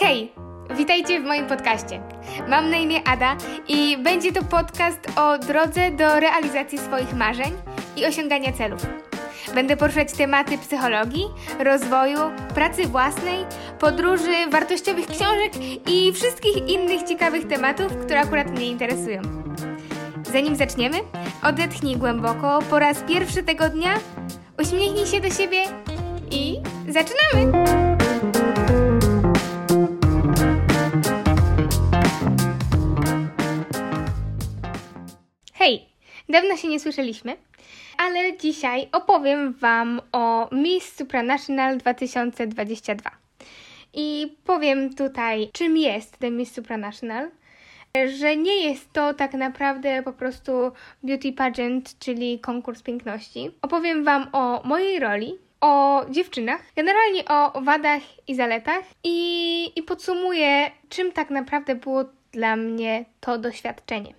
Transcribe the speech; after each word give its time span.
Hej! 0.00 0.32
Witajcie 0.76 1.20
w 1.20 1.24
moim 1.24 1.46
podcaście. 1.46 2.00
Mam 2.48 2.70
na 2.70 2.76
imię 2.76 3.00
Ada 3.08 3.36
i 3.68 3.96
będzie 3.96 4.32
to 4.32 4.44
podcast 4.44 4.98
o 5.16 5.38
drodze 5.38 5.90
do 5.90 6.20
realizacji 6.20 6.78
swoich 6.78 7.14
marzeń 7.14 7.52
i 7.96 8.06
osiągania 8.06 8.52
celów. 8.52 8.86
Będę 9.54 9.76
poruszać 9.76 10.12
tematy 10.12 10.58
psychologii, 10.58 11.24
rozwoju, 11.64 12.18
pracy 12.54 12.86
własnej, 12.86 13.44
podróży, 13.78 14.50
wartościowych 14.50 15.06
książek 15.06 15.52
i 15.86 16.12
wszystkich 16.12 16.68
innych 16.68 17.02
ciekawych 17.02 17.46
tematów, 17.46 17.96
które 17.96 18.20
akurat 18.20 18.50
mnie 18.50 18.66
interesują. 18.66 19.22
Zanim 20.32 20.56
zaczniemy, 20.56 20.96
odetchnij 21.42 21.96
głęboko 21.96 22.58
po 22.70 22.78
raz 22.78 23.02
pierwszy 23.02 23.42
tego 23.42 23.68
dnia, 23.68 23.94
uśmiechnij 24.62 25.06
się 25.06 25.20
do 25.20 25.30
siebie 25.30 25.62
i 26.30 26.60
zaczynamy! 26.88 27.87
Dawno 36.28 36.56
się 36.56 36.68
nie 36.68 36.80
słyszeliśmy, 36.80 37.36
ale 37.96 38.36
dzisiaj 38.36 38.88
opowiem 38.92 39.52
Wam 39.52 40.00
o 40.12 40.48
Miss 40.52 40.96
Supranational 40.96 41.78
2022. 41.78 43.10
I 43.94 44.36
powiem 44.44 44.94
tutaj, 44.94 45.50
czym 45.52 45.76
jest 45.76 46.18
ten 46.18 46.36
Miss 46.36 46.52
Supranational, 46.52 47.30
że 48.18 48.36
nie 48.36 48.68
jest 48.68 48.92
to 48.92 49.14
tak 49.14 49.34
naprawdę 49.34 50.02
po 50.02 50.12
prostu 50.12 50.52
beauty 51.02 51.32
pageant, 51.32 51.98
czyli 51.98 52.38
konkurs 52.38 52.82
piękności. 52.82 53.50
Opowiem 53.62 54.04
Wam 54.04 54.26
o 54.32 54.62
mojej 54.64 54.98
roli, 54.98 55.38
o 55.60 56.04
dziewczynach, 56.10 56.60
generalnie 56.76 57.24
o 57.24 57.60
wadach 57.60 58.02
i 58.28 58.34
zaletach 58.34 58.84
i, 59.04 59.72
i 59.76 59.82
podsumuję, 59.82 60.70
czym 60.88 61.12
tak 61.12 61.30
naprawdę 61.30 61.74
było 61.74 62.04
dla 62.32 62.56
mnie 62.56 63.04
to 63.20 63.38
doświadczenie. 63.38 64.14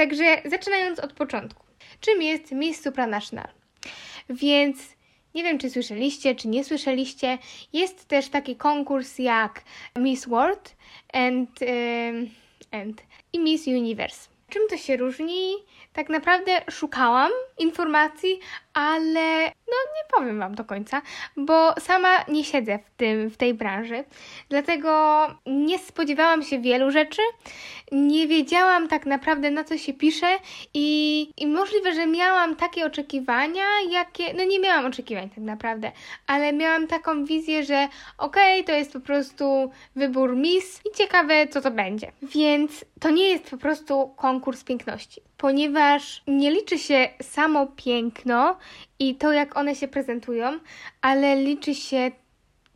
Także 0.00 0.42
zaczynając 0.44 0.98
od 0.98 1.12
początku. 1.12 1.66
Czym 2.00 2.22
jest 2.22 2.52
Miss 2.52 2.82
Supranational? 2.82 3.48
Więc 4.30 4.78
nie 5.34 5.42
wiem, 5.42 5.58
czy 5.58 5.70
słyszeliście, 5.70 6.34
czy 6.34 6.48
nie 6.48 6.64
słyszeliście. 6.64 7.38
Jest 7.72 8.08
też 8.08 8.28
taki 8.28 8.56
konkurs 8.56 9.18
jak 9.18 9.62
Miss 9.98 10.28
World 10.28 10.76
and, 11.12 11.50
and 12.70 13.02
i 13.32 13.38
Miss 13.38 13.66
Universe. 13.66 14.28
Czym 14.50 14.62
to 14.70 14.76
się 14.76 14.96
różni? 14.96 15.54
Tak 15.92 16.08
naprawdę 16.08 16.52
szukałam 16.70 17.30
informacji, 17.58 18.40
ale 18.74 19.44
no 19.44 19.76
nie 19.96 20.16
powiem 20.16 20.38
Wam 20.38 20.54
do 20.54 20.64
końca, 20.64 21.02
bo 21.36 21.74
sama 21.80 22.08
nie 22.28 22.44
siedzę 22.44 22.78
w, 22.78 22.96
tym, 22.96 23.30
w 23.30 23.36
tej 23.36 23.54
branży. 23.54 24.04
Dlatego 24.48 25.26
nie 25.46 25.78
spodziewałam 25.78 26.42
się 26.42 26.58
wielu 26.60 26.90
rzeczy, 26.90 27.22
nie 27.92 28.26
wiedziałam 28.26 28.88
tak 28.88 29.06
naprawdę 29.06 29.50
na 29.50 29.64
co 29.64 29.78
się 29.78 29.92
pisze 29.94 30.26
i, 30.74 31.30
i 31.36 31.46
możliwe, 31.46 31.94
że 31.94 32.06
miałam 32.06 32.56
takie 32.56 32.86
oczekiwania, 32.86 33.64
jakie. 33.90 34.34
No 34.34 34.44
nie 34.44 34.60
miałam 34.60 34.86
oczekiwań 34.86 35.30
tak 35.30 35.44
naprawdę, 35.44 35.92
ale 36.26 36.52
miałam 36.52 36.86
taką 36.86 37.24
wizję, 37.24 37.64
że 37.64 37.88
okej, 38.18 38.60
okay, 38.60 38.64
to 38.64 38.72
jest 38.72 38.92
po 38.92 39.00
prostu 39.00 39.70
wybór 39.96 40.36
Miss 40.36 40.80
i 40.92 40.96
ciekawe 40.96 41.46
co 41.46 41.60
to 41.60 41.70
będzie. 41.70 42.12
Więc 42.22 42.84
to 43.00 43.10
nie 43.10 43.28
jest 43.28 43.50
po 43.50 43.56
prostu 43.56 44.08
konkurs 44.16 44.64
piękności, 44.64 45.20
ponieważ 45.36 46.22
nie 46.26 46.50
liczy 46.50 46.78
się 46.78 47.08
samo 47.22 47.66
piękno 47.66 48.56
i 48.98 49.14
to, 49.14 49.32
jak 49.32 49.56
one 49.56 49.74
się 49.74 49.88
prezentują, 49.88 50.58
ale 51.00 51.36
liczy 51.36 51.74
się 51.74 52.10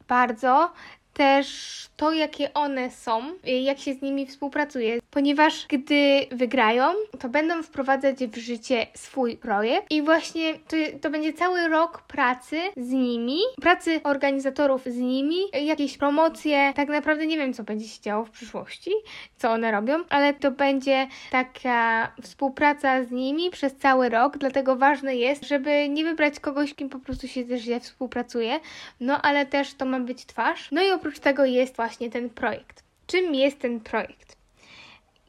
bardzo 0.09 0.73
też 1.15 1.85
to, 1.97 2.13
jakie 2.13 2.55
one 2.55 2.91
są, 2.91 3.23
jak 3.45 3.79
się 3.79 3.95
z 3.95 4.03
nimi 4.03 4.27
współpracuje, 4.27 4.99
ponieważ 5.11 5.67
gdy 5.69 6.27
wygrają, 6.33 6.85
to 7.21 7.29
będą 7.29 7.63
wprowadzać 7.63 8.17
w 8.17 8.37
życie 8.37 8.87
swój 8.95 9.37
projekt 9.37 9.87
i 9.91 10.03
właśnie 10.03 10.55
to, 10.55 10.77
to 11.01 11.11
będzie 11.11 11.33
cały 11.33 11.69
rok 11.69 12.03
pracy 12.03 12.57
z 12.77 12.91
nimi, 12.91 13.39
pracy 13.61 14.01
organizatorów 14.05 14.85
z 14.85 14.97
nimi, 14.97 15.37
jakieś 15.65 15.99
promocje, 15.99 16.73
tak 16.77 16.89
naprawdę 16.89 17.27
nie 17.27 17.37
wiem, 17.37 17.53
co 17.53 17.65
będzie 17.65 17.89
się 17.89 18.03
działo 18.03 18.25
w 18.25 18.31
przyszłości, 18.31 18.91
co 19.37 19.51
one 19.51 19.73
robią, 19.73 19.95
ale 20.09 20.35
to 20.35 20.51
będzie 20.51 21.07
taka 21.31 22.13
współpraca 22.23 23.05
z 23.05 23.11
nimi 23.11 23.51
przez 23.51 23.77
cały 23.77 24.09
rok, 24.09 24.39
dlatego 24.39 24.77
ważne 24.77 25.17
jest, 25.17 25.45
żeby 25.45 25.89
nie 25.89 26.05
wybrać 26.05 26.41
kogoś, 26.41 26.75
kim 26.75 26.89
po 26.89 26.99
prostu 26.99 27.29
się 27.29 27.45
też 27.45 27.61
źle 27.61 27.81
współpracuje, 27.81 28.61
no 29.01 29.23
ale 29.23 29.47
też 29.47 29.75
to 29.75 29.85
ma 29.85 30.01
być 30.01 30.27
twarz. 30.27 30.69
No 30.73 30.83
i 30.83 30.91
oprócz 31.05 31.19
tego 31.19 31.45
jest 31.45 31.77
właśnie 31.77 32.11
ten 32.11 32.31
projekt. 32.31 32.85
Czym 33.07 33.35
jest 33.35 33.59
ten 33.59 33.81
projekt? 33.81 34.37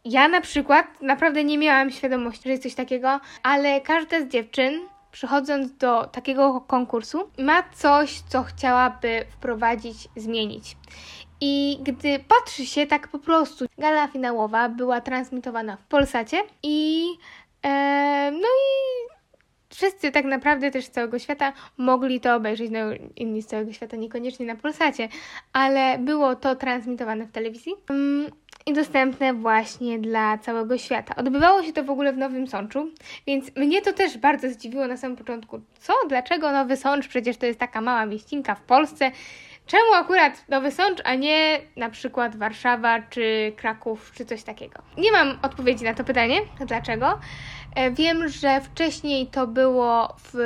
Ja 0.05 0.27
na 0.27 0.41
przykład 0.41 1.01
naprawdę 1.01 1.43
nie 1.43 1.57
miałam 1.57 1.91
świadomości, 1.91 2.43
że 2.43 2.49
jest 2.49 2.63
coś 2.63 2.75
takiego, 2.75 3.19
ale 3.43 3.81
każda 3.81 4.21
z 4.21 4.27
dziewczyn 4.27 4.79
przychodząc 5.11 5.77
do 5.77 6.07
takiego 6.07 6.61
konkursu, 6.61 7.29
ma 7.37 7.63
coś, 7.73 8.19
co 8.19 8.43
chciałaby 8.43 9.25
wprowadzić, 9.29 9.97
zmienić. 10.15 10.77
I 11.41 11.79
gdy 11.81 12.19
patrzy 12.19 12.65
się 12.65 12.87
tak 12.87 13.07
po 13.07 13.19
prostu, 13.19 13.65
gala 13.77 14.07
finałowa 14.07 14.69
była 14.69 15.01
transmitowana 15.01 15.77
w 15.77 15.85
Polsacie 15.85 16.37
i 16.63 17.07
e, 17.63 18.31
no 18.31 18.47
i 18.47 19.14
wszyscy 19.75 20.11
tak 20.11 20.25
naprawdę 20.25 20.71
też 20.71 20.85
z 20.85 20.89
całego 20.89 21.19
świata 21.19 21.53
mogli 21.77 22.19
to 22.19 22.35
obejrzeć, 22.35 22.71
no 22.71 22.79
inni 23.15 23.41
z 23.41 23.47
całego 23.47 23.73
świata 23.73 23.97
niekoniecznie 23.97 24.45
na 24.45 24.55
Polsacie, 24.55 25.09
ale 25.53 25.97
było 25.99 26.35
to 26.35 26.55
transmitowane 26.55 27.25
w 27.25 27.31
telewizji 27.31 27.73
um, 27.89 28.25
i 28.65 28.73
dostępne 28.73 29.33
właśnie 29.33 29.99
dla 29.99 30.37
całego 30.37 30.77
świata. 30.77 31.15
Odbywało 31.15 31.63
się 31.63 31.73
to 31.73 31.83
w 31.83 31.89
ogóle 31.89 32.13
w 32.13 32.17
Nowym 32.17 32.47
Sączu, 32.47 32.89
więc 33.27 33.55
mnie 33.55 33.81
to 33.81 33.93
też 33.93 34.17
bardzo 34.17 34.49
zdziwiło 34.49 34.87
na 34.87 34.97
samym 34.97 35.17
początku. 35.17 35.61
Co? 35.79 35.93
Dlaczego 36.09 36.51
Nowy 36.51 36.77
Sącz? 36.77 37.07
Przecież 37.07 37.37
to 37.37 37.45
jest 37.45 37.59
taka 37.59 37.81
mała 37.81 38.05
mieścinka 38.05 38.55
w 38.55 38.61
Polsce. 38.61 39.11
Czemu 39.65 39.93
akurat 39.93 40.49
Nowy 40.49 40.71
Sącz, 40.71 41.01
a 41.03 41.15
nie 41.15 41.59
na 41.75 41.89
przykład 41.89 42.35
Warszawa 42.35 43.01
czy 43.09 43.53
Kraków 43.55 44.11
czy 44.15 44.25
coś 44.25 44.43
takiego? 44.43 44.81
Nie 44.97 45.11
mam 45.11 45.39
odpowiedzi 45.41 45.83
na 45.83 45.93
to 45.93 46.03
pytanie, 46.03 46.37
dlaczego. 46.67 47.19
E, 47.75 47.91
wiem, 47.91 48.29
że 48.29 48.61
wcześniej 48.61 49.27
to 49.27 49.47
było 49.47 50.15
w 50.17 50.37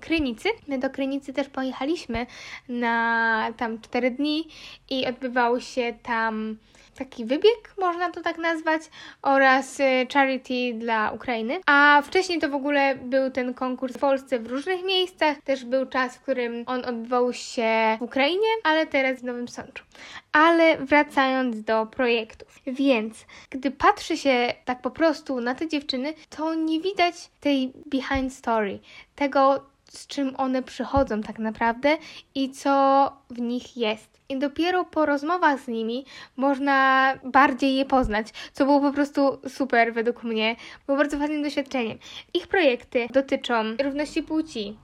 Krynicy. 0.00 0.48
My 0.68 0.78
do 0.78 0.90
Krynicy 0.90 1.32
też 1.32 1.48
pojechaliśmy 1.48 2.26
na 2.68 3.52
tam 3.56 3.80
4 3.80 4.10
dni 4.10 4.48
i 4.90 5.06
odbywał 5.06 5.60
się 5.60 5.94
tam 6.02 6.56
taki 7.00 7.24
wybieg, 7.24 7.74
można 7.78 8.10
to 8.10 8.22
tak 8.22 8.38
nazwać, 8.38 8.82
oraz 9.22 9.80
y, 9.80 10.06
charity 10.12 10.74
dla 10.74 11.10
Ukrainy. 11.10 11.60
A 11.66 12.02
wcześniej 12.04 12.38
to 12.38 12.48
w 12.48 12.54
ogóle 12.54 12.94
był 12.94 13.30
ten 13.30 13.54
konkurs 13.54 13.96
w 13.96 13.98
Polsce 13.98 14.38
w 14.38 14.46
różnych 14.46 14.84
miejscach. 14.84 15.36
Też 15.44 15.64
był 15.64 15.86
czas, 15.86 16.16
w 16.16 16.20
którym 16.20 16.64
on 16.66 16.84
odbywał 16.84 17.32
się 17.32 17.96
w 17.98 18.02
Ukrainie, 18.02 18.48
ale 18.64 18.86
teraz 18.86 19.20
w 19.20 19.24
Nowym 19.24 19.48
Sączu. 19.48 19.84
Ale 20.32 20.76
wracając 20.76 21.62
do 21.64 21.86
projektów. 21.86 22.58
Więc 22.66 23.26
gdy 23.50 23.70
patrzy 23.70 24.16
się 24.16 24.54
tak 24.64 24.82
po 24.82 24.90
prostu 24.90 25.40
na 25.40 25.54
te 25.54 25.68
dziewczyny, 25.68 26.14
to 26.30 26.54
nie 26.54 26.80
widać 26.80 27.14
tej 27.40 27.72
behind 27.86 28.34
story, 28.34 28.78
tego 29.14 29.69
z 29.90 30.06
czym 30.06 30.34
one 30.36 30.62
przychodzą 30.62 31.22
tak 31.22 31.38
naprawdę 31.38 31.96
i 32.34 32.50
co 32.50 33.12
w 33.30 33.40
nich 33.40 33.76
jest. 33.76 34.20
I 34.28 34.38
dopiero 34.38 34.84
po 34.84 35.06
rozmowach 35.06 35.60
z 35.60 35.68
nimi 35.68 36.04
można 36.36 37.14
bardziej 37.24 37.76
je 37.76 37.84
poznać, 37.84 38.26
co 38.52 38.64
było 38.64 38.80
po 38.80 38.92
prostu 38.92 39.40
super 39.48 39.94
według 39.94 40.22
mnie. 40.22 40.56
Było 40.86 40.98
bardzo 40.98 41.18
fajnym 41.18 41.42
doświadczeniem. 41.42 41.98
Ich 42.34 42.48
projekty 42.48 43.06
dotyczą 43.12 43.64
równości 43.82 44.22
płci, 44.22 44.76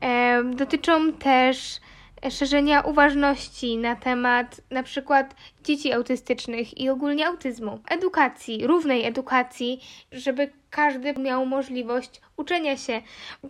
e, 0.00 0.44
dotyczą 0.44 1.12
też 1.12 1.80
szerzenia 2.30 2.80
uważności 2.80 3.76
na 3.76 3.96
temat 3.96 4.60
na 4.70 4.82
przykład 4.82 5.34
dzieci 5.64 5.92
autystycznych 5.92 6.78
i 6.78 6.88
ogólnie 6.88 7.26
autyzmu, 7.26 7.78
edukacji, 7.88 8.66
równej 8.66 9.04
edukacji, 9.04 9.80
żeby 10.12 10.52
każdy 10.74 11.14
miał 11.14 11.46
możliwość 11.46 12.20
uczenia 12.36 12.76
się, 12.76 13.02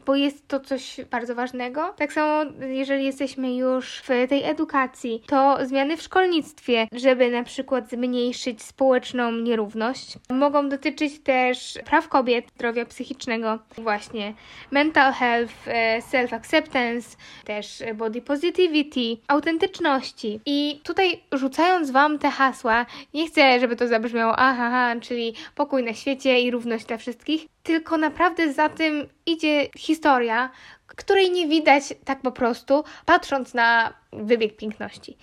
bo 0.07 0.15
jest 0.15 0.49
to 0.49 0.61
coś 0.61 0.97
bardzo 1.11 1.35
ważnego. 1.35 1.95
Tak 1.97 2.13
samo, 2.13 2.51
jeżeli 2.61 3.05
jesteśmy 3.05 3.57
już 3.57 3.99
w 3.99 4.09
tej 4.29 4.45
edukacji, 4.45 5.23
to 5.27 5.59
zmiany 5.63 5.97
w 5.97 6.03
szkolnictwie, 6.03 6.89
żeby 6.93 7.31
na 7.31 7.43
przykład 7.43 7.91
zmniejszyć 7.91 8.63
społeczną 8.63 9.33
nierówność, 9.33 10.15
mogą 10.31 10.69
dotyczyć 10.69 11.21
też 11.21 11.79
praw 11.85 12.09
kobiet, 12.09 12.45
zdrowia 12.55 12.85
psychicznego, 12.85 13.59
właśnie 13.79 14.35
mental 14.71 15.13
health, 15.13 15.55
e, 15.67 16.01
self-acceptance, 16.01 17.17
też 17.45 17.83
body 17.95 18.23
positivity, 18.23 19.23
autentyczności. 19.29 20.41
I 20.47 20.81
tutaj 20.83 21.21
rzucając 21.33 21.91
Wam 21.91 22.19
te 22.19 22.31
hasła, 22.31 22.87
nie 23.15 23.27
chcę, 23.27 23.61
żeby 23.61 23.77
to 23.77 23.89
zabrzmiało 23.89 24.35
aha, 24.37 24.95
czyli 25.01 25.35
pokój 25.55 25.83
na 25.83 25.95
świecie 25.95 26.41
i 26.41 26.51
równość 26.51 26.85
dla 26.85 26.97
wszystkich, 26.97 27.14
tylko 27.63 27.99
naprawdę 27.99 28.53
za 28.53 28.69
tym 28.69 29.09
idzie 29.27 29.69
historia, 29.77 30.51
której 30.87 31.31
nie 31.31 31.49
widać 31.49 31.95
tak 32.05 32.23
po 32.23 32.33
prostu, 32.33 32.85
patrząc 33.07 33.55
na 33.55 33.95
wybieg 34.13 34.57
piękności. 34.57 35.17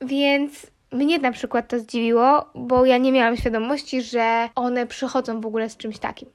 Więc 0.00 0.66
mnie 0.92 1.18
na 1.18 1.32
przykład 1.32 1.68
to 1.68 1.78
zdziwiło, 1.78 2.50
bo 2.54 2.84
ja 2.84 2.98
nie 2.98 3.12
miałam 3.12 3.36
świadomości, 3.36 4.02
że 4.02 4.48
one 4.54 4.86
przychodzą 4.86 5.40
w 5.40 5.46
ogóle 5.46 5.70
z 5.70 5.76
czymś 5.76 5.98
takim. 5.98 6.28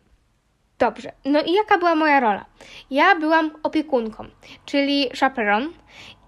Dobrze, 0.79 1.11
no 1.25 1.41
i 1.41 1.53
jaka 1.53 1.77
była 1.77 1.95
moja 1.95 2.19
rola? 2.19 2.45
Ja 2.91 3.15
byłam 3.15 3.51
opiekunką, 3.63 4.25
czyli 4.65 5.09
chaperon 5.19 5.73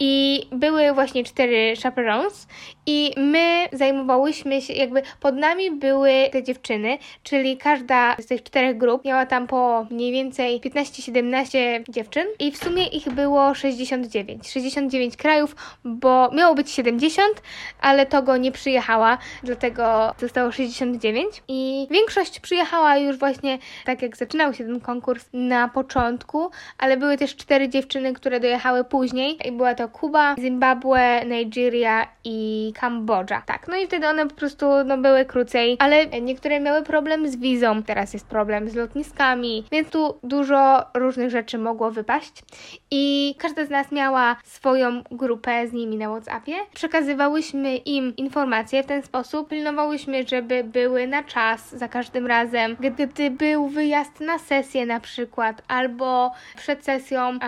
i 0.04 0.48
były 0.52 0.94
właśnie 0.94 1.24
cztery 1.24 1.74
chaperons 1.84 2.48
i 2.86 3.14
my 3.18 3.68
zajmowałyśmy 3.74 4.62
się, 4.62 4.74
jakby 4.74 5.02
pod 5.20 5.36
nami 5.36 5.72
były 5.72 6.12
te 6.32 6.44
dziewczyny, 6.44 6.98
czyli 7.24 7.58
każda 7.58 8.16
z 8.20 8.26
tych 8.26 8.44
czterech 8.44 8.78
grup 8.78 9.06
miała 9.06 9.26
tam 9.26 9.48
po 9.48 9.88
mniej 9.92 10.12
więcej 10.12 10.62
15-17 10.62 11.58
dziewczyn. 11.90 12.28
I 12.40 12.52
w 12.52 12.58
sumie 12.58 12.88
ich 12.88 13.10
było 13.10 13.54
69. 13.54 14.50
69 14.50 15.18
krajów, 15.18 15.56
bo 15.84 16.30
miało 16.34 16.56
być 16.56 16.72
70, 16.72 17.42
ale 17.82 18.06
Togo 18.06 18.38
nie 18.38 18.52
przyjechała, 18.52 19.18
dlatego 19.44 20.14
zostało 20.20 20.52
69 20.52 21.44
i 21.48 21.88
większość 21.92 22.40
przyjechała 22.40 22.98
już 22.98 23.18
właśnie 23.18 23.58
tak 23.86 24.02
jak 24.02 24.18
zaczynał 24.18 24.54
się 24.54 24.64
ten 24.64 24.80
konkurs 24.80 25.26
na 25.34 25.68
początku, 25.68 26.52
ale 26.78 26.98
były 26.98 27.18
też 27.18 27.36
cztery 27.36 27.70
dziewczyny, 27.70 28.14
które 28.14 28.40
dojechały 28.40 28.84
później. 28.84 29.38
I 29.48 29.52
była 29.52 29.76
to 29.76 29.91
Kuba, 29.92 30.36
Zimbabwe, 30.40 31.26
Nigeria 31.26 32.08
i 32.24 32.74
Kambodża. 32.80 33.42
Tak, 33.46 33.68
no 33.68 33.76
i 33.76 33.88
wtedy 33.88 34.08
one 34.08 34.28
po 34.28 34.36
prostu 34.36 34.66
no, 34.86 34.98
były 34.98 35.26
krócej, 35.26 35.78
ale 35.80 36.08
niektóre 36.08 36.60
miały 36.60 36.84
problem 36.84 37.28
z 37.28 37.36
wizą, 37.36 37.84
teraz 37.84 38.14
jest 38.14 38.28
problem 38.28 38.70
z 38.70 38.76
lotniskami, 38.76 39.64
więc 39.72 39.90
tu 39.90 40.20
dużo 40.24 40.86
różnych 40.94 41.30
rzeczy 41.30 41.58
mogło 41.58 41.92
wypaść 41.92 42.34
i 42.92 43.36
każda 43.38 43.66
z 43.66 43.70
nas 43.70 43.92
miała 43.92 44.36
swoją 44.44 45.04
grupę 45.12 45.68
z 45.68 45.74
nimi 45.74 45.98
na 45.98 46.10
WhatsAppie. 46.10 46.54
Przekazywałyśmy 46.74 47.76
im 47.76 48.16
informacje 48.16 48.84
w 48.84 48.86
ten 48.86 49.04
sposób, 49.04 49.50
pilnowałyśmy, 49.50 50.28
żeby 50.28 50.64
były 50.64 51.08
na 51.08 51.24
czas 51.24 51.76
za 51.76 51.88
każdym 51.88 52.28
razem. 52.28 52.78
Gdy 52.80 53.32
był 53.32 53.68
wyjazd 53.68 54.20
na 54.20 54.40
sesję 54.40 54.86
na 54.86 55.00
przykład, 55.00 55.62
albo 55.68 56.32
przed 56.58 56.86
sesją 56.86 57.28
um, 57.28 57.40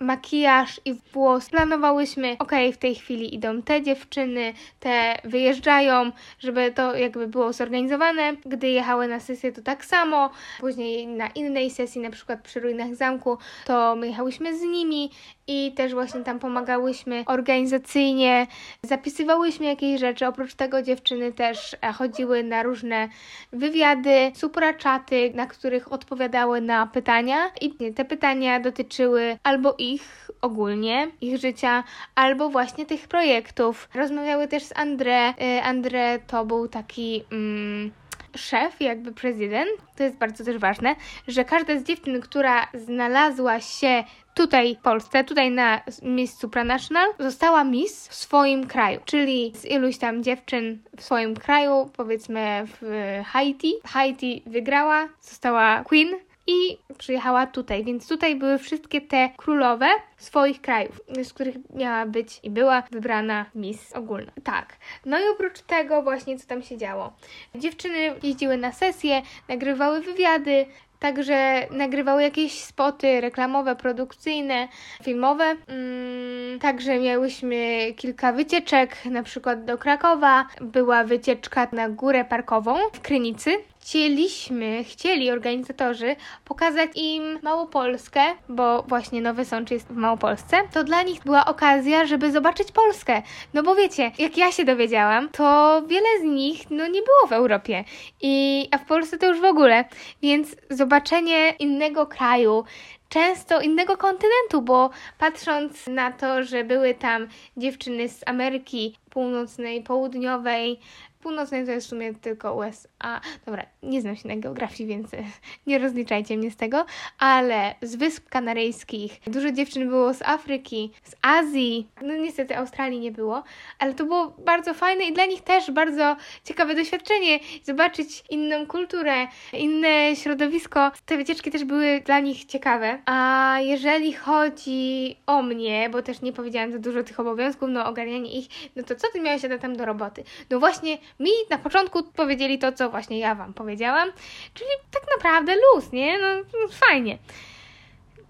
makijaż 0.00 0.80
i 0.84 0.94
włos, 1.30 1.50
planowałyśmy, 1.50 2.36
ok, 2.38 2.52
w 2.72 2.76
tej 2.76 2.94
chwili 2.94 3.34
idą 3.34 3.62
te 3.62 3.82
dziewczyny, 3.82 4.54
te 4.80 5.18
wyjeżdżają, 5.24 6.12
żeby 6.38 6.72
to 6.72 6.96
jakby 6.96 7.28
było 7.28 7.52
zorganizowane. 7.52 8.32
Gdy 8.46 8.68
jechały 8.68 9.08
na 9.08 9.20
sesję, 9.20 9.52
to 9.52 9.62
tak 9.62 9.84
samo. 9.84 10.30
Później 10.60 11.06
na 11.06 11.28
innej 11.28 11.70
sesji, 11.70 12.00
na 12.00 12.10
przykład 12.10 12.42
przy 12.42 12.60
ruinach 12.60 12.94
zamku, 12.94 13.38
to 13.64 13.96
my 13.96 14.06
jechałyśmy 14.06 14.58
z 14.58 14.62
nimi 14.62 15.10
i 15.46 15.72
też 15.72 15.94
właśnie 15.94 16.20
tam 16.20 16.38
pomagałyśmy 16.38 17.24
organizacyjnie, 17.26 18.46
zapisywałyśmy 18.82 19.66
jakieś 19.66 20.00
rzeczy. 20.00 20.26
Oprócz 20.26 20.54
tego 20.54 20.82
dziewczyny 20.82 21.32
też 21.32 21.76
e, 21.82 21.92
chodziły 21.92 22.42
na 22.42 22.62
różne 22.62 23.08
wywiady, 23.52 24.32
supraczaty, 24.34 25.32
na 25.34 25.46
których 25.46 25.92
odpowiadały 25.92 26.60
na 26.60 26.86
pytania 26.86 27.50
i 27.60 27.92
te 27.94 28.04
pytania 28.04 28.60
dotyczyły 28.60 29.38
albo 29.42 29.74
ich 29.78 30.30
ogólnie, 30.42 31.09
ich 31.20 31.38
życia, 31.38 31.84
albo 32.14 32.48
właśnie 32.48 32.86
tych 32.86 33.08
projektów. 33.08 33.88
Rozmawiały 33.94 34.48
też 34.48 34.62
z 34.62 34.74
André. 34.74 35.34
E, 35.38 35.62
André 35.62 36.18
to 36.26 36.44
był 36.44 36.68
taki... 36.68 37.24
Mm, 37.32 37.90
szef, 38.36 38.80
jakby 38.80 39.12
prezydent, 39.12 39.70
to 39.96 40.02
jest 40.02 40.16
bardzo 40.16 40.44
też 40.44 40.58
ważne, 40.58 40.96
że 41.28 41.44
każda 41.44 41.78
z 41.78 41.82
dziewczyn, 41.82 42.20
która 42.20 42.68
znalazła 42.74 43.60
się 43.60 44.04
tutaj 44.34 44.76
w 44.76 44.78
Polsce, 44.78 45.24
tutaj 45.24 45.50
na 45.50 45.80
Miss 46.02 46.38
Supranational, 46.38 47.08
została 47.18 47.64
Miss 47.64 48.08
w 48.08 48.14
swoim 48.14 48.66
kraju. 48.66 49.00
Czyli 49.04 49.52
z 49.54 49.64
iluś 49.64 49.98
tam 49.98 50.22
dziewczyn 50.22 50.78
w 50.96 51.02
swoim 51.02 51.34
kraju, 51.34 51.90
powiedzmy 51.96 52.64
w 52.66 52.82
Haiti. 53.26 53.74
Haiti 53.84 54.42
wygrała, 54.46 55.08
została 55.20 55.84
Queen 55.84 56.08
i 56.46 56.78
przyjechała 56.98 57.46
tutaj, 57.46 57.84
więc 57.84 58.08
tutaj 58.08 58.36
były 58.36 58.58
wszystkie 58.58 59.00
te 59.00 59.30
królowe 59.36 59.86
swoich 60.16 60.60
krajów, 60.60 61.00
z 61.22 61.32
których 61.32 61.54
miała 61.74 62.06
być 62.06 62.40
i 62.42 62.50
była 62.50 62.82
wybrana 62.90 63.46
Miss 63.54 63.92
ogólna. 63.92 64.32
Tak. 64.44 64.76
No 65.06 65.20
i 65.20 65.22
oprócz 65.32 65.60
tego 65.60 66.02
właśnie 66.02 66.38
co 66.38 66.46
tam 66.46 66.62
się 66.62 66.76
działo. 66.76 67.12
Dziewczyny 67.54 68.14
jeździły 68.22 68.56
na 68.56 68.72
sesje, 68.72 69.22
nagrywały 69.48 70.00
wywiady, 70.00 70.66
Także 71.00 71.66
nagrywały 71.70 72.22
jakieś 72.22 72.60
spoty 72.64 73.20
reklamowe, 73.20 73.76
produkcyjne, 73.76 74.68
filmowe. 75.02 75.44
Mm, 75.44 76.58
także 76.58 76.98
miałyśmy 76.98 77.92
kilka 77.96 78.32
wycieczek, 78.32 79.04
na 79.04 79.22
przykład 79.22 79.64
do 79.64 79.78
Krakowa. 79.78 80.46
Była 80.60 81.04
wycieczka 81.04 81.68
na 81.72 81.88
górę 81.88 82.24
parkową 82.24 82.76
w 82.92 83.00
Krynicy 83.00 83.50
chcieliśmy, 83.80 84.84
chcieli 84.84 85.30
organizatorzy 85.30 86.16
pokazać 86.44 86.90
im 86.94 87.38
Małopolskę, 87.42 88.20
bo 88.48 88.82
właśnie 88.82 89.20
Nowy 89.20 89.44
Sącz 89.44 89.70
jest 89.70 89.88
w 89.88 89.96
Małopolsce, 89.96 90.56
to 90.72 90.84
dla 90.84 91.02
nich 91.02 91.22
była 91.24 91.44
okazja, 91.44 92.06
żeby 92.06 92.32
zobaczyć 92.32 92.72
Polskę. 92.72 93.22
No 93.54 93.62
bo 93.62 93.74
wiecie, 93.74 94.12
jak 94.18 94.36
ja 94.36 94.52
się 94.52 94.64
dowiedziałam, 94.64 95.28
to 95.28 95.82
wiele 95.86 96.20
z 96.20 96.22
nich 96.22 96.70
no 96.70 96.86
nie 96.86 97.02
było 97.02 97.26
w 97.28 97.32
Europie, 97.32 97.84
i, 98.22 98.68
a 98.70 98.78
w 98.78 98.84
Polsce 98.84 99.18
to 99.18 99.26
już 99.26 99.40
w 99.40 99.44
ogóle, 99.44 99.84
więc 100.22 100.56
zobaczenie 100.70 101.50
innego 101.50 102.06
kraju, 102.06 102.64
często 103.08 103.60
innego 103.60 103.96
kontynentu, 103.96 104.62
bo 104.62 104.90
patrząc 105.18 105.86
na 105.86 106.12
to, 106.12 106.42
że 106.42 106.64
były 106.64 106.94
tam 106.94 107.28
dziewczyny 107.56 108.08
z 108.08 108.20
Ameryki 108.26 108.96
Północnej, 109.10 109.82
Południowej, 109.82 110.80
Północnej 111.20 111.66
to 111.66 111.72
jest 111.72 111.86
w 111.86 111.90
sumie 111.90 112.14
tylko 112.14 112.54
USA. 112.54 113.20
Dobra, 113.46 113.66
nie 113.82 114.00
znam 114.00 114.16
się 114.16 114.28
na 114.28 114.36
geografii, 114.36 114.88
więc 114.88 115.10
nie 115.66 115.78
rozliczajcie 115.78 116.36
mnie 116.36 116.50
z 116.50 116.56
tego, 116.56 116.86
ale 117.18 117.74
z 117.82 117.96
Wysp 117.96 118.28
Kanaryjskich 118.28 119.20
dużo 119.26 119.52
dziewczyn 119.52 119.88
było 119.88 120.14
z 120.14 120.22
Afryki, 120.22 120.90
z 121.04 121.14
Azji. 121.22 121.88
No 122.02 122.14
niestety 122.14 122.56
Australii 122.56 123.00
nie 123.00 123.12
było, 123.12 123.42
ale 123.78 123.94
to 123.94 124.04
było 124.04 124.34
bardzo 124.38 124.74
fajne 124.74 125.04
i 125.04 125.12
dla 125.12 125.26
nich 125.26 125.42
też 125.42 125.70
bardzo 125.70 126.16
ciekawe 126.44 126.74
doświadczenie 126.74 127.38
zobaczyć 127.64 128.24
inną 128.30 128.66
kulturę, 128.66 129.26
inne 129.52 130.16
środowisko. 130.16 130.92
Te 131.06 131.16
wycieczki 131.16 131.50
też 131.50 131.64
były 131.64 132.00
dla 132.04 132.20
nich 132.20 132.44
ciekawe. 132.44 132.98
A 133.06 133.56
jeżeli 133.60 134.12
chodzi 134.12 135.16
o 135.26 135.42
mnie, 135.42 135.90
bo 135.90 136.02
też 136.02 136.22
nie 136.22 136.32
powiedziałam 136.32 136.72
za 136.72 136.78
dużo 136.78 137.02
tych 137.02 137.20
obowiązków, 137.20 137.68
no 137.72 137.86
ogarnianie 137.86 138.38
ich, 138.38 138.48
no 138.76 138.82
to 138.82 138.96
co 138.96 139.08
ty 139.12 139.20
miałeś 139.20 139.42
tam 139.60 139.76
do 139.76 139.84
roboty? 139.84 140.24
No 140.50 140.58
właśnie 140.58 140.98
mi 141.20 141.30
na 141.50 141.58
początku 141.58 142.02
powiedzieli 142.02 142.58
to, 142.58 142.72
co 142.72 142.90
właśnie 142.90 143.18
ja 143.18 143.34
Wam 143.34 143.54
powiedziałam, 143.54 144.08
czyli 144.54 144.70
tak 144.90 145.02
naprawdę 145.16 145.54
luz, 145.54 145.92
nie? 145.92 146.18
No, 146.18 146.26
no 146.36 146.68
fajnie. 146.68 147.18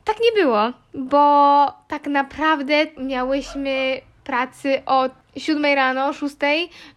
Tak 0.04 0.16
nie 0.20 0.42
było, 0.42 0.72
bo 0.94 1.66
tak 1.88 2.06
naprawdę 2.06 2.86
miałyśmy 2.98 4.00
pracy 4.24 4.82
od 4.86 5.12
7 5.36 5.64
rano, 5.64 6.12
6 6.12 6.36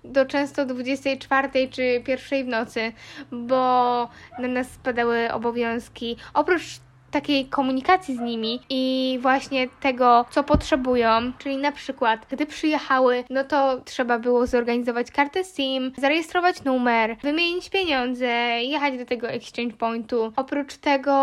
do 0.04 0.26
często 0.26 0.66
24 0.66 1.68
czy 1.70 1.84
1 2.08 2.46
w 2.46 2.48
nocy, 2.48 2.94
bo 3.32 3.66
na 4.40 4.48
nas 4.48 4.72
spadały 4.72 5.34
obowiązki. 5.34 6.18
Oprócz 6.34 6.80
takiej 7.14 7.46
komunikacji 7.46 8.16
z 8.16 8.20
nimi 8.20 8.60
i 8.70 9.20
właśnie 9.22 9.68
tego, 9.82 10.26
co 10.30 10.44
potrzebują, 10.44 11.08
czyli 11.38 11.58
na 11.58 11.72
przykład, 11.72 12.26
gdy 12.32 12.46
przyjechały, 12.46 13.24
no 13.30 13.44
to 13.44 13.82
trzeba 13.86 14.20
było 14.20 14.48
zorganizować 14.48 15.12
kartę 15.12 15.44
SIM, 15.44 15.92
zarejestrować 15.98 16.64
numer, 16.64 17.18
wymienić 17.24 17.70
pieniądze, 17.70 18.28
jechać 18.62 18.98
do 18.98 19.06
tego 19.06 19.28
exchange 19.28 19.74
pointu. 19.74 20.34
Oprócz 20.36 20.78
tego 20.78 21.14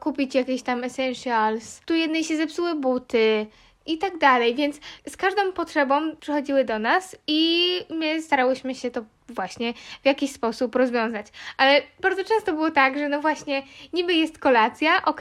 kupić 0.00 0.34
jakieś 0.34 0.62
tam 0.62 0.84
essentials. 0.84 1.80
Tu 1.86 1.94
jednej 1.94 2.24
się 2.24 2.36
zepsuły 2.36 2.74
buty, 2.74 3.46
i 3.86 3.98
tak 3.98 4.18
dalej, 4.18 4.54
więc 4.54 4.80
z 5.08 5.16
każdą 5.16 5.52
potrzebą 5.52 6.16
przychodziły 6.16 6.64
do 6.64 6.78
nas 6.78 7.16
i 7.26 7.70
my 7.90 8.22
starałyśmy 8.22 8.74
się 8.74 8.90
to 8.90 9.04
właśnie 9.28 9.74
w 10.02 10.06
jakiś 10.06 10.32
sposób 10.32 10.74
rozwiązać. 10.74 11.26
Ale 11.56 11.82
bardzo 12.00 12.24
często 12.24 12.52
było 12.52 12.70
tak, 12.70 12.98
że 12.98 13.08
no 13.08 13.20
właśnie 13.20 13.62
niby 13.92 14.14
jest 14.14 14.38
kolacja, 14.38 15.04
ok, 15.04 15.20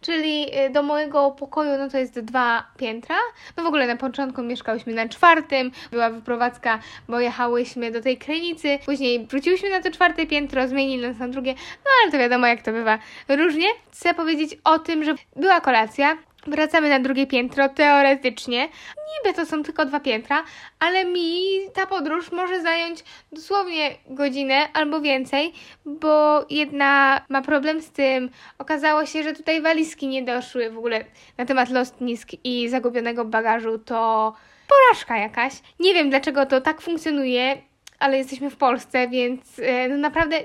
czyli 0.00 0.46
y, 0.66 0.70
do 0.70 0.82
mojego 0.82 1.30
pokoju 1.30 1.70
no 1.78 1.88
to 1.88 1.98
jest 1.98 2.20
dwa 2.20 2.66
piętra. 2.78 3.16
No 3.56 3.62
w 3.62 3.66
ogóle 3.66 3.86
na 3.86 3.96
początku 3.96 4.42
mieszkałyśmy 4.42 4.92
na 4.92 5.08
czwartym, 5.08 5.70
była 5.90 6.10
wyprowadzka, 6.10 6.78
bo 7.08 7.20
jechałyśmy 7.20 7.90
do 7.90 8.00
tej 8.00 8.18
krynicy, 8.18 8.78
później 8.86 9.26
wróciłyśmy 9.26 9.70
na 9.70 9.80
to 9.80 9.90
czwarte 9.90 10.26
piętro, 10.26 10.68
zmienili 10.68 11.02
nas 11.02 11.18
na 11.18 11.28
drugie, 11.28 11.54
no 11.54 11.90
ale 12.02 12.12
to 12.12 12.18
wiadomo 12.18 12.46
jak 12.46 12.62
to 12.62 12.72
bywa 12.72 12.98
różnie. 13.28 13.66
Chcę 13.92 14.14
powiedzieć 14.14 14.58
o 14.64 14.78
tym, 14.78 15.04
że 15.04 15.14
była 15.36 15.60
kolacja, 15.60 16.16
Wracamy 16.46 16.88
na 16.88 17.00
drugie 17.00 17.26
piętro, 17.26 17.68
teoretycznie. 17.68 18.68
Niby 19.12 19.36
to 19.36 19.46
są 19.46 19.62
tylko 19.62 19.84
dwa 19.86 20.00
piętra, 20.00 20.44
ale 20.78 21.04
mi 21.04 21.40
ta 21.74 21.86
podróż 21.86 22.32
może 22.32 22.62
zająć 22.62 23.04
dosłownie 23.32 23.90
godzinę 24.06 24.68
albo 24.72 25.00
więcej, 25.00 25.52
bo 25.84 26.44
jedna 26.50 27.20
ma 27.28 27.42
problem 27.42 27.82
z 27.82 27.90
tym. 27.90 28.30
Okazało 28.58 29.06
się, 29.06 29.22
że 29.22 29.32
tutaj 29.32 29.62
walizki 29.62 30.08
nie 30.08 30.22
doszły 30.22 30.70
w 30.70 30.78
ogóle 30.78 31.04
na 31.38 31.44
temat 31.44 31.70
lotnisk 31.70 32.28
i 32.44 32.68
zagubionego 32.68 33.24
bagażu, 33.24 33.78
to 33.78 34.32
porażka 34.68 35.18
jakaś. 35.18 35.52
Nie 35.80 35.94
wiem 35.94 36.10
dlaczego 36.10 36.46
to 36.46 36.60
tak 36.60 36.80
funkcjonuje, 36.80 37.62
ale 38.02 38.18
jesteśmy 38.18 38.50
w 38.50 38.56
Polsce, 38.56 39.08
więc 39.08 39.58
e, 39.58 39.88
no 39.88 39.96
naprawdę 39.96 40.36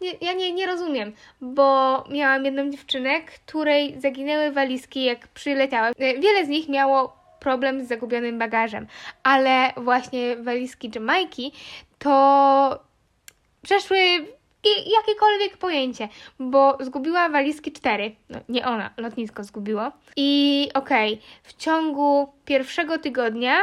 nie, 0.00 0.10
ja 0.20 0.32
nie, 0.32 0.52
nie 0.52 0.66
rozumiem, 0.66 1.12
bo 1.40 2.04
miałam 2.10 2.44
jedną 2.44 2.70
dziewczynę, 2.70 3.20
której 3.20 4.00
zaginęły 4.00 4.52
walizki 4.52 5.04
jak 5.04 5.28
przyleciały. 5.28 5.88
E, 5.88 5.92
wiele 6.20 6.46
z 6.46 6.48
nich 6.48 6.68
miało 6.68 7.16
problem 7.40 7.84
z 7.84 7.88
zagubionym 7.88 8.38
bagażem, 8.38 8.86
ale 9.22 9.72
właśnie 9.76 10.36
walizki 10.36 10.90
Jamajki 10.94 11.52
to 11.98 12.78
przeszły 13.62 13.98
jakiekolwiek 14.96 15.56
pojęcie, 15.56 16.08
bo 16.38 16.78
zgubiła 16.80 17.28
walizki 17.28 17.72
cztery. 17.72 18.14
No, 18.28 18.38
nie 18.48 18.66
ona, 18.66 18.90
lotnisko 18.96 19.44
zgubiło. 19.44 19.92
I 20.16 20.68
okej, 20.74 21.12
okay, 21.14 21.26
w 21.42 21.54
ciągu 21.54 22.32
pierwszego 22.44 22.98
tygodnia 22.98 23.56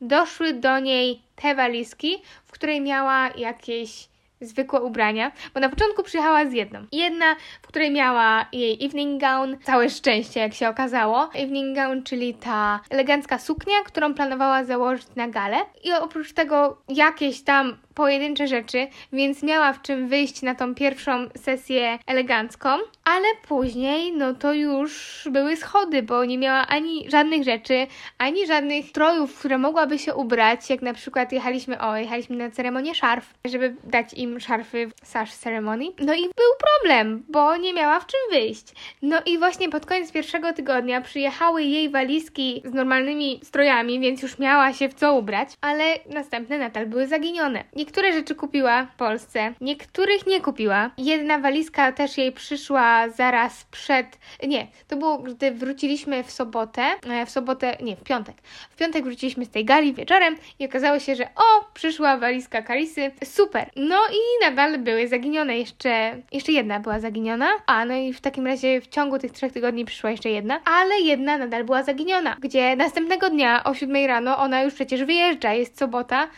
doszły 0.00 0.52
do 0.52 0.78
niej 0.78 1.22
te 1.36 1.54
walizki, 1.54 2.22
w 2.46 2.52
której 2.52 2.80
miała 2.80 3.30
jakieś 3.36 4.09
zwykłe 4.40 4.80
ubrania, 4.80 5.32
bo 5.54 5.60
na 5.60 5.68
początku 5.68 6.02
przyjechała 6.02 6.46
z 6.46 6.52
jedną. 6.52 6.86
Jedna, 6.92 7.36
w 7.62 7.66
której 7.66 7.90
miała 7.90 8.46
jej 8.52 8.86
evening 8.86 9.20
gown, 9.20 9.56
całe 9.62 9.90
szczęście, 9.90 10.40
jak 10.40 10.54
się 10.54 10.68
okazało. 10.68 11.28
Evening 11.34 11.76
gown, 11.76 12.02
czyli 12.02 12.34
ta 12.34 12.80
elegancka 12.90 13.38
suknia, 13.38 13.74
którą 13.84 14.14
planowała 14.14 14.64
założyć 14.64 15.06
na 15.16 15.28
galę. 15.28 15.56
I 15.84 15.92
oprócz 15.92 16.32
tego 16.32 16.78
jakieś 16.88 17.42
tam 17.42 17.76
pojedyncze 17.94 18.46
rzeczy, 18.46 18.86
więc 19.12 19.42
miała 19.42 19.72
w 19.72 19.82
czym 19.82 20.08
wyjść 20.08 20.42
na 20.42 20.54
tą 20.54 20.74
pierwszą 20.74 21.28
sesję 21.36 21.98
elegancką, 22.06 22.68
ale 23.04 23.26
później 23.48 24.12
no 24.12 24.34
to 24.34 24.52
już 24.52 25.22
były 25.32 25.56
schody, 25.56 26.02
bo 26.02 26.24
nie 26.24 26.38
miała 26.38 26.66
ani 26.66 27.10
żadnych 27.10 27.44
rzeczy, 27.44 27.86
ani 28.18 28.46
żadnych 28.46 28.86
strojów, 28.86 29.34
w 29.34 29.38
które 29.38 29.58
mogłaby 29.58 29.98
się 29.98 30.14
ubrać, 30.14 30.70
jak 30.70 30.82
na 30.82 30.94
przykład 30.94 31.32
jechaliśmy, 31.32 31.80
o, 31.80 31.96
jechaliśmy 31.96 32.36
na 32.36 32.50
ceremonię 32.50 32.94
szarf, 32.94 33.34
żeby 33.44 33.76
dać 33.84 34.14
im 34.14 34.29
szarfy 34.38 34.90
sash 35.02 35.32
ceremony. 35.32 35.84
No 35.98 36.14
i 36.14 36.22
był 36.22 36.52
problem, 36.58 37.24
bo 37.28 37.56
nie 37.56 37.74
miała 37.74 38.00
w 38.00 38.06
czym 38.06 38.20
wyjść. 38.30 38.66
No 39.02 39.20
i 39.26 39.38
właśnie 39.38 39.68
pod 39.68 39.86
koniec 39.86 40.12
pierwszego 40.12 40.52
tygodnia 40.52 41.00
przyjechały 41.00 41.62
jej 41.62 41.90
walizki 41.90 42.62
z 42.64 42.74
normalnymi 42.74 43.40
strojami, 43.44 44.00
więc 44.00 44.22
już 44.22 44.38
miała 44.38 44.72
się 44.72 44.88
w 44.88 44.94
co 44.94 45.14
ubrać, 45.14 45.48
ale 45.60 45.84
następne 46.06 46.58
nadal 46.58 46.86
były 46.86 47.06
zaginione. 47.06 47.64
Niektóre 47.76 48.12
rzeczy 48.12 48.34
kupiła 48.34 48.86
w 48.86 48.96
Polsce, 48.96 49.52
niektórych 49.60 50.26
nie 50.26 50.40
kupiła. 50.40 50.90
Jedna 50.98 51.38
walizka 51.38 51.92
też 51.92 52.18
jej 52.18 52.32
przyszła 52.32 53.08
zaraz 53.08 53.64
przed. 53.70 54.18
Nie, 54.42 54.66
to 54.88 54.96
było, 54.96 55.18
gdy 55.18 55.50
wróciliśmy 55.50 56.24
w 56.24 56.30
sobotę. 56.30 56.82
E, 57.10 57.26
w 57.26 57.30
sobotę, 57.30 57.76
nie, 57.82 57.96
w 57.96 58.02
piątek. 58.02 58.36
W 58.70 58.76
piątek 58.76 59.04
wróciliśmy 59.04 59.44
z 59.44 59.50
tej 59.50 59.64
gali 59.64 59.94
wieczorem 59.94 60.36
i 60.58 60.66
okazało 60.66 60.98
się, 60.98 61.16
że 61.16 61.24
o, 61.24 61.64
przyszła 61.74 62.16
walizka 62.16 62.62
Karisy. 62.62 63.10
Super. 63.24 63.70
No 63.76 63.98
i 64.12 64.19
nadal 64.40 64.78
były 64.78 65.08
zaginione. 65.08 65.58
Jeszcze, 65.58 66.22
jeszcze 66.32 66.52
jedna 66.52 66.80
była 66.80 67.00
zaginiona. 67.00 67.48
A, 67.66 67.84
no 67.84 67.94
i 67.94 68.12
w 68.12 68.20
takim 68.20 68.46
razie 68.46 68.80
w 68.80 68.86
ciągu 68.86 69.18
tych 69.18 69.32
trzech 69.32 69.52
tygodni 69.52 69.84
przyszła 69.84 70.10
jeszcze 70.10 70.30
jedna, 70.30 70.60
ale 70.64 71.00
jedna 71.00 71.38
nadal 71.38 71.64
była 71.64 71.82
zaginiona. 71.82 72.36
Gdzie 72.40 72.76
następnego 72.76 73.30
dnia 73.30 73.64
o 73.64 73.74
7 73.74 74.06
rano 74.06 74.38
ona 74.38 74.62
już 74.62 74.74
przecież 74.74 75.04
wyjeżdża, 75.04 75.52
jest 75.52 75.78
sobota 75.78 76.28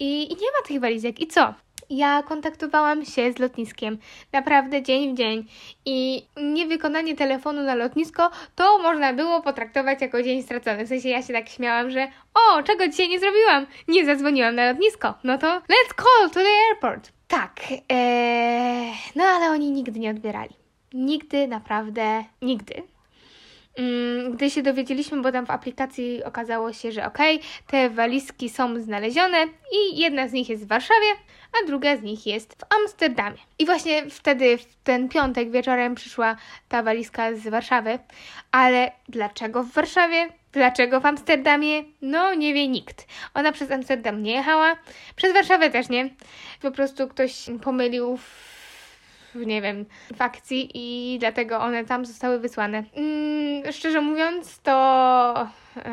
i, 0.00 0.32
i 0.32 0.36
nie 0.36 0.46
ma 0.46 0.68
tych 0.68 0.80
walizek. 0.80 1.20
I 1.20 1.26
co? 1.26 1.54
Ja 1.90 2.22
kontaktowałam 2.22 3.04
się 3.04 3.32
z 3.32 3.38
lotniskiem 3.38 3.98
naprawdę 4.32 4.82
dzień 4.82 5.14
w 5.14 5.16
dzień 5.16 5.44
i 5.84 6.26
niewykonanie 6.36 7.16
telefonu 7.16 7.62
na 7.62 7.74
lotnisko 7.74 8.30
to 8.54 8.78
można 8.78 9.12
było 9.12 9.42
potraktować 9.42 10.00
jako 10.00 10.22
dzień 10.22 10.42
stracony. 10.42 10.84
W 10.84 10.88
sensie 10.88 11.08
ja 11.08 11.22
się 11.22 11.32
tak 11.32 11.48
śmiałam, 11.48 11.90
że 11.90 12.08
o, 12.34 12.62
czego 12.62 12.88
dzisiaj 12.88 13.08
nie 13.08 13.20
zrobiłam? 13.20 13.66
Nie 13.88 14.06
zadzwoniłam 14.06 14.54
na 14.54 14.72
lotnisko. 14.72 15.14
No 15.24 15.38
to 15.38 15.46
let's 15.46 15.94
call 15.96 16.30
to 16.30 16.40
the 16.40 16.48
airport. 16.70 17.12
Tak, 17.32 17.60
ee, 17.88 18.92
no 19.16 19.24
ale 19.24 19.50
oni 19.50 19.70
nigdy 19.70 20.00
nie 20.00 20.10
odbierali. 20.10 20.54
Nigdy, 20.92 21.48
naprawdę, 21.48 22.24
nigdy. 22.42 22.82
Mm, 23.78 24.32
gdy 24.32 24.50
się 24.50 24.62
dowiedzieliśmy, 24.62 25.22
bo 25.22 25.32
tam 25.32 25.46
w 25.46 25.50
aplikacji 25.50 26.24
okazało 26.24 26.72
się, 26.72 26.92
że 26.92 27.06
ok, 27.06 27.18
te 27.66 27.90
walizki 27.90 28.48
są 28.48 28.80
znalezione 28.80 29.46
i 29.72 29.98
jedna 30.00 30.28
z 30.28 30.32
nich 30.32 30.48
jest 30.48 30.64
w 30.64 30.68
Warszawie, 30.68 31.06
a 31.52 31.66
druga 31.66 31.96
z 31.96 32.02
nich 32.02 32.26
jest 32.26 32.56
w 32.60 32.74
Amsterdamie. 32.74 33.38
I 33.58 33.66
właśnie 33.66 34.10
wtedy, 34.10 34.58
w 34.58 34.76
ten 34.84 35.08
piątek 35.08 35.50
wieczorem 35.50 35.94
przyszła 35.94 36.36
ta 36.68 36.82
walizka 36.82 37.34
z 37.34 37.48
Warszawy. 37.48 37.98
Ale 38.50 38.92
dlaczego 39.08 39.62
w 39.62 39.72
Warszawie? 39.72 40.41
Dlaczego 40.52 41.00
w 41.00 41.06
Amsterdamie? 41.06 41.84
No, 42.02 42.34
nie 42.34 42.54
wie 42.54 42.68
nikt. 42.68 43.06
Ona 43.34 43.52
przez 43.52 43.70
Amsterdam 43.70 44.22
nie 44.22 44.32
jechała, 44.32 44.76
przez 45.16 45.32
Warszawę 45.32 45.70
też 45.70 45.88
nie. 45.88 46.10
Po 46.62 46.70
prostu 46.70 47.08
ktoś 47.08 47.46
pomylił 47.62 48.18
nie 49.34 49.62
wiem, 49.62 49.84
fakcji 50.16 50.70
i 50.74 51.18
dlatego 51.18 51.58
one 51.58 51.84
tam 51.84 52.06
zostały 52.06 52.38
wysłane. 52.38 52.84
Mm, 52.94 53.72
szczerze 53.72 54.00
mówiąc, 54.00 54.60
to 54.62 54.72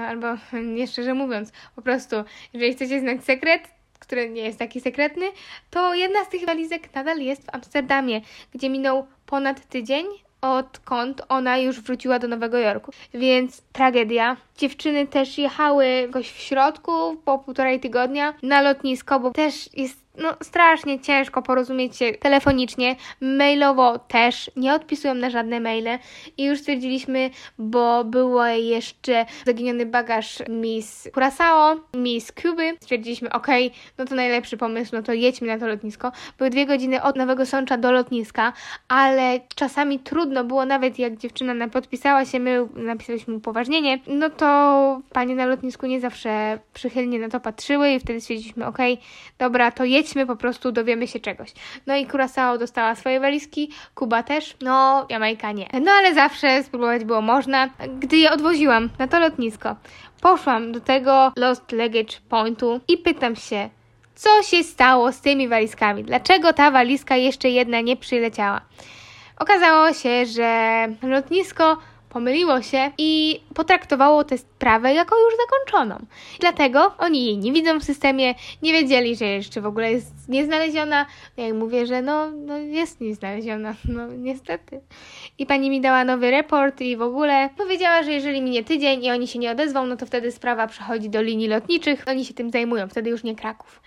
albo 0.07 0.27
nie 0.53 0.87
szczerze 0.87 1.13
mówiąc, 1.13 1.51
po 1.75 1.81
prostu, 1.81 2.15
jeżeli 2.53 2.73
chcecie 2.73 2.99
znać 2.99 3.23
sekret, 3.23 3.61
który 3.99 4.29
nie 4.29 4.41
jest 4.41 4.59
taki 4.59 4.81
sekretny, 4.81 5.25
to 5.69 5.93
jedna 5.93 6.25
z 6.25 6.29
tych 6.29 6.45
walizek 6.45 6.95
nadal 6.95 7.19
jest 7.19 7.45
w 7.45 7.55
Amsterdamie, 7.55 8.21
gdzie 8.53 8.69
minął 8.69 9.07
ponad 9.25 9.67
tydzień, 9.67 10.05
odkąd 10.41 11.21
ona 11.29 11.57
już 11.57 11.81
wróciła 11.81 12.19
do 12.19 12.27
Nowego 12.27 12.57
Jorku. 12.57 12.91
Więc 13.13 13.61
tragedia. 13.71 14.37
Dziewczyny 14.57 15.07
też 15.07 15.37
jechały 15.37 15.87
jakoś 15.87 16.31
w 16.31 16.39
środku 16.39 17.17
po 17.25 17.39
półtorej 17.39 17.79
tygodnia 17.79 18.33
na 18.43 18.61
lotnisko, 18.61 19.19
bo 19.19 19.31
też 19.31 19.69
jest 19.73 20.08
no 20.17 20.33
strasznie 20.43 20.99
ciężko 20.99 21.41
porozumieć 21.41 21.97
się 21.97 22.13
telefonicznie, 22.13 22.95
mailowo 23.21 23.99
też, 23.99 24.51
nie 24.55 24.73
odpisują 24.73 25.13
na 25.13 25.29
żadne 25.29 25.59
maile. 25.59 25.99
I 26.37 26.45
już 26.45 26.59
stwierdziliśmy, 26.59 27.29
bo 27.57 28.03
było 28.03 28.45
jeszcze 28.45 29.25
zaginiony 29.45 29.85
bagaż 29.85 30.37
Miss 30.49 31.09
Curaçao, 31.15 31.77
Miss 31.93 32.31
Cuby, 32.41 32.77
stwierdziliśmy, 32.81 33.31
ok, 33.31 33.47
no 33.97 34.05
to 34.05 34.15
najlepszy 34.15 34.57
pomysł, 34.57 34.91
no 34.93 35.01
to 35.01 35.13
jedźmy 35.13 35.47
na 35.47 35.57
to 35.57 35.67
lotnisko. 35.67 36.11
Były 36.37 36.49
dwie 36.49 36.65
godziny 36.65 37.03
od 37.03 37.15
Nowego 37.15 37.45
Sącza 37.45 37.77
do 37.77 37.91
lotniska, 37.91 38.53
ale 38.87 39.39
czasami 39.55 39.99
trudno 39.99 40.43
było, 40.43 40.65
nawet 40.65 40.99
jak 40.99 41.17
dziewczyna 41.17 41.67
podpisała 41.67 42.25
się, 42.25 42.39
my 42.39 42.67
napisaliśmy 42.75 43.35
upoważnienie, 43.35 43.99
no 44.07 44.29
to 44.29 45.01
panie 45.13 45.35
na 45.35 45.45
lotnisku 45.45 45.85
nie 45.85 45.99
zawsze 45.99 46.59
przychylnie 46.73 47.19
na 47.19 47.29
to 47.29 47.39
patrzyły 47.39 47.91
i 47.91 47.99
wtedy 47.99 48.21
stwierdziliśmy, 48.21 48.65
ok, 48.65 48.77
dobra, 49.37 49.71
to 49.71 49.83
jedźmy 49.83 49.98
jedźmy, 49.99 50.25
po 50.25 50.35
prostu 50.35 50.71
dowiemy 50.71 51.07
się 51.07 51.19
czegoś. 51.19 51.53
No 51.87 51.95
i 51.95 52.07
Curaçao 52.07 52.57
dostała 52.57 52.95
swoje 52.95 53.19
walizki, 53.19 53.71
Kuba 53.95 54.23
też, 54.23 54.55
no 54.61 55.05
Jamajka 55.09 55.51
nie. 55.51 55.67
No 55.81 55.91
ale 55.91 56.13
zawsze 56.13 56.63
spróbować 56.63 57.05
było 57.05 57.21
można. 57.21 57.69
Gdy 57.99 58.17
je 58.17 58.31
odwoziłam 58.31 58.89
na 58.99 59.07
to 59.07 59.19
lotnisko, 59.19 59.75
poszłam 60.21 60.71
do 60.71 60.79
tego 60.79 61.33
Lost 61.37 61.71
Luggage 61.71 62.17
Pointu 62.29 62.79
i 62.87 62.97
pytam 62.97 63.35
się, 63.35 63.69
co 64.15 64.43
się 64.43 64.63
stało 64.63 65.11
z 65.11 65.21
tymi 65.21 65.47
walizkami? 65.47 66.03
Dlaczego 66.03 66.53
ta 66.53 66.71
walizka 66.71 67.15
jeszcze 67.15 67.49
jedna 67.49 67.81
nie 67.81 67.97
przyleciała? 67.97 68.61
Okazało 69.39 69.93
się, 69.93 70.25
że 70.25 70.87
lotnisko 71.01 71.77
pomyliło 72.09 72.61
się 72.61 72.91
i 72.97 73.41
potraktowało 73.53 74.23
tę 74.23 74.37
sprawę 74.37 74.93
jako 74.93 75.15
już 75.19 75.33
zakończoną. 75.37 76.05
Dlatego 76.39 76.93
oni 76.97 77.25
jej 77.25 77.37
nie 77.37 77.51
widzą 77.51 77.79
w 77.79 77.83
systemie, 77.83 78.35
nie 78.61 78.73
wiedzieli, 78.73 79.15
że 79.15 79.25
jeszcze 79.25 79.61
w 79.61 79.65
ogóle 79.65 79.91
jest 79.91 80.29
nieznaleziona. 80.29 81.05
Ja 81.37 81.47
im 81.47 81.57
mówię, 81.57 81.85
że 81.85 82.01
no, 82.01 82.31
no 82.31 82.57
jest 82.57 83.01
nieznaleziona, 83.01 83.75
no 83.95 84.07
niestety. 84.07 84.81
I 85.37 85.45
pani 85.45 85.69
mi 85.69 85.81
dała 85.81 86.03
nowy 86.03 86.31
report 86.31 86.81
i 86.81 86.97
w 86.97 87.01
ogóle 87.01 87.49
powiedziała, 87.57 88.03
że 88.03 88.11
jeżeli 88.11 88.41
minie 88.41 88.63
tydzień 88.63 89.03
i 89.03 89.11
oni 89.11 89.27
się 89.27 89.39
nie 89.39 89.51
odezwą, 89.51 89.85
no 89.85 89.97
to 89.97 90.05
wtedy 90.05 90.31
sprawa 90.31 90.67
przechodzi 90.67 91.09
do 91.09 91.21
linii 91.21 91.47
lotniczych, 91.47 92.03
oni 92.07 92.25
się 92.25 92.33
tym 92.33 92.49
zajmują, 92.51 92.87
wtedy 92.87 93.09
już 93.09 93.23
nie 93.23 93.35
Kraków. 93.35 93.81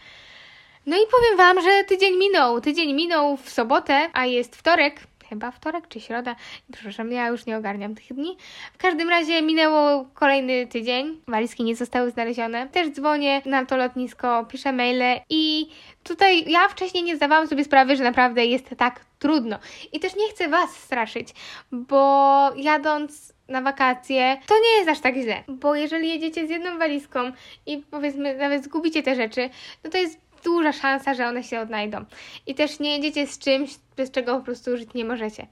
No 0.87 0.97
i 0.97 1.00
powiem 1.00 1.37
Wam, 1.37 1.64
że 1.64 1.85
tydzień 1.88 2.17
minął. 2.17 2.61
Tydzień 2.61 2.93
minął 2.93 3.37
w 3.37 3.50
sobotę, 3.50 4.11
a 4.12 4.26
jest 4.26 4.57
wtorek 4.57 5.00
chyba 5.32 5.50
wtorek 5.50 5.88
czy 5.88 6.00
środa. 6.00 6.36
Przepraszam, 6.72 7.12
ja 7.12 7.28
już 7.28 7.46
nie 7.46 7.56
ogarniam 7.56 7.94
tych 7.94 8.12
dni. 8.12 8.36
W 8.72 8.78
każdym 8.78 9.08
razie 9.08 9.42
minęło 9.42 10.04
kolejny 10.14 10.66
tydzień, 10.66 11.20
walizki 11.28 11.64
nie 11.64 11.76
zostały 11.76 12.10
znalezione. 12.10 12.68
Też 12.68 12.88
dzwonię 12.90 13.42
na 13.46 13.66
to 13.66 13.76
lotnisko, 13.76 14.44
piszę 14.44 14.72
maile 14.72 15.20
i 15.30 15.68
tutaj 16.02 16.50
ja 16.50 16.68
wcześniej 16.68 17.04
nie 17.04 17.16
zdawałam 17.16 17.48
sobie 17.48 17.64
sprawy, 17.64 17.96
że 17.96 18.04
naprawdę 18.04 18.46
jest 18.46 18.70
tak 18.78 19.04
trudno. 19.18 19.58
I 19.92 20.00
też 20.00 20.16
nie 20.16 20.28
chcę 20.30 20.48
Was 20.48 20.76
straszyć, 20.76 21.28
bo 21.72 22.50
jadąc 22.56 23.32
na 23.48 23.62
wakacje, 23.62 24.38
to 24.46 24.54
nie 24.54 24.76
jest 24.76 24.88
aż 24.88 25.00
tak 25.00 25.14
źle, 25.14 25.42
bo 25.48 25.74
jeżeli 25.74 26.08
jedziecie 26.08 26.46
z 26.46 26.50
jedną 26.50 26.78
walizką 26.78 27.32
i 27.66 27.82
powiedzmy 27.90 28.34
nawet 28.34 28.64
zgubicie 28.64 29.02
te 29.02 29.14
rzeczy, 29.14 29.50
no 29.84 29.90
to 29.90 29.98
jest 29.98 30.22
duża 30.44 30.72
szansa, 30.72 31.14
że 31.14 31.26
one 31.26 31.42
się 31.42 31.60
odnajdą. 31.60 32.04
I 32.46 32.54
też 32.54 32.80
nie 32.80 32.96
jedziecie 32.96 33.26
z 33.26 33.38
czymś, 33.38 33.70
bez 33.96 34.11
czego 34.11 34.38
po 34.38 34.44
prostu 34.44 34.76
żyć 34.76 34.94
nie 34.94 35.04
możecie. 35.04 35.46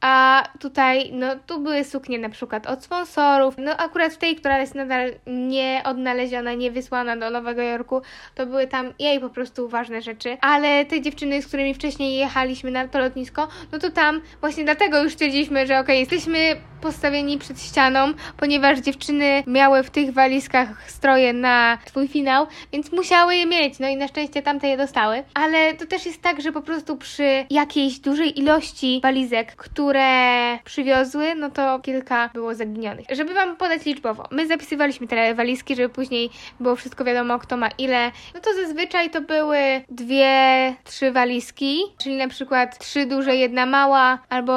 A 0.00 0.42
tutaj, 0.60 1.10
no 1.12 1.26
tu 1.46 1.60
były 1.60 1.84
suknie 1.84 2.18
na 2.18 2.28
przykład 2.28 2.66
od 2.66 2.84
sponsorów, 2.84 3.54
no 3.58 3.76
akurat 3.76 4.12
w 4.12 4.16
tej, 4.16 4.36
która 4.36 4.58
jest 4.58 4.74
nadal 4.74 5.12
nie 5.26 5.82
odnaleziona, 5.84 6.54
nie 6.54 6.70
wysłana 6.70 7.16
do 7.16 7.30
Nowego 7.30 7.62
Jorku, 7.62 8.02
to 8.34 8.46
były 8.46 8.66
tam 8.66 8.92
jej 8.98 9.20
po 9.20 9.30
prostu 9.30 9.68
ważne 9.68 10.02
rzeczy, 10.02 10.36
ale 10.40 10.84
te 10.84 11.00
dziewczyny, 11.00 11.42
z 11.42 11.46
którymi 11.46 11.74
wcześniej 11.74 12.16
jechaliśmy 12.16 12.70
na 12.70 12.88
to 12.88 12.98
lotnisko, 12.98 13.48
no 13.72 13.78
to 13.78 13.90
tam 13.90 14.20
właśnie 14.40 14.64
dlatego 14.64 15.02
już 15.02 15.12
stwierdziliśmy, 15.12 15.66
że 15.66 15.74
okej, 15.74 15.80
okay, 15.80 15.96
jesteśmy 15.96 16.56
postawieni 16.80 17.38
przed 17.38 17.62
ścianą, 17.62 18.12
ponieważ 18.36 18.78
dziewczyny 18.78 19.42
miały 19.46 19.82
w 19.82 19.90
tych 19.90 20.12
walizkach 20.12 20.90
stroje 20.90 21.32
na 21.32 21.78
twój 21.84 22.08
finał, 22.08 22.46
więc 22.72 22.92
musiały 22.92 23.36
je 23.36 23.46
mieć, 23.46 23.78
no 23.78 23.88
i 23.88 23.96
na 23.96 24.08
szczęście 24.08 24.42
tamte 24.42 24.68
je 24.68 24.76
dostały, 24.76 25.22
ale 25.34 25.74
to 25.74 25.86
też 25.86 26.06
jest 26.06 26.22
tak, 26.22 26.40
że 26.40 26.52
po 26.52 26.62
prostu 26.62 26.96
przy 26.96 27.46
jakiejś 27.50 27.73
dużej 28.02 28.40
ilości 28.40 29.00
walizek, 29.02 29.56
które 29.56 30.58
przywiozły, 30.64 31.34
no 31.34 31.50
to 31.50 31.80
kilka 31.80 32.30
było 32.34 32.54
zaginionych. 32.54 33.06
Żeby 33.12 33.34
Wam 33.34 33.56
podać 33.56 33.84
liczbowo, 33.84 34.28
my 34.30 34.46
zapisywaliśmy 34.46 35.06
te 35.06 35.34
walizki, 35.34 35.76
żeby 35.76 35.88
później 35.88 36.30
było 36.60 36.76
wszystko 36.76 37.04
wiadomo, 37.04 37.38
kto 37.38 37.56
ma 37.56 37.68
ile, 37.78 38.10
no 38.34 38.40
to 38.40 38.54
zazwyczaj 38.54 39.10
to 39.10 39.20
były 39.20 39.58
dwie, 39.88 40.74
trzy 40.84 41.12
walizki, 41.12 41.78
czyli 41.98 42.16
na 42.16 42.28
przykład 42.28 42.78
trzy 42.78 43.06
duże, 43.06 43.36
jedna 43.36 43.66
mała, 43.66 44.18
albo 44.28 44.54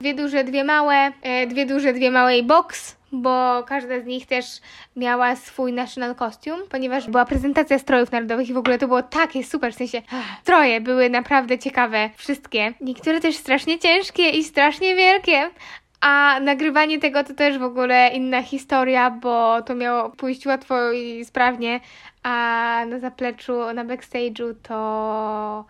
dwie 0.00 0.14
duże, 0.14 0.44
dwie 0.44 0.64
małe, 0.64 1.12
e, 1.22 1.46
dwie 1.46 1.66
duże, 1.66 1.92
dwie 1.92 2.10
małe 2.10 2.38
i 2.38 2.42
box, 2.42 2.97
bo 3.12 3.64
każda 3.66 4.00
z 4.00 4.06
nich 4.06 4.26
też 4.26 4.46
miała 4.96 5.36
swój 5.36 5.72
national 5.72 6.14
costume, 6.14 6.62
ponieważ 6.70 7.08
była 7.10 7.24
prezentacja 7.24 7.78
strojów 7.78 8.12
narodowych 8.12 8.48
i 8.48 8.54
w 8.54 8.58
ogóle 8.58 8.78
to 8.78 8.88
było 8.88 9.02
takie 9.02 9.44
super, 9.44 9.72
w 9.72 9.76
sensie 9.76 10.02
stroje 10.42 10.80
były 10.80 11.10
naprawdę 11.10 11.58
ciekawe, 11.58 12.10
wszystkie. 12.16 12.74
Niektóre 12.80 13.20
też 13.20 13.36
strasznie 13.36 13.78
ciężkie 13.78 14.30
i 14.30 14.44
strasznie 14.44 14.94
wielkie, 14.94 15.50
a 16.00 16.40
nagrywanie 16.40 16.98
tego 16.98 17.24
to 17.24 17.34
też 17.34 17.58
w 17.58 17.62
ogóle 17.62 18.10
inna 18.14 18.42
historia, 18.42 19.10
bo 19.10 19.62
to 19.62 19.74
miało 19.74 20.10
pójść 20.10 20.46
łatwo 20.46 20.92
i 20.92 21.24
sprawnie, 21.24 21.80
a 22.22 22.84
na 22.88 22.98
zapleczu, 22.98 23.72
na 23.74 23.84
backstage'u 23.84 24.54
to 24.62 25.64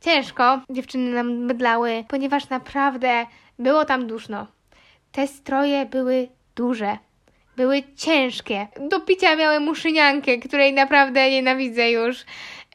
ciężko. 0.00 0.60
Dziewczyny 0.70 1.12
nam 1.14 1.28
mydlały, 1.28 2.04
ponieważ 2.08 2.48
naprawdę 2.48 3.26
było 3.58 3.84
tam 3.84 4.06
duszno. 4.06 4.46
Te 5.12 5.26
stroje 5.26 5.86
były 5.86 6.28
duże. 6.56 6.98
Były 7.56 7.82
ciężkie. 7.96 8.66
Do 8.80 9.00
picia 9.00 9.36
miały 9.36 9.60
muszyniankę, 9.60 10.38
której 10.38 10.72
naprawdę 10.72 11.30
nienawidzę 11.30 11.90
już. 11.90 12.24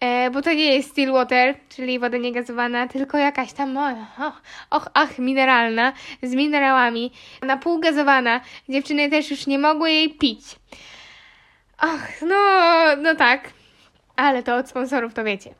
E, 0.01 0.31
bo 0.31 0.41
to 0.41 0.53
nie 0.53 0.75
jest 0.75 0.89
Stillwater, 0.89 1.55
czyli 1.69 1.99
woda 1.99 2.17
niegazowana, 2.17 2.87
tylko 2.87 3.17
jakaś 3.17 3.53
tam, 3.53 3.77
och, 3.77 4.41
och, 4.69 4.89
ach, 4.93 5.19
mineralna, 5.19 5.93
z 6.23 6.35
minerałami, 6.35 7.11
na 7.41 7.57
pół 7.57 7.79
gazowana. 7.79 8.41
Dziewczyny 8.69 9.09
też 9.09 9.31
już 9.31 9.47
nie 9.47 9.59
mogły 9.59 9.91
jej 9.91 10.09
pić. 10.09 10.41
Ach, 11.77 12.21
no, 12.21 12.35
no 12.97 13.15
tak. 13.15 13.49
Ale 14.15 14.43
to 14.43 14.55
od 14.55 14.69
sponsorów 14.69 15.13
to 15.13 15.23
wiecie 15.23 15.53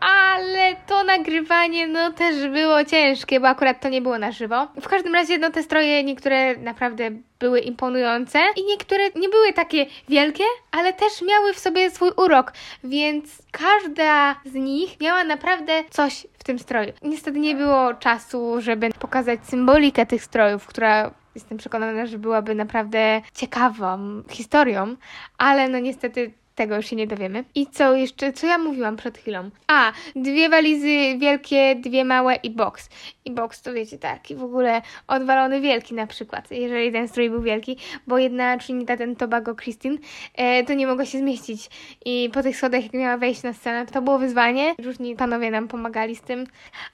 ale 0.00 0.76
to 0.86 1.04
nagrywanie 1.04 1.86
no 1.86 2.12
też 2.12 2.48
było 2.48 2.84
ciężkie, 2.84 3.40
bo 3.40 3.48
akurat 3.48 3.80
to 3.80 3.88
nie 3.88 4.02
było 4.02 4.18
na 4.18 4.32
żywo. 4.32 4.68
W 4.80 4.88
każdym 4.88 5.14
razie 5.14 5.38
no 5.38 5.50
te 5.50 5.62
stroje 5.62 6.04
niektóre 6.04 6.56
naprawdę 6.56 7.10
były 7.38 7.60
imponujące 7.60 8.38
i 8.56 8.64
niektóre 8.64 9.04
nie 9.16 9.28
były 9.28 9.52
takie 9.52 9.86
wielkie, 10.08 10.44
ale 10.72 10.92
też 10.92 11.22
miały 11.22 11.54
w 11.54 11.58
sobie 11.58 11.90
swój 11.90 12.10
urok, 12.16 12.52
więc 12.84 13.42
każda 13.50 14.36
z 14.44 14.54
nich 14.54 15.00
miała 15.00 15.24
naprawdę 15.24 15.72
coś 15.90 16.26
w 16.38 16.44
tym 16.44 16.58
stroju. 16.58 16.92
Niestety 17.02 17.38
nie 17.38 17.54
było 17.54 17.94
czasu, 17.94 18.60
żeby 18.60 18.90
pokazać 18.98 19.40
symbolikę 19.46 20.06
tych 20.06 20.24
strojów, 20.24 20.66
która 20.66 21.10
jestem 21.34 21.58
przekonana, 21.58 22.06
że 22.06 22.18
byłaby 22.18 22.54
naprawdę 22.54 23.22
ciekawą 23.34 24.22
historią, 24.30 24.96
ale 25.38 25.68
no 25.68 25.78
niestety 25.78 26.32
tego 26.54 26.76
już 26.76 26.86
się 26.86 26.96
nie 26.96 27.06
dowiemy. 27.06 27.44
I 27.54 27.66
co 27.66 27.94
jeszcze, 27.94 28.32
co 28.32 28.46
ja 28.46 28.58
mówiłam 28.58 28.96
przed 28.96 29.18
chwilą? 29.18 29.50
A, 29.66 29.92
dwie 30.16 30.48
walizy 30.48 31.18
wielkie, 31.18 31.76
dwie 31.76 32.04
małe 32.04 32.34
i 32.34 32.50
box. 32.50 32.88
I 33.24 33.30
box 33.30 33.62
to 33.62 33.72
wiecie, 33.72 33.98
taki 33.98 34.34
w 34.34 34.42
ogóle 34.42 34.82
odwalony 35.06 35.60
wielki 35.60 35.94
na 35.94 36.06
przykład, 36.06 36.50
jeżeli 36.50 36.92
ten 36.92 37.08
strój 37.08 37.30
był 37.30 37.42
wielki, 37.42 37.76
bo 38.06 38.18
jedna 38.18 38.58
Trinidad 38.58 38.98
ten 38.98 39.16
Tobago 39.16 39.54
Christine 39.54 39.96
e, 40.34 40.64
to 40.64 40.74
nie 40.74 40.86
mogła 40.86 41.04
się 41.04 41.18
zmieścić. 41.18 41.70
I 42.04 42.30
po 42.32 42.42
tych 42.42 42.56
schodach, 42.56 42.82
jak 42.82 42.92
miała 42.92 43.16
wejść 43.16 43.42
na 43.42 43.52
scenę, 43.52 43.86
to 43.86 44.02
było 44.02 44.18
wyzwanie. 44.18 44.74
Różni 44.82 45.16
panowie 45.16 45.50
nam 45.50 45.68
pomagali 45.68 46.16
z 46.16 46.20
tym. 46.20 46.46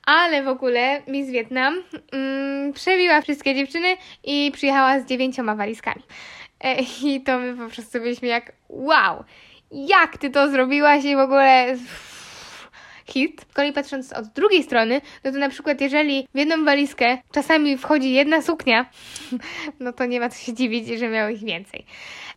Ale 0.06 0.42
w 0.42 0.48
ogóle 0.48 1.02
Miss 1.08 1.30
Vietnam 1.30 1.82
mm, 2.12 2.72
przebiła 2.72 3.20
wszystkie 3.20 3.54
dziewczyny 3.54 3.96
i 4.24 4.50
przyjechała 4.54 5.00
z 5.00 5.06
dziewięcioma 5.06 5.54
walizkami. 5.54 6.02
E, 6.60 6.76
I 7.02 7.20
to 7.20 7.38
my 7.38 7.56
po 7.56 7.74
prostu 7.74 8.00
byliśmy 8.00 8.28
jak 8.28 8.52
wow! 8.68 9.24
Jak 9.70 10.18
ty 10.18 10.30
to 10.30 10.50
zrobiłaś 10.50 11.04
i 11.04 11.16
w 11.16 11.18
ogóle 11.18 11.76
hit. 13.06 13.46
Z 13.50 13.54
kolei 13.54 13.72
patrząc 13.72 14.12
od 14.12 14.26
drugiej 14.26 14.62
strony, 14.62 15.00
no 15.24 15.32
to 15.32 15.38
na 15.38 15.48
przykład 15.48 15.80
jeżeli 15.80 16.28
w 16.34 16.38
jedną 16.38 16.64
walizkę 16.64 17.18
czasami 17.32 17.78
wchodzi 17.78 18.12
jedna 18.12 18.42
suknia, 18.42 18.86
no 19.80 19.92
to 19.92 20.06
nie 20.06 20.20
ma 20.20 20.28
co 20.28 20.38
się 20.38 20.52
dziwić, 20.52 20.88
że 20.88 21.08
miało 21.08 21.28
ich 21.28 21.44
więcej. 21.44 21.86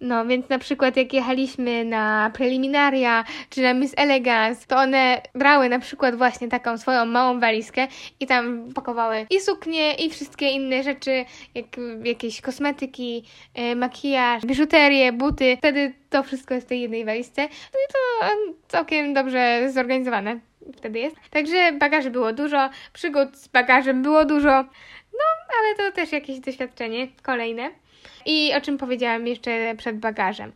No 0.02 0.26
więc 0.26 0.50
na 0.50 0.60
przykład 0.60 0.98
jak 0.98 1.14
jechaliśmy 1.14 1.86
na 1.86 2.32
preliminaria 2.34 3.24
czy 3.50 3.62
na 3.62 3.74
Miss 3.74 3.94
Elegance, 3.98 4.68
to 4.68 4.78
one 4.78 5.22
brały 5.36 5.70
na 5.70 5.80
przykład 5.80 6.16
właśnie 6.16 6.48
taką 6.48 6.78
swoją 6.78 7.06
małą 7.06 7.40
walizkę 7.40 7.88
i 8.20 8.28
tam 8.28 8.74
pakowały 8.74 9.26
i 9.30 9.40
suknie 9.40 9.94
i 9.94 10.10
wszystkie 10.10 10.50
inne 10.50 10.84
rzeczy, 10.84 11.26
jak 11.56 11.66
jakieś 12.04 12.42
kosmetyki, 12.42 13.24
e, 13.54 13.76
makijaż, 13.76 14.46
biżuterię, 14.46 15.12
buty. 15.12 15.58
Wtedy 15.58 15.94
to 16.10 16.24
wszystko 16.24 16.54
jest 16.54 16.68
w 16.68 16.70
tej 16.70 16.82
jednej 16.82 17.06
walizce. 17.06 17.42
No 17.42 17.80
i 17.80 17.94
to 17.94 18.28
całkiem 18.68 19.14
dobrze 19.14 19.70
zorganizowane 19.74 20.40
wtedy 20.78 21.00
jest. 21.00 21.16
Także 21.30 21.72
bagaży 21.72 22.12
było 22.12 22.34
dużo, 22.34 22.70
przygód 22.94 23.38
z 23.38 23.48
bagażem 23.48 24.02
było 24.02 24.26
dużo. 24.26 24.64
No, 25.14 25.56
ale 25.60 25.76
to 25.76 25.96
też 25.96 26.12
jakieś 26.12 26.40
doświadczenie 26.40 27.08
kolejne. 27.24 27.72
I 28.26 28.54
o 28.58 28.62
czym 28.62 28.78
powiedziałam 28.78 29.28
jeszcze 29.28 29.76
przed 29.78 30.00
bagażem. 30.00 30.52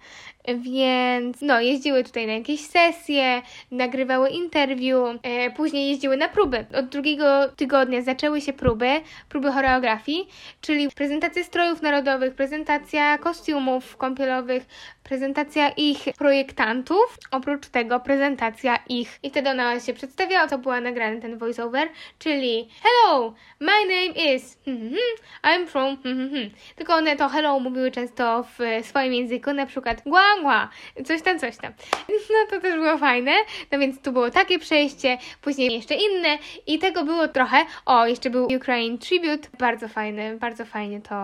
Więc 0.55 1.41
no, 1.41 1.61
jeździły 1.61 2.03
tutaj 2.03 2.27
na 2.27 2.33
jakieś 2.33 2.61
sesje, 2.61 3.41
nagrywały 3.71 4.29
interview, 4.29 4.99
e, 5.23 5.51
później 5.51 5.89
jeździły 5.89 6.17
na 6.17 6.29
próby. 6.29 6.65
Od 6.79 6.85
drugiego 6.85 7.49
tygodnia 7.49 8.01
zaczęły 8.01 8.41
się 8.41 8.53
próby, 8.53 8.89
próby 9.29 9.51
choreografii, 9.51 10.27
czyli 10.61 10.89
prezentacja 10.89 11.43
strojów 11.43 11.81
narodowych, 11.81 12.35
prezentacja 12.35 13.17
kostiumów 13.17 13.97
kąpielowych, 13.97 14.65
prezentacja 15.03 15.69
ich 15.69 15.99
projektantów, 16.17 17.17
oprócz 17.31 17.67
tego 17.67 17.99
prezentacja 17.99 18.79
ich. 18.89 19.19
I 19.23 19.29
wtedy 19.29 19.49
ona 19.49 19.79
się 19.79 19.93
przedstawiała, 19.93 20.47
to 20.47 20.57
była 20.57 20.81
nagrany 20.81 21.21
ten 21.21 21.37
voiceover, 21.37 21.89
czyli 22.19 22.69
Hello, 22.83 23.33
my 23.59 23.85
name 23.85 24.35
is 24.35 24.57
hmm, 24.65 24.89
hmm, 24.89 25.15
I'm 25.43 25.67
from 25.67 25.97
hmm, 26.03 26.49
Tylko 26.75 26.93
one 26.95 27.15
to 27.15 27.26
hello 27.29 27.59
mówiły 27.59 27.91
często 27.91 28.43
w 28.43 28.85
swoim 28.85 29.13
języku, 29.13 29.53
na 29.53 29.65
przykład 29.65 30.01
guangua, 30.05 30.69
coś 31.05 31.21
tam, 31.21 31.39
coś 31.39 31.57
tam. 31.57 31.73
No 32.29 32.37
to 32.49 32.61
też 32.61 32.75
było 32.75 32.97
fajne, 32.97 33.31
no 33.71 33.79
więc 33.79 34.01
tu 34.01 34.11
było 34.11 34.31
takie 34.31 34.59
przejście, 34.59 35.17
później 35.41 35.73
jeszcze 35.73 35.95
inne 35.95 36.37
i 36.67 36.79
tego 36.79 37.03
było 37.03 37.27
trochę. 37.27 37.57
O, 37.85 38.07
jeszcze 38.07 38.29
był 38.29 38.47
Ukraine 38.55 38.97
Tribute, 38.97 39.49
bardzo 39.59 39.87
fajny, 39.87 40.37
bardzo 40.37 40.65
fajnie 40.65 41.01
to 41.01 41.15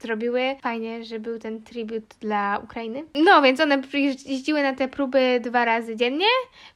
zrobiły. 0.00 0.56
Fajnie, 0.62 1.04
że 1.04 1.20
był 1.20 1.38
ten 1.38 1.62
tribute 1.62 2.16
dla 2.20 2.60
Ukrainy. 2.64 3.04
No, 3.14 3.42
więc 3.42 3.60
one 3.60 3.82
jeździły 4.26 4.62
na 4.62 4.74
te 4.74 4.88
próby 4.88 5.40
dwa 5.40 5.64
razy 5.64 5.96
dziennie 5.96 6.26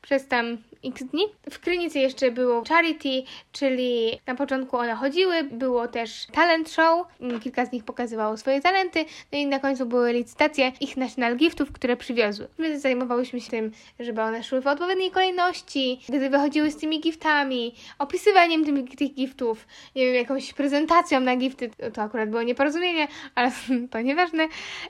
przez 0.03 0.29
tam 0.29 0.59
x 0.85 1.05
dni. 1.05 1.23
W 1.51 1.59
Krynicy 1.59 1.99
jeszcze 1.99 2.31
było 2.31 2.65
charity, 2.69 3.23
czyli 3.53 4.21
na 4.27 4.35
początku 4.35 4.77
one 4.77 4.95
chodziły, 4.95 5.45
było 5.45 5.89
też 5.89 6.27
talent 6.33 6.71
show, 6.71 7.07
kilka 7.43 7.67
z 7.67 7.73
nich 7.73 7.85
pokazywało 7.85 8.37
swoje 8.37 8.61
talenty, 8.61 9.05
no 9.33 9.39
i 9.39 9.47
na 9.47 9.59
końcu 9.59 9.87
były 9.87 10.13
licytacje 10.13 10.73
ich 10.81 10.97
national 10.97 11.37
giftów, 11.37 11.73
które 11.73 11.97
przywiozły. 11.97 12.49
My 12.59 12.81
zajmowałyśmy 12.81 13.41
się 13.41 13.51
tym, 13.51 13.73
żeby 14.01 14.23
one 14.23 14.43
szły 14.43 14.61
w 14.61 14.67
odpowiedniej 14.67 15.11
kolejności, 15.11 16.01
gdy 16.09 16.31
wychodziły 16.31 16.71
z 16.71 16.77
tymi 16.77 17.01
giftami, 17.01 17.75
opisywaniem 17.99 18.65
tym, 18.65 18.89
tych 18.89 19.15
giftów, 19.15 19.67
nie 19.97 20.07
wiem, 20.07 20.15
jakąś 20.15 20.53
prezentacją 20.53 21.21
na 21.21 21.37
gifty, 21.37 21.71
to 21.95 22.03
akurat 22.03 22.31
było 22.31 22.43
nieporozumienie, 22.43 23.09
ale 23.35 23.53
to 23.91 24.01
nieważne, 24.01 24.49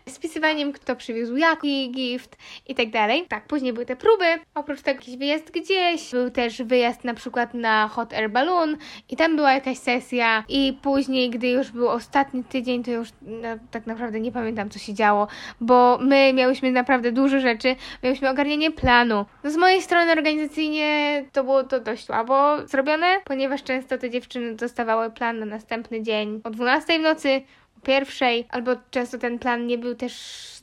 spisywaniem, 0.09 0.72
kto 0.72 0.96
przywiózł 0.96 1.37
jaki 1.37 1.90
gift 1.90 2.37
i 2.68 2.74
tak 2.74 2.90
dalej. 2.90 3.26
Tak, 3.28 3.46
później 3.46 3.72
były 3.72 3.87
te 3.87 3.96
próby, 3.96 4.24
oprócz 4.55 4.83
tego 4.83 5.00
jakiś 5.00 5.16
wyjazd 5.16 5.50
gdzie 5.50 5.82
wieś, 5.83 6.11
był 6.11 6.31
też 6.31 6.62
wyjazd 6.62 7.05
na 7.05 7.14
przykład 7.14 7.55
na 7.55 7.88
Hot 7.88 8.12
Air 8.12 8.31
Balloon 8.31 8.77
i 9.11 9.16
tam 9.16 9.37
była 9.37 9.53
jakaś 9.53 9.79
sesja 9.79 10.45
i 10.49 10.79
później, 10.83 11.31
gdy 11.31 11.49
już 11.49 11.71
był 11.71 11.88
ostatni 11.88 12.45
tydzień, 12.45 12.85
to 12.85 12.90
już 12.90 13.09
no, 13.23 13.49
tak 13.71 13.87
naprawdę 13.87 14.21
nie 14.21 14.33
pamiętam, 14.33 14.71
co 14.71 14.79
się 14.79 14.95
działo, 14.95 15.29
bo 15.61 15.99
my 16.01 16.33
miałyśmy 16.33 16.71
naprawdę 16.71 17.12
dużo 17.12 17.40
rzeczy, 17.40 17.77
miałyśmy 18.03 18.31
ogarnianie 18.31 18.71
planu. 18.71 19.25
No 19.45 19.51
z 19.51 19.57
mojej 19.57 19.83
strony 19.83 20.12
organizacyjnie 20.12 21.25
to 21.33 21.45
było 21.45 21.64
to 21.64 21.81
dość 21.81 22.05
słabo 22.05 22.66
zrobione, 22.66 23.07
ponieważ 23.25 23.62
często 23.62 23.99
te 23.99 24.11
dziewczyny 24.11 24.55
dostawały 24.55 25.11
plan 25.11 25.38
na 25.38 25.47
następny 25.47 26.03
dzień 26.03 26.40
o 26.45 26.51
12 26.51 26.99
w 26.99 27.03
nocy, 27.03 27.42
pierwszej, 27.83 28.47
albo 28.51 28.73
często 28.90 29.18
ten 29.18 29.38
plan 29.38 29.66
nie 29.66 29.79
był 29.79 29.95
też 29.95 30.12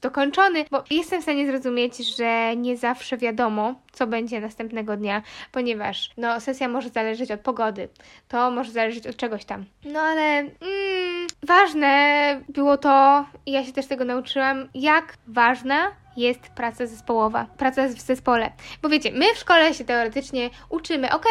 dokończony, 0.01 0.65
bo 0.71 0.83
jestem 0.91 1.19
w 1.19 1.23
stanie 1.23 1.47
zrozumieć, 1.47 2.15
że 2.17 2.55
nie 2.55 2.77
zawsze 2.77 3.17
wiadomo, 3.17 3.75
co 3.91 4.07
będzie 4.07 4.41
następnego 4.41 4.97
dnia, 4.97 5.21
ponieważ 5.51 6.09
no, 6.17 6.39
sesja 6.39 6.67
może 6.67 6.89
zależeć 6.89 7.31
od 7.31 7.39
pogody, 7.39 7.89
to 8.27 8.51
może 8.51 8.71
zależeć 8.71 9.07
od 9.07 9.15
czegoś 9.15 9.45
tam. 9.45 9.65
No 9.85 9.99
ale 9.99 10.21
mm, 10.21 11.27
ważne 11.43 12.41
było 12.49 12.77
to, 12.77 13.25
i 13.45 13.51
ja 13.51 13.63
się 13.63 13.73
też 13.73 13.87
tego 13.87 14.05
nauczyłam, 14.05 14.69
jak 14.73 15.13
ważna 15.27 15.91
jest 16.19 16.39
praca 16.39 16.85
zespołowa, 16.87 17.45
praca 17.57 17.87
w 17.87 18.01
zespole. 18.01 18.51
Bo 18.81 18.89
wiecie, 18.89 19.11
my 19.11 19.33
w 19.33 19.37
szkole 19.37 19.73
się 19.73 19.85
teoretycznie 19.85 20.49
uczymy, 20.69 21.13
ok, 21.13 21.25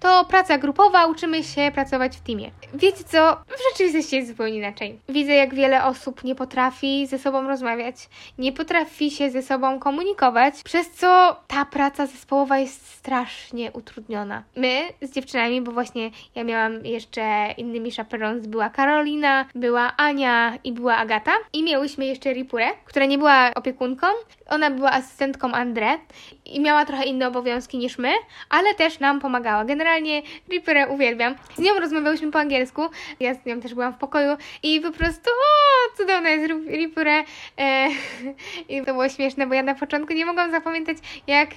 to 0.00 0.24
praca 0.24 0.58
grupowa, 0.58 1.06
uczymy 1.06 1.44
się 1.44 1.70
pracować 1.74 2.16
w 2.16 2.20
teamie. 2.20 2.50
Wiecie 2.74 3.04
co? 3.04 3.36
W 3.46 3.70
rzeczywistości 3.70 4.16
jest 4.16 4.28
zupełnie 4.28 4.56
inaczej. 4.56 4.98
Widzę, 5.08 5.32
jak 5.32 5.54
wiele 5.54 5.84
osób 5.84 6.24
nie 6.24 6.34
potrafi 6.34 7.06
ze 7.06 7.18
sobą 7.18 7.48
rozmawiać, 7.48 7.96
nie 8.38 8.52
potrafi 8.52 9.10
się 9.10 9.30
ze 9.30 9.42
sobą 9.42 9.78
komunikować, 9.78 10.62
przez 10.62 10.90
co 10.90 11.36
ta 11.46 11.64
praca 11.64 12.06
zespołowa 12.06 12.58
jest 12.58 12.86
strasznie 12.86 13.72
utrudniona. 13.72 14.42
My 14.56 14.82
z 15.02 15.10
dziewczynami, 15.10 15.62
bo 15.62 15.72
właśnie 15.72 16.10
ja 16.34 16.44
miałam 16.44 16.86
jeszcze 16.86 17.54
innymi 17.56 17.90
chaperons, 17.90 18.46
była 18.46 18.70
Karolina, 18.70 19.44
była 19.54 19.96
Ania 19.96 20.58
i 20.64 20.72
była 20.72 20.96
Agata 20.96 21.32
i 21.52 21.62
miałyśmy 21.62 22.06
jeszcze 22.06 22.32
Ripurę, 22.32 22.66
która 22.84 23.06
nie 23.06 23.18
była 23.18 23.54
opiekunką, 23.54 24.06
ona 24.48 24.70
była 24.70 24.90
asystentką 24.90 25.48
André 25.48 25.98
i 26.44 26.60
miała 26.60 26.84
trochę 26.84 27.04
inne 27.04 27.28
obowiązki 27.28 27.78
niż 27.78 27.98
my, 27.98 28.12
ale 28.50 28.74
też 28.74 29.00
nam 29.00 29.20
pomagała. 29.20 29.64
Generalnie 29.64 30.22
Ripurę 30.50 30.88
uwielbiam. 30.88 31.34
Z 31.56 31.58
nią 31.58 31.80
rozmawiałyśmy 31.80 32.30
po 32.30 32.38
angielsku, 32.38 32.82
ja 33.20 33.34
z 33.34 33.46
nią 33.46 33.60
też 33.60 33.74
byłam 33.74 33.92
w 33.92 33.98
pokoju 33.98 34.36
i 34.62 34.80
po 34.80 34.90
prostu 34.90 35.30
o, 35.30 35.96
cudowna 35.96 36.30
jest 36.30 36.52
Ripurę. 36.66 37.24
E, 37.58 37.88
I 38.68 38.82
to 38.82 38.84
było 38.84 39.08
śmieszne, 39.08 39.46
bo 39.46 39.54
ja 39.54 39.62
na 39.62 39.74
początku 39.74 40.14
nie 40.14 40.26
mogłam 40.26 40.50
zapamiętać 40.50 40.98
jak 41.26 41.48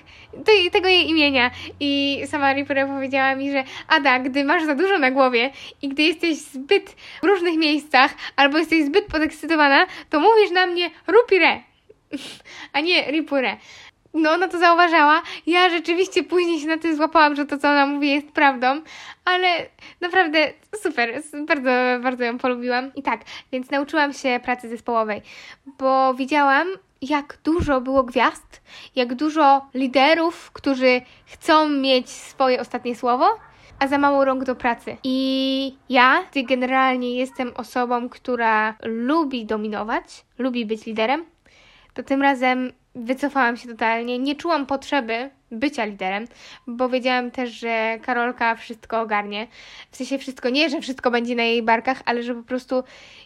tego 0.72 0.88
jej 0.88 1.10
imienia 1.10 1.52
i 1.80 2.22
sama 2.26 2.54
Ripurę 2.54 2.88
powiedziała 2.88 3.36
mi, 3.36 3.52
że 3.52 3.64
Ada, 3.88 4.20
gdy 4.20 4.44
masz 4.44 4.66
za 4.66 4.76
dużo 4.76 5.00
na 5.00 5.12
głowie 5.12 5.52
i 5.82 5.90
gdy 5.90 6.04
jesteś 6.04 6.38
zbyt 6.38 6.96
w 7.22 7.24
różnych 7.24 7.58
miejscach 7.58 8.16
albo 8.36 8.58
jesteś 8.58 8.86
zbyt 8.86 9.06
podekscytowana, 9.06 9.86
to 10.10 10.20
mówisz 10.20 10.52
na 10.52 10.66
mnie 10.66 10.90
Rupire 11.08 11.75
a 12.74 12.80
nie 12.80 13.12
Ripure. 13.12 13.58
No, 14.16 14.32
ona 14.32 14.48
to 14.48 14.60
zauważała. 14.60 15.22
Ja 15.48 15.70
rzeczywiście 15.70 16.24
później 16.24 16.60
się 16.60 16.68
na 16.68 16.78
tym 16.78 16.96
złapałam, 16.96 17.36
że 17.36 17.46
to, 17.46 17.58
co 17.58 17.70
ona 17.70 17.86
mówi, 17.86 18.12
jest 18.12 18.32
prawdą, 18.32 18.82
ale 19.26 19.48
naprawdę 20.02 20.54
super, 20.82 21.22
bardzo, 21.48 21.70
bardzo 22.04 22.24
ją 22.24 22.38
polubiłam. 22.38 22.92
I 22.96 23.04
tak, 23.04 23.22
więc 23.52 23.72
nauczyłam 23.72 24.14
się 24.14 24.40
pracy 24.44 24.70
zespołowej, 24.70 25.22
bo 25.80 26.14
widziałam, 26.14 26.68
jak 27.02 27.38
dużo 27.44 27.82
było 27.82 28.04
gwiazd, 28.04 28.62
jak 28.96 29.16
dużo 29.16 29.66
liderów, 29.74 30.52
którzy 30.52 31.02
chcą 31.26 31.70
mieć 31.70 32.10
swoje 32.10 32.62
ostatnie 32.62 32.96
słowo, 32.96 33.26
a 33.80 33.88
za 33.88 33.98
mało 33.98 34.26
rąk 34.26 34.44
do 34.44 34.56
pracy. 34.56 34.98
I 35.04 35.78
ja, 35.90 36.24
generalnie 36.48 37.16
jestem 37.16 37.52
osobą, 37.56 38.10
która 38.10 38.76
lubi 38.84 39.46
dominować, 39.46 40.26
lubi 40.38 40.66
być 40.66 40.86
liderem, 40.86 41.26
to 41.96 42.04
tym 42.04 42.22
razem 42.22 42.72
wycofałam 42.96 43.58
się 43.58 43.68
totalnie. 43.68 44.20
Nie 44.20 44.36
czułam 44.36 44.66
potrzeby 44.66 45.30
bycia 45.52 45.86
liderem, 45.86 46.28
bo 46.68 46.90
wiedziałam 46.90 47.32
też, 47.32 47.50
że 47.50 48.00
Karolka 48.02 48.56
wszystko 48.56 49.02
ogarnie. 49.02 49.48
W 49.92 49.98
sensie 49.98 50.18
wszystko, 50.18 50.50
nie, 50.50 50.70
że 50.70 50.82
wszystko 50.82 51.12
będzie 51.12 51.36
na 51.36 51.44
jej 51.44 51.64
barkach, 51.64 52.02
ale 52.06 52.24
że 52.24 52.36
po 52.36 52.44
prostu 52.44 52.84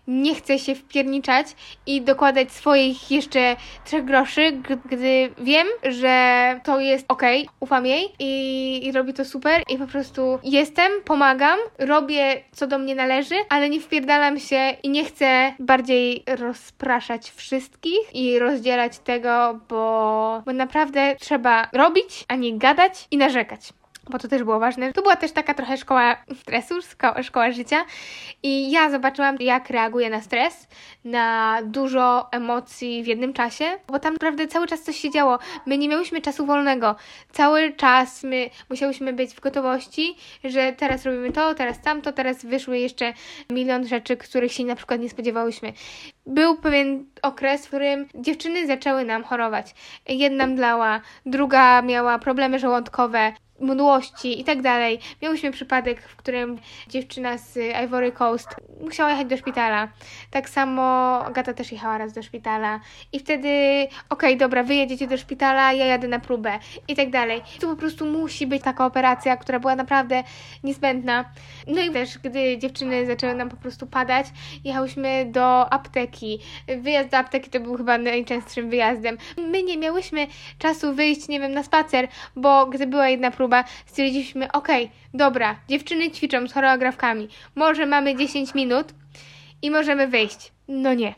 nie 0.07 0.35
chce 0.35 0.59
się 0.59 0.75
wpierniczać 0.75 1.47
i 1.85 2.01
dokładać 2.01 2.51
swoich 2.51 3.11
jeszcze 3.11 3.55
trzech 3.85 4.05
groszy, 4.05 4.51
gdy 4.85 5.29
wiem, 5.37 5.67
że 5.83 6.59
to 6.63 6.79
jest 6.79 7.05
ok, 7.07 7.23
ufam 7.59 7.85
jej 7.85 8.09
i, 8.19 8.81
i 8.87 8.91
robi 8.91 9.13
to 9.13 9.25
super 9.25 9.63
i 9.69 9.77
po 9.77 9.87
prostu 9.87 10.39
jestem, 10.43 10.91
pomagam, 11.05 11.59
robię 11.79 12.43
co 12.51 12.67
do 12.67 12.79
mnie 12.79 12.95
należy, 12.95 13.35
ale 13.49 13.69
nie 13.69 13.79
wpierdalam 13.79 14.39
się 14.39 14.75
i 14.83 14.89
nie 14.89 15.05
chcę 15.05 15.53
bardziej 15.59 16.23
rozpraszać 16.27 17.31
wszystkich 17.31 18.15
i 18.15 18.39
rozdzielać 18.39 18.99
tego, 18.99 19.59
bo, 19.69 20.41
bo 20.45 20.53
naprawdę 20.53 21.15
trzeba 21.19 21.69
robić 21.73 22.08
a 22.27 22.35
nie 22.35 22.57
gadać 22.57 23.07
i 23.11 23.17
narzekać 23.17 23.73
bo 24.09 24.19
to 24.19 24.27
też 24.27 24.43
było 24.43 24.59
ważne. 24.59 24.93
To 24.93 25.01
była 25.01 25.15
też 25.15 25.31
taka 25.31 25.53
trochę 25.53 25.77
szkoła 25.77 26.15
stresu, 26.39 26.75
szkoła, 27.23 27.51
życia 27.51 27.85
i 28.43 28.71
ja 28.71 28.89
zobaczyłam, 28.89 29.37
jak 29.39 29.69
reaguje 29.69 30.09
na 30.09 30.21
stres, 30.21 30.67
na 31.05 31.57
dużo 31.63 32.31
emocji 32.31 33.03
w 33.03 33.07
jednym 33.07 33.33
czasie, 33.33 33.65
bo 33.87 33.99
tam 33.99 34.13
naprawdę 34.13 34.47
cały 34.47 34.67
czas 34.67 34.81
coś 34.81 34.95
się 34.95 35.11
działo. 35.11 35.39
My 35.65 35.77
nie 35.77 35.89
miałyśmy 35.89 36.21
czasu 36.21 36.45
wolnego. 36.45 36.95
Cały 37.31 37.73
czas 37.73 38.23
my 38.23 38.49
musiałyśmy 38.69 39.13
być 39.13 39.33
w 39.33 39.39
gotowości, 39.39 40.15
że 40.43 40.73
teraz 40.73 41.05
robimy 41.05 41.31
to, 41.31 41.53
teraz 41.55 41.81
tamto, 41.81 42.13
teraz 42.13 42.45
wyszły 42.45 42.79
jeszcze 42.79 43.13
milion 43.49 43.87
rzeczy, 43.87 44.17
których 44.17 44.51
się 44.51 44.65
na 44.65 44.75
przykład 44.75 45.01
nie 45.01 45.09
spodziewałyśmy. 45.09 45.73
Był 46.25 46.57
pewien 46.57 47.05
okres, 47.21 47.65
w 47.65 47.67
którym 47.67 48.07
dziewczyny 48.15 48.67
zaczęły 48.67 49.05
nam 49.05 49.23
chorować. 49.23 49.75
Jedna 50.07 50.47
mdlała, 50.47 51.01
druga 51.25 51.81
miała 51.81 52.19
problemy 52.19 52.59
żołądkowe, 52.59 53.33
mdłości 53.61 54.41
i 54.41 54.43
tak 54.43 54.61
dalej. 54.61 54.99
Miałyśmy 55.21 55.51
przypadek, 55.51 56.01
w 56.01 56.15
którym 56.15 56.59
dziewczyna 56.87 57.37
z 57.37 57.57
Ivory 57.83 58.11
Coast 58.11 58.55
musiała 58.81 59.09
jechać 59.09 59.27
do 59.27 59.37
szpitala. 59.37 59.87
Tak 60.31 60.49
samo 60.49 60.81
Agata 61.25 61.53
też 61.53 61.71
jechała 61.71 61.97
raz 61.97 62.13
do 62.13 62.23
szpitala. 62.23 62.79
I 63.11 63.19
wtedy, 63.19 63.47
okej, 63.49 63.89
okay, 64.09 64.35
dobra, 64.35 64.63
wy 64.63 64.75
jedziecie 64.75 65.07
do 65.07 65.17
szpitala, 65.17 65.73
ja 65.73 65.85
jadę 65.85 66.07
na 66.07 66.19
próbę 66.19 66.59
i 66.87 66.95
tak 66.95 67.09
dalej. 67.09 67.41
To 67.59 67.67
po 67.67 67.75
prostu 67.75 68.05
musi 68.05 68.47
być 68.47 68.63
taka 68.63 68.85
operacja, 68.85 69.37
która 69.37 69.59
była 69.59 69.75
naprawdę 69.75 70.23
niezbędna. 70.63 71.25
No 71.67 71.81
i 71.81 71.91
też, 71.91 72.17
gdy 72.17 72.57
dziewczyny 72.57 73.05
zaczęły 73.05 73.35
nam 73.35 73.49
po 73.49 73.57
prostu 73.57 73.87
padać, 73.87 74.25
jechałyśmy 74.63 75.25
do 75.25 75.73
apteki. 75.73 76.39
Wyjazd 76.77 77.09
do 77.09 77.17
apteki 77.17 77.49
to 77.49 77.59
był 77.59 77.77
chyba 77.77 77.97
najczęstszym 77.97 78.69
wyjazdem. 78.69 79.17
My 79.37 79.63
nie 79.63 79.77
miałyśmy 79.77 80.27
czasu 80.57 80.93
wyjść, 80.93 81.27
nie 81.27 81.39
wiem, 81.39 81.51
na 81.51 81.63
spacer, 81.63 82.07
bo 82.35 82.65
gdy 82.65 82.87
była 82.87 83.09
jedna 83.09 83.31
próba, 83.31 83.48
próba, 83.49 83.63
stwierdziliśmy, 83.85 84.51
okej, 84.51 84.91
dobra, 85.13 85.55
dziewczyny 85.69 86.11
ćwiczą 86.11 86.47
z 86.47 86.53
choreografkami, 86.53 87.27
może 87.55 87.85
mamy 87.85 88.15
10 88.15 88.53
minut 88.53 88.87
i 89.61 89.71
możemy 89.71 90.07
wyjść. 90.07 90.51
No 90.67 90.93
nie. 90.93 91.15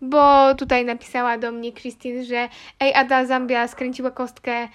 Bo 0.00 0.54
tutaj 0.54 0.84
napisała 0.84 1.38
do 1.38 1.52
mnie 1.52 1.72
Christine, 1.72 2.24
że 2.24 2.48
ej, 2.80 2.94
Ada 2.94 3.24
Zambia 3.24 3.68
skręciła 3.68 4.10
kostkę 4.10 4.68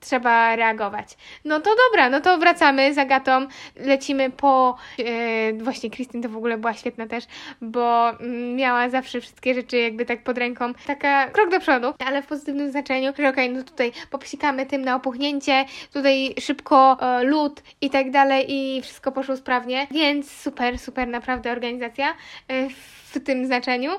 trzeba 0.00 0.56
reagować. 0.56 1.16
No 1.44 1.60
to 1.60 1.70
dobra, 1.88 2.10
no 2.10 2.20
to 2.20 2.38
wracamy 2.38 2.94
z 2.94 2.98
Agatą, 2.98 3.46
lecimy 3.76 4.30
po... 4.30 4.76
Yy, 4.98 5.64
właśnie 5.64 5.90
Krystyn 5.90 6.22
to 6.22 6.28
w 6.28 6.36
ogóle 6.36 6.58
była 6.58 6.74
świetna 6.74 7.06
też, 7.06 7.24
bo 7.60 8.12
yy, 8.20 8.28
miała 8.54 8.88
zawsze 8.88 9.20
wszystkie 9.20 9.54
rzeczy 9.54 9.78
jakby 9.78 10.06
tak 10.06 10.22
pod 10.22 10.38
ręką. 10.38 10.72
Taka 10.86 11.28
krok 11.28 11.50
do 11.50 11.60
przodu, 11.60 11.94
ale 12.06 12.22
w 12.22 12.26
pozytywnym 12.26 12.70
znaczeniu, 12.70 13.12
że 13.18 13.28
okej, 13.28 13.44
okay, 13.44 13.48
no 13.48 13.64
tutaj 13.64 13.92
popsikamy 14.10 14.66
tym 14.66 14.82
na 14.82 14.96
opuchnięcie, 14.96 15.64
tutaj 15.92 16.34
szybko 16.40 16.96
yy, 17.00 17.24
lód 17.24 17.62
i 17.80 17.90
tak 17.90 18.10
dalej 18.10 18.46
i 18.48 18.82
wszystko 18.82 19.12
poszło 19.12 19.36
sprawnie, 19.36 19.86
więc 19.90 20.30
super, 20.30 20.78
super 20.78 21.08
naprawdę 21.08 21.52
organizacja 21.52 22.14
yy, 22.48 22.68
w 23.12 23.20
tym 23.24 23.46
znaczeniu 23.46 23.90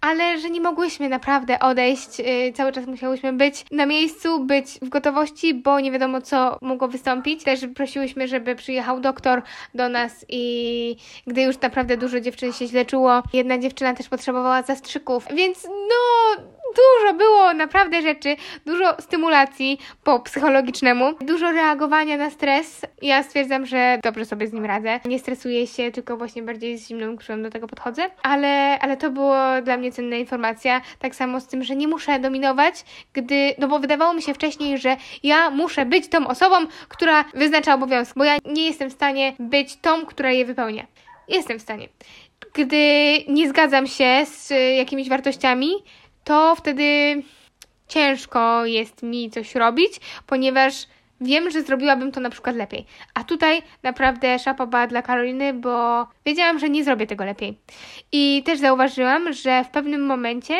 ale 0.00 0.38
że 0.38 0.50
nie 0.50 0.60
mogłyśmy 0.60 1.08
naprawdę 1.08 1.58
odejść. 1.58 2.18
Yy, 2.18 2.52
cały 2.52 2.72
czas 2.72 2.86
musiałyśmy 2.86 3.32
być 3.32 3.64
na 3.70 3.86
miejscu, 3.86 4.44
być 4.44 4.66
w 4.82 4.88
gotowości, 4.88 5.54
bo 5.54 5.80
nie 5.80 5.92
wiadomo 5.92 6.20
co 6.20 6.58
mogło 6.62 6.88
wystąpić. 6.88 7.44
Też 7.44 7.60
prosiłyśmy, 7.74 8.28
żeby 8.28 8.54
przyjechał 8.54 9.00
doktor 9.00 9.42
do 9.74 9.88
nas 9.88 10.24
i 10.28 10.96
gdy 11.26 11.42
już 11.42 11.60
naprawdę 11.60 11.96
dużo 11.96 12.20
dziewczyn 12.20 12.52
się 12.52 12.66
źle 12.66 12.84
czuło, 12.84 13.22
jedna 13.32 13.58
dziewczyna 13.58 13.94
też 13.94 14.08
potrzebowała 14.08 14.62
zastrzyków, 14.62 15.24
więc 15.34 15.64
no 15.64 16.42
dużo 16.78 17.14
było 17.14 17.54
naprawdę 17.54 18.02
rzeczy, 18.02 18.36
dużo 18.66 18.96
stymulacji 19.00 19.78
po 20.04 20.20
psychologicznemu, 20.20 21.12
dużo 21.20 21.52
reagowania 21.52 22.16
na 22.16 22.30
stres. 22.30 22.80
Ja 23.02 23.22
stwierdzam, 23.22 23.66
że 23.66 23.98
dobrze 24.02 24.24
sobie 24.24 24.46
z 24.46 24.52
nim 24.52 24.64
radzę. 24.64 25.00
Nie 25.04 25.18
stresuję 25.18 25.66
się, 25.66 25.90
tylko 25.90 26.16
właśnie 26.16 26.42
bardziej 26.42 26.78
z 26.78 26.88
zimną 26.88 27.16
krwią 27.16 27.42
do 27.42 27.50
tego 27.50 27.66
podchodzę, 27.66 28.10
ale, 28.22 28.78
ale 28.78 28.96
to 28.96 29.10
było 29.10 29.36
dla 29.62 29.76
mnie 29.76 29.92
cenna 29.92 30.16
informacja. 30.16 30.80
Tak 30.98 31.14
samo 31.14 31.40
z 31.40 31.46
tym, 31.46 31.64
że 31.64 31.76
nie 31.76 31.88
muszę 31.88 32.18
dominować, 32.18 32.84
gdy, 33.12 33.54
no 33.58 33.68
bo 33.68 33.78
wydawało 33.78 34.14
mi 34.14 34.22
się 34.22 34.34
wcześniej, 34.34 34.78
że 34.78 34.96
ja 35.22 35.50
muszę 35.50 35.86
być 35.86 36.08
tą 36.08 36.26
osobą, 36.26 36.56
która 36.88 37.24
wyznacza 37.34 37.74
obowiązki, 37.74 38.14
bo 38.16 38.24
ja 38.24 38.36
nie 38.44 38.66
jestem 38.66 38.90
w 38.90 38.92
stanie 38.92 39.32
być 39.38 39.76
tą, 39.76 40.06
która 40.06 40.32
je 40.32 40.44
wypełnia. 40.44 40.86
Jestem 41.28 41.58
w 41.58 41.62
stanie. 41.62 41.88
Gdy 42.54 43.12
nie 43.28 43.48
zgadzam 43.48 43.86
się 43.86 44.26
z 44.26 44.52
jakimiś 44.76 45.08
wartościami, 45.08 45.70
to 46.28 46.54
wtedy 46.56 47.22
ciężko 47.88 48.66
jest 48.66 49.02
mi 49.02 49.30
coś 49.30 49.54
robić, 49.54 49.92
ponieważ 50.26 50.86
wiem, 51.20 51.50
że 51.50 51.62
zrobiłabym 51.62 52.12
to 52.12 52.20
na 52.20 52.30
przykład 52.30 52.56
lepiej. 52.56 52.86
A 53.14 53.24
tutaj 53.24 53.62
naprawdę 53.82 54.38
szapaba 54.38 54.86
dla 54.86 55.02
Karoliny, 55.02 55.54
bo 55.54 56.06
wiedziałam, 56.26 56.58
że 56.58 56.70
nie 56.70 56.84
zrobię 56.84 57.06
tego 57.06 57.24
lepiej. 57.24 57.58
I 58.12 58.42
też 58.46 58.58
zauważyłam, 58.58 59.32
że 59.32 59.64
w 59.64 59.68
pewnym 59.68 60.06
momencie 60.06 60.54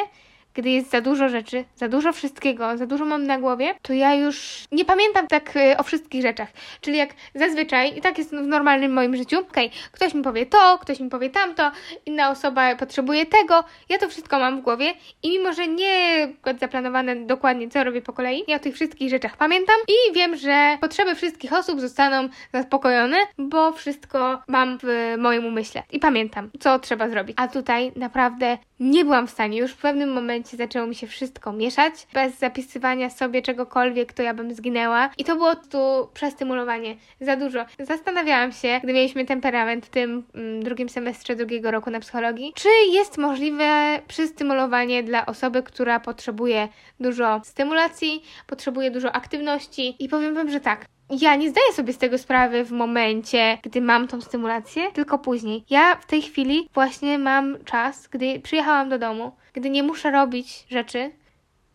gdy 0.59 0.71
jest 0.71 0.90
za 0.90 1.01
dużo 1.01 1.29
rzeczy, 1.29 1.64
za 1.77 1.88
dużo 1.88 2.12
wszystkiego, 2.12 2.77
za 2.77 2.87
dużo 2.87 3.05
mam 3.05 3.27
na 3.27 3.38
głowie, 3.38 3.75
to 3.83 3.92
ja 3.92 4.14
już 4.14 4.64
nie 4.73 4.85
pamiętam 4.85 5.27
tak 5.27 5.57
y, 5.57 5.77
o 5.77 5.83
wszystkich 5.83 6.23
rzeczach. 6.23 6.49
Czyli 6.81 6.97
jak 6.97 7.11
zazwyczaj, 7.35 7.99
i 7.99 8.01
tak 8.01 8.18
jest 8.18 8.31
w 8.31 8.47
normalnym 8.47 8.92
moim 8.92 9.16
życiu, 9.16 9.38
okej, 9.38 9.66
okay, 9.66 9.79
ktoś 9.92 10.14
mi 10.14 10.23
powie 10.23 10.47
to, 10.47 10.79
ktoś 10.79 11.01
mi 11.01 11.11
powie 11.11 11.31
tamto, 11.31 11.71
inna 12.07 12.31
osoba 12.31 12.77
potrzebuje 12.77 13.27
tego, 13.27 13.64
ja 13.88 13.99
to 13.99 14.09
wszystko 14.09 14.38
mam 14.38 14.61
w 14.61 14.64
głowie 14.64 14.94
i 15.23 15.31
mimo, 15.31 15.53
że 15.53 15.68
nie 15.68 16.29
zaplanowane 16.61 17.16
dokładnie, 17.16 17.68
co 17.68 17.85
robię 17.85 18.03
po 18.03 18.12
kolei, 18.12 18.44
ja 18.49 18.57
o 18.57 18.59
tych 18.59 18.75
wszystkich 18.75 19.11
rzeczach 19.11 19.37
pamiętam 19.37 19.77
i 19.88 20.14
wiem, 20.14 20.37
że 20.37 20.79
potrzeby 20.81 21.14
wszystkich 21.14 21.53
osób 21.53 21.81
zostaną 21.81 22.29
zaspokojone, 22.55 23.16
bo 23.38 23.73
wszystko 23.73 24.42
mam 24.49 24.79
w 24.83 25.14
moim 25.18 25.47
umyśle 25.47 25.83
i 25.92 25.99
pamiętam, 25.99 26.51
co 26.61 26.79
trzeba 26.79 27.09
zrobić. 27.09 27.37
A 27.40 27.49
tutaj 27.49 27.92
naprawdę 27.97 28.59
nie 28.81 29.05
byłam 29.05 29.27
w 29.27 29.31
stanie, 29.31 29.59
już 29.59 29.73
w 29.73 29.77
pewnym 29.77 30.12
momencie 30.12 30.57
zaczęło 30.57 30.87
mi 30.87 30.95
się 30.95 31.07
wszystko 31.07 31.53
mieszać. 31.53 31.95
Bez 32.14 32.38
zapisywania 32.38 33.11
sobie 33.11 33.43
czegokolwiek, 33.43 34.12
to 34.12 34.23
ja 34.23 34.35
bym 34.35 34.55
zginęła. 34.55 35.11
I 35.19 35.25
to 35.25 35.37
było 35.37 35.57
tu 35.57 36.09
przestymulowanie 36.14 36.97
za 37.21 37.37
dużo. 37.37 37.64
Zastanawiałam 37.79 38.53
się, 38.53 38.81
gdy 38.83 38.93
mieliśmy 38.93 39.25
temperament 39.25 39.87
w 39.87 39.91
tym 39.91 40.25
mm, 40.35 40.62
drugim 40.62 40.88
semestrze 40.88 41.37
drugiego 41.37 41.71
roku 41.71 41.91
na 41.91 42.01
psychologii, 42.01 42.53
czy 42.57 42.69
jest 42.93 43.19
możliwe 43.19 44.01
przystymulowanie 44.09 45.03
dla 45.03 45.27
osoby, 45.27 45.62
która 45.62 46.01
potrzebuje 46.01 46.69
dużo 47.01 47.41
stymulacji, 47.45 48.23
potrzebuje 48.47 48.91
dużo 48.91 49.12
aktywności. 49.12 50.05
I 50.05 50.09
powiem 50.09 50.35
Wam, 50.35 50.51
że 50.51 50.61
tak 50.61 50.87
ja 51.11 51.37
nie 51.37 51.51
zdaję 51.51 51.73
sobie 51.73 51.92
z 51.92 51.99
tego 51.99 52.18
sprawy 52.18 52.64
w 52.64 52.73
momencie, 52.73 53.59
gdy 53.62 53.81
mam 53.81 54.09
tą 54.09 54.21
stymulację, 54.21 54.92
tylko 54.92 55.18
później. 55.18 55.64
Ja 55.71 55.97
w 55.97 56.07
tej 56.07 56.23
chwili 56.23 56.68
właśnie 56.75 57.18
mam 57.18 57.64
czas, 57.64 58.09
gdy 58.09 58.40
przyjechałam 58.40 58.88
do 58.88 58.99
domu, 58.99 59.33
gdy 59.53 59.71
nie 59.71 59.83
muszę 59.83 60.11
robić 60.11 60.66
rzeczy, 60.71 61.11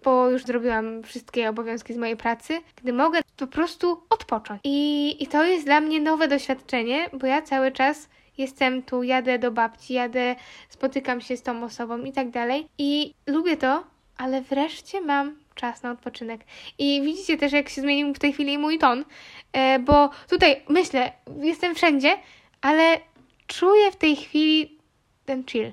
bo 0.04 0.30
już 0.30 0.44
zrobiłam 0.44 1.04
wszystkie 1.04 1.50
obowiązki 1.50 1.94
z 1.94 1.98
mojej 1.98 2.18
pracy, 2.18 2.60
gdy 2.76 2.94
mogę 2.94 3.20
po 3.38 3.48
prostu 3.48 4.04
odpocząć. 4.10 4.62
I, 4.64 5.16
i 5.24 5.28
to 5.28 5.44
jest 5.44 5.66
dla 5.66 5.80
mnie 5.80 6.02
nowe 6.02 6.28
doświadczenie, 6.28 7.10
bo 7.14 7.28
ja 7.28 7.42
cały 7.42 7.72
czas 7.72 8.10
jestem 8.38 8.84
tu, 8.84 9.04
jadę 9.04 9.40
do 9.40 9.52
babci, 9.52 9.94
jadę, 9.94 10.36
spotykam 10.70 11.22
się 11.22 11.38
z 11.38 11.42
tą 11.42 11.64
osobą 11.64 11.98
i 11.98 12.12
tak 12.12 12.30
dalej. 12.30 12.68
I 12.78 13.14
lubię 13.28 13.58
to, 13.58 13.84
ale 14.18 14.42
wreszcie 14.42 15.02
mam 15.02 15.36
czas 15.56 15.84
na 15.84 15.92
odpoczynek. 15.92 16.42
I 16.78 17.02
widzicie 17.02 17.38
też, 17.38 17.52
jak 17.52 17.70
się 17.70 17.82
zmienił 17.82 18.14
w 18.14 18.20
tej 18.20 18.34
chwili 18.34 18.58
mój 18.58 18.80
ton, 18.80 19.06
e, 19.54 19.80
bo 19.80 20.10
tutaj 20.30 20.62
myślę, 20.70 21.12
jestem 21.42 21.76
wszędzie, 21.76 22.18
ale 22.62 23.00
czuję 23.48 23.92
w 23.92 23.96
tej 23.96 24.16
chwili 24.16 24.78
ten 25.26 25.44
chill. 25.46 25.72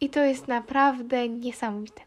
I 0.00 0.10
to 0.10 0.20
jest 0.20 0.48
naprawdę 0.48 1.28
niesamowite. 1.28 2.02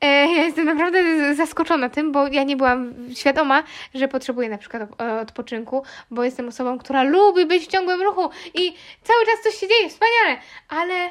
E, 0.00 0.06
ja 0.06 0.44
jestem 0.44 0.64
naprawdę 0.64 1.34
zaskoczona 1.34 1.88
tym, 1.88 2.12
bo 2.12 2.26
ja 2.26 2.42
nie 2.42 2.56
byłam 2.56 2.94
świadoma, 3.14 3.62
że 3.94 4.08
potrzebuję 4.08 4.48
na 4.48 4.58
przykład 4.58 4.82
odpoczynku, 5.22 5.82
bo 6.10 6.24
jestem 6.24 6.48
osobą, 6.48 6.78
która 6.78 7.02
lubi 7.02 7.46
być 7.46 7.64
w 7.64 7.70
ciągłym 7.70 8.02
ruchu 8.02 8.30
i 8.54 8.74
cały 9.02 9.26
czas 9.26 9.42
coś 9.44 9.54
się 9.54 9.68
dzieje, 9.68 9.88
wspaniale, 9.88 10.40
ale 10.68 11.10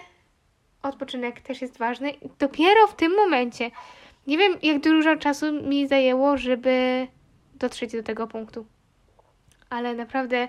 odpoczynek 0.83 1.41
też 1.41 1.61
jest 1.61 1.77
ważny. 1.77 2.13
Dopiero 2.39 2.87
w 2.87 2.95
tym 2.95 3.15
momencie 3.15 3.71
nie 4.27 4.37
wiem, 4.37 4.53
jak 4.63 4.81
dużo 4.81 5.15
czasu 5.15 5.63
mi 5.63 5.87
zajęło, 5.87 6.37
żeby 6.37 7.07
dotrzeć 7.55 7.91
do 7.91 8.03
tego 8.03 8.27
punktu. 8.27 8.65
Ale 9.69 9.95
naprawdę 9.95 10.47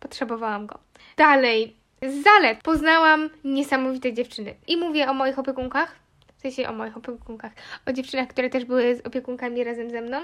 potrzebowałam 0.00 0.66
go. 0.66 0.78
Dalej, 1.16 1.76
z 2.02 2.22
zalet 2.22 2.58
poznałam 2.62 3.30
niesamowite 3.44 4.12
dziewczyny. 4.12 4.54
I 4.66 4.76
mówię 4.76 5.10
o 5.10 5.14
moich 5.14 5.38
opiekunkach, 5.38 5.96
w 6.36 6.40
sensie 6.40 6.68
o 6.68 6.72
moich 6.72 6.96
opiekunkach, 6.96 7.52
o 7.86 7.92
dziewczynach, 7.92 8.28
które 8.28 8.50
też 8.50 8.64
były 8.64 8.96
z 8.96 9.06
opiekunkami 9.06 9.64
razem 9.64 9.90
ze 9.90 10.00
mną, 10.00 10.20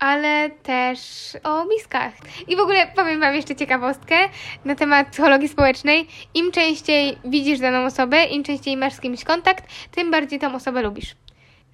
ale 0.00 0.50
też 0.50 1.00
o 1.44 1.64
miskach. 1.64 2.12
I 2.48 2.56
w 2.56 2.60
ogóle 2.60 2.86
powiem 2.96 3.20
Wam 3.20 3.34
jeszcze 3.34 3.56
ciekawostkę 3.56 4.16
na 4.64 4.74
temat 4.74 5.08
psychologii 5.08 5.48
społecznej. 5.48 6.08
Im 6.34 6.52
częściej 6.52 7.18
widzisz 7.24 7.58
daną 7.58 7.84
osobę, 7.84 8.24
im 8.24 8.44
częściej 8.44 8.76
masz 8.76 8.92
z 8.92 9.00
kimś 9.00 9.24
kontakt, 9.24 9.64
tym 9.90 10.10
bardziej 10.10 10.38
tą 10.38 10.54
osobę 10.54 10.82
lubisz. 10.82 11.14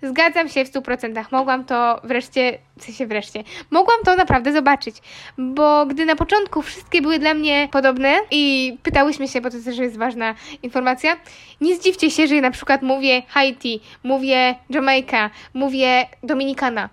Zgadzam 0.08 0.48
się 0.48 0.64
w 0.64 0.72
100%. 0.72 1.24
Mogłam 1.30 1.64
to 1.64 2.00
wreszcie, 2.04 2.58
w 2.78 2.84
sensie 2.84 3.06
wreszcie, 3.06 3.44
mogłam 3.70 3.98
to 4.04 4.16
naprawdę 4.16 4.52
zobaczyć, 4.52 4.96
bo 5.38 5.86
gdy 5.86 6.04
na 6.04 6.16
początku 6.16 6.62
wszystkie 6.62 7.02
były 7.02 7.18
dla 7.18 7.34
mnie 7.34 7.68
podobne 7.72 8.20
i 8.30 8.76
pytałyśmy 8.82 9.28
się, 9.28 9.40
bo 9.40 9.50
to 9.50 9.56
też 9.64 9.78
jest 9.78 9.96
ważna 9.96 10.34
informacja, 10.62 11.16
nie 11.60 11.76
zdziwcie 11.76 12.10
się, 12.10 12.26
że 12.26 12.40
na 12.40 12.50
przykład 12.50 12.82
mówię 12.82 13.22
Haiti, 13.28 13.80
mówię 14.02 14.54
Jamaica, 14.70 15.30
mówię 15.54 16.06
Dominikana. 16.22 16.88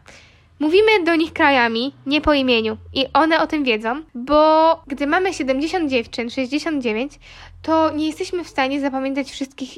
Mówimy 0.59 1.03
do 1.05 1.15
nich 1.15 1.33
krajami, 1.33 1.93
nie 2.05 2.21
po 2.21 2.33
imieniu 2.33 2.77
i 2.93 3.05
one 3.13 3.41
o 3.41 3.47
tym 3.47 3.63
wiedzą, 3.63 4.03
bo 4.15 4.81
gdy 4.87 5.07
mamy 5.07 5.33
70 5.33 5.89
dziewczyn, 5.89 6.29
69, 6.29 7.13
to 7.61 7.91
nie 7.95 8.07
jesteśmy 8.07 8.43
w 8.43 8.49
stanie 8.49 8.79
zapamiętać 8.79 9.31
wszystkich 9.31 9.77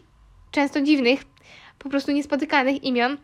często 0.51 0.81
dziwnych, 0.81 1.23
po 1.79 1.89
prostu 1.89 2.11
niespotykanych 2.11 2.83
imion 2.83 3.17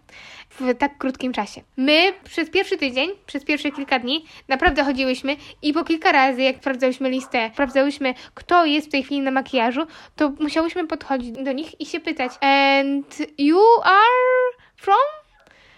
w 0.60 0.78
tak 0.78 0.98
krótkim 0.98 1.34
czasie. 1.34 1.62
My 1.78 2.14
przez 2.24 2.50
pierwszy 2.50 2.78
tydzień, 2.78 3.10
przez 3.26 3.46
pierwsze 3.46 3.72
kilka 3.72 4.00
dni 4.00 4.26
naprawdę 4.48 4.84
chodziłyśmy 4.84 5.36
i 5.62 5.74
po 5.74 5.84
kilka 5.84 6.12
razy, 6.12 6.42
jak 6.42 6.58
sprawdzałyśmy 6.58 7.10
listę, 7.10 7.50
sprawdzałyśmy, 7.54 8.14
kto 8.34 8.66
jest 8.66 8.88
w 8.88 8.92
tej 8.92 9.04
chwili 9.04 9.22
na 9.22 9.32
makijażu, 9.32 9.82
to 10.16 10.34
musiałyśmy 10.40 10.88
podchodzić 10.88 11.32
do 11.32 11.52
nich 11.52 11.82
i 11.82 11.86
się 11.86 12.00
pytać 12.00 12.32
And 12.42 13.18
you 13.38 13.62
are? 13.84 14.41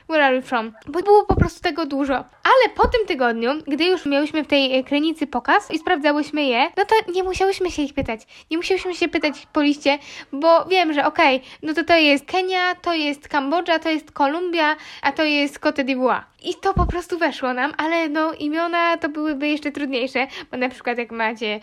Where 0.10 0.26
are 0.26 0.36
you 0.36 0.42
from? 0.42 0.74
Bo 0.88 1.00
było 1.00 1.26
po 1.26 1.36
prostu 1.36 1.62
tego 1.62 1.86
dużo. 1.86 2.16
Ale 2.44 2.76
po 2.76 2.88
tym 2.88 3.06
tygodniu, 3.08 3.50
gdy 3.68 3.86
już 3.86 4.06
miałyśmy 4.06 4.44
w 4.44 4.48
tej 4.48 4.78
e, 4.78 4.84
klinicy 4.84 5.28
pokaz 5.28 5.72
i 5.72 5.80
sprawdzałyśmy 5.80 6.44
je, 6.44 6.72
no 6.78 6.86
to 6.86 7.12
nie 7.12 7.24
musiałyśmy 7.24 7.72
się 7.72 7.82
ich 7.82 7.94
pytać. 7.94 8.22
Nie 8.52 8.58
musiałyśmy 8.58 8.96
się 8.96 9.08
pytać 9.08 9.48
po 9.54 9.62
liście, 9.62 10.00
bo 10.32 10.66
wiem, 10.66 10.94
że 10.94 11.06
okej, 11.06 11.36
okay, 11.38 11.50
no 11.64 11.74
to 11.74 11.84
to 11.84 11.96
jest 11.96 12.26
Kenia, 12.26 12.76
to 12.76 12.94
jest 12.94 13.28
Kambodża, 13.28 13.80
to 13.80 13.90
jest 13.90 14.12
Kolumbia, 14.12 14.76
a 15.02 15.12
to 15.12 15.24
jest 15.24 15.60
Cote 15.60 15.84
d'Ivoire. 15.84 16.22
I 16.44 16.56
to 16.56 16.74
po 16.74 16.86
prostu 16.86 17.18
weszło 17.18 17.54
nam, 17.54 17.74
ale 17.78 18.10
no 18.10 18.34
imiona 18.34 18.98
to 18.98 19.10
byłyby 19.10 19.48
jeszcze 19.48 19.72
trudniejsze, 19.72 20.28
bo 20.52 20.58
na 20.58 20.70
przykład 20.70 20.98
jak 20.98 21.12
macie 21.12 21.60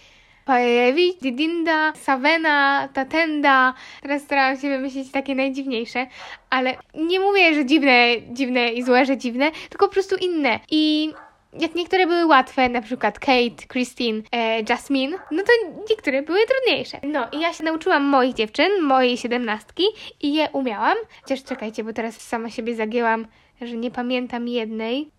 Pajewi, 0.50 1.14
Didinda, 1.22 1.92
Savena, 1.92 2.88
Tatenda. 2.92 3.74
Teraz 4.02 4.22
starałam 4.22 4.56
się 4.58 4.68
wymyślić 4.68 5.12
takie 5.12 5.34
najdziwniejsze, 5.34 6.06
ale 6.50 6.76
nie 6.94 7.20
mówię, 7.20 7.54
że 7.54 7.64
dziwne, 7.64 8.06
dziwne 8.32 8.68
i 8.72 8.82
złe, 8.82 9.06
że 9.06 9.16
dziwne, 9.16 9.50
tylko 9.68 9.88
po 9.88 9.92
prostu 9.92 10.16
inne. 10.16 10.60
I 10.70 11.12
jak 11.60 11.74
niektóre 11.74 12.06
były 12.06 12.26
łatwe, 12.26 12.68
na 12.68 12.82
przykład 12.82 13.18
Kate, 13.18 13.66
Christine, 13.72 14.22
e, 14.32 14.62
Jasmine, 14.68 15.18
no 15.30 15.42
to 15.42 15.52
niektóre 15.90 16.22
były 16.22 16.38
trudniejsze. 16.46 16.98
No 17.02 17.28
i 17.32 17.40
ja 17.40 17.52
się 17.52 17.64
nauczyłam 17.64 18.04
moich 18.04 18.34
dziewczyn, 18.34 18.82
mojej 18.82 19.16
siedemnastki 19.16 19.84
i 20.20 20.34
je 20.34 20.48
umiałam. 20.52 20.96
Chociaż 21.22 21.44
czekajcie, 21.44 21.84
bo 21.84 21.92
teraz 21.92 22.20
sama 22.20 22.50
siebie 22.50 22.74
zagięłam, 22.74 23.26
że 23.60 23.76
nie 23.76 23.90
pamiętam 23.90 24.48
jednej. 24.48 25.10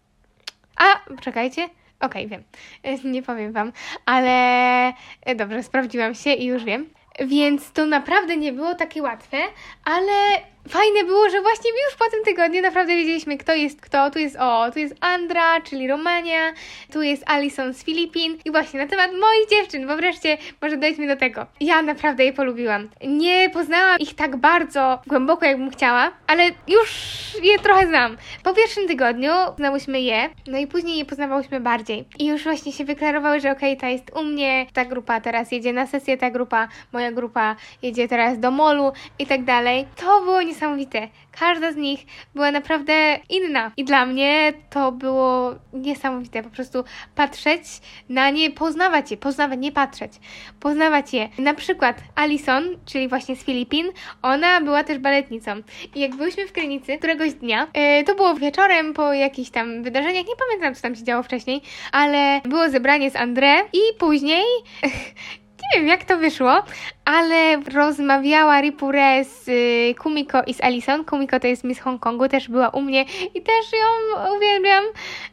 A, 0.78 1.16
czekajcie. 1.22 1.70
Okej, 2.02 2.26
okay, 2.26 2.28
wiem. 2.28 2.44
Nie 3.14 3.24
powiem 3.24 3.52
Wam, 3.52 3.72
ale 4.06 4.32
e, 5.22 5.36
dobrze, 5.36 5.64
sprawdziłam 5.64 6.16
się 6.16 6.34
i 6.34 6.46
już 6.46 6.64
wiem. 6.64 6.90
Więc 7.20 7.72
to 7.72 7.86
naprawdę 7.86 8.38
nie 8.38 8.54
było 8.54 8.76
takie 8.76 9.02
łatwe, 9.02 9.38
ale 9.86 10.12
fajne 10.70 11.04
było, 11.04 11.30
że 11.30 11.42
właśnie 11.42 11.72
już 11.72 11.98
po 11.98 12.10
tym 12.12 12.24
tygodniu 12.24 12.62
naprawdę 12.62 12.96
wiedzieliśmy, 12.96 13.38
kto 13.38 13.54
jest 13.54 13.82
kto. 13.82 14.12
Tu 14.12 14.20
jest, 14.20 14.36
o, 14.40 14.72
tu 14.72 14.80
jest 14.80 14.96
Andra, 15.02 15.62
czyli 15.62 15.88
Romania, 15.88 16.54
tu 16.94 17.02
jest 17.02 17.24
Alison 17.30 17.74
z 17.74 17.84
Filipin 17.84 18.38
i 18.46 18.52
właśnie 18.52 18.80
na 18.80 18.88
temat 18.88 19.12
moich 19.12 19.50
dziewczyn, 19.50 19.88
bo 19.88 19.96
wreszcie 19.96 20.38
może 20.62 20.78
dojdźmy 20.78 21.08
do 21.08 21.16
tego. 21.16 21.46
Ja 21.60 21.82
naprawdę 21.82 22.26
je 22.26 22.34
polubiłam. 22.34 22.90
Nie 23.08 23.50
poznałam 23.50 24.00
ich 24.00 24.16
tak 24.16 24.36
bardzo 24.36 25.00
głęboko, 25.08 25.46
jakbym 25.46 25.72
chciała, 25.72 26.12
ale 26.28 26.44
już 26.68 26.92
je 27.44 27.60
trochę 27.60 27.88
znam. 27.88 28.18
Po 28.44 28.54
pierwszym 28.54 28.88
tygodniu 28.88 29.32
znałyśmy 29.58 30.02
je, 30.02 30.30
no 30.48 30.58
i 30.58 30.68
później 30.68 30.98
je 30.98 31.06
poznawałyśmy 31.06 31.60
bardziej. 31.60 32.06
I 32.20 32.26
już 32.26 32.44
właśnie 32.44 32.72
się 32.72 32.86
wyklarowały, 32.86 33.40
że 33.40 33.52
okej, 33.52 33.70
okay, 33.78 33.82
ta 33.82 33.90
jest 33.90 34.12
u 34.16 34.24
mnie, 34.24 34.66
ta 34.74 34.86
grupa 34.86 35.22
teraz 35.22 35.52
jedzie 35.52 35.74
na 35.74 35.88
sesję, 35.88 36.18
ta 36.18 36.32
grupa, 36.32 36.68
moja 36.94 37.12
grupa 37.12 37.56
jedzie 37.82 38.08
teraz 38.08 38.40
do 38.40 38.52
molu 38.52 38.92
i 39.20 39.26
tak 39.26 39.44
dalej. 39.44 39.86
To 39.96 40.22
było 40.22 40.42
niesamowite. 40.52 41.08
Każda 41.40 41.72
z 41.72 41.76
nich 41.76 42.06
była 42.36 42.52
naprawdę 42.52 43.20
inna. 43.30 43.72
I 43.78 43.84
dla 43.84 44.06
mnie 44.06 44.54
to 44.70 44.92
było 44.92 45.56
niesamowite. 45.74 46.44
Po 46.44 46.50
prostu 46.50 46.84
patrzeć 47.16 47.64
na 48.10 48.30
nie, 48.30 48.52
poznawać 48.52 49.12
je, 49.12 49.18
poznawać, 49.18 49.60
nie 49.60 49.72
patrzeć, 49.72 50.12
poznawać 50.60 51.14
je. 51.14 51.30
Na 51.38 51.54
przykład 51.54 51.98
Alison, 52.16 52.64
czyli 52.86 53.08
właśnie 53.08 53.36
z 53.36 53.44
Filipin, 53.44 53.88
ona 54.22 54.62
była 54.62 54.84
też 54.84 54.98
baletnicą. 54.98 55.52
I 55.96 56.00
jak 56.00 56.16
byliśmy 56.16 56.48
w 56.48 56.52
Krynicy 56.52 56.98
któregoś 56.98 57.34
dnia, 57.34 57.68
yy, 57.76 58.04
to 58.04 58.16
było 58.16 58.36
wieczorem 58.36 58.94
po 58.94 59.14
jakichś 59.14 59.50
tam 59.50 59.84
wydarzeniach, 59.84 60.26
nie 60.28 60.36
pamiętam 60.48 60.76
co 60.76 60.82
tam 60.82 60.96
się 60.96 61.04
działo 61.04 61.24
wcześniej, 61.24 61.62
ale 61.92 62.42
było 62.46 62.70
zebranie 62.70 63.12
z 63.12 63.14
André 63.14 63.56
i 63.74 63.80
później 64.00 64.44
nie 65.74 65.80
wiem 65.80 65.88
jak 65.88 66.04
to 66.04 66.18
wyszło, 66.18 66.64
ale 67.06 67.58
rozmawiała 67.76 68.62
Ripure 68.62 69.24
z 69.24 69.48
y, 69.48 69.96
Kumiko 70.02 70.44
i 70.44 70.54
z 70.54 70.62
Alison. 70.62 71.06
Kumiko 71.06 71.40
to 71.40 71.48
jest 71.48 71.64
Miss 71.64 71.80
Hongkongu, 71.80 72.30
też 72.30 72.50
była 72.50 72.70
u 72.70 72.82
mnie 72.82 73.06
i 73.36 73.42
też 73.42 73.72
ją 73.74 74.22
uwielbiam. 74.38 74.84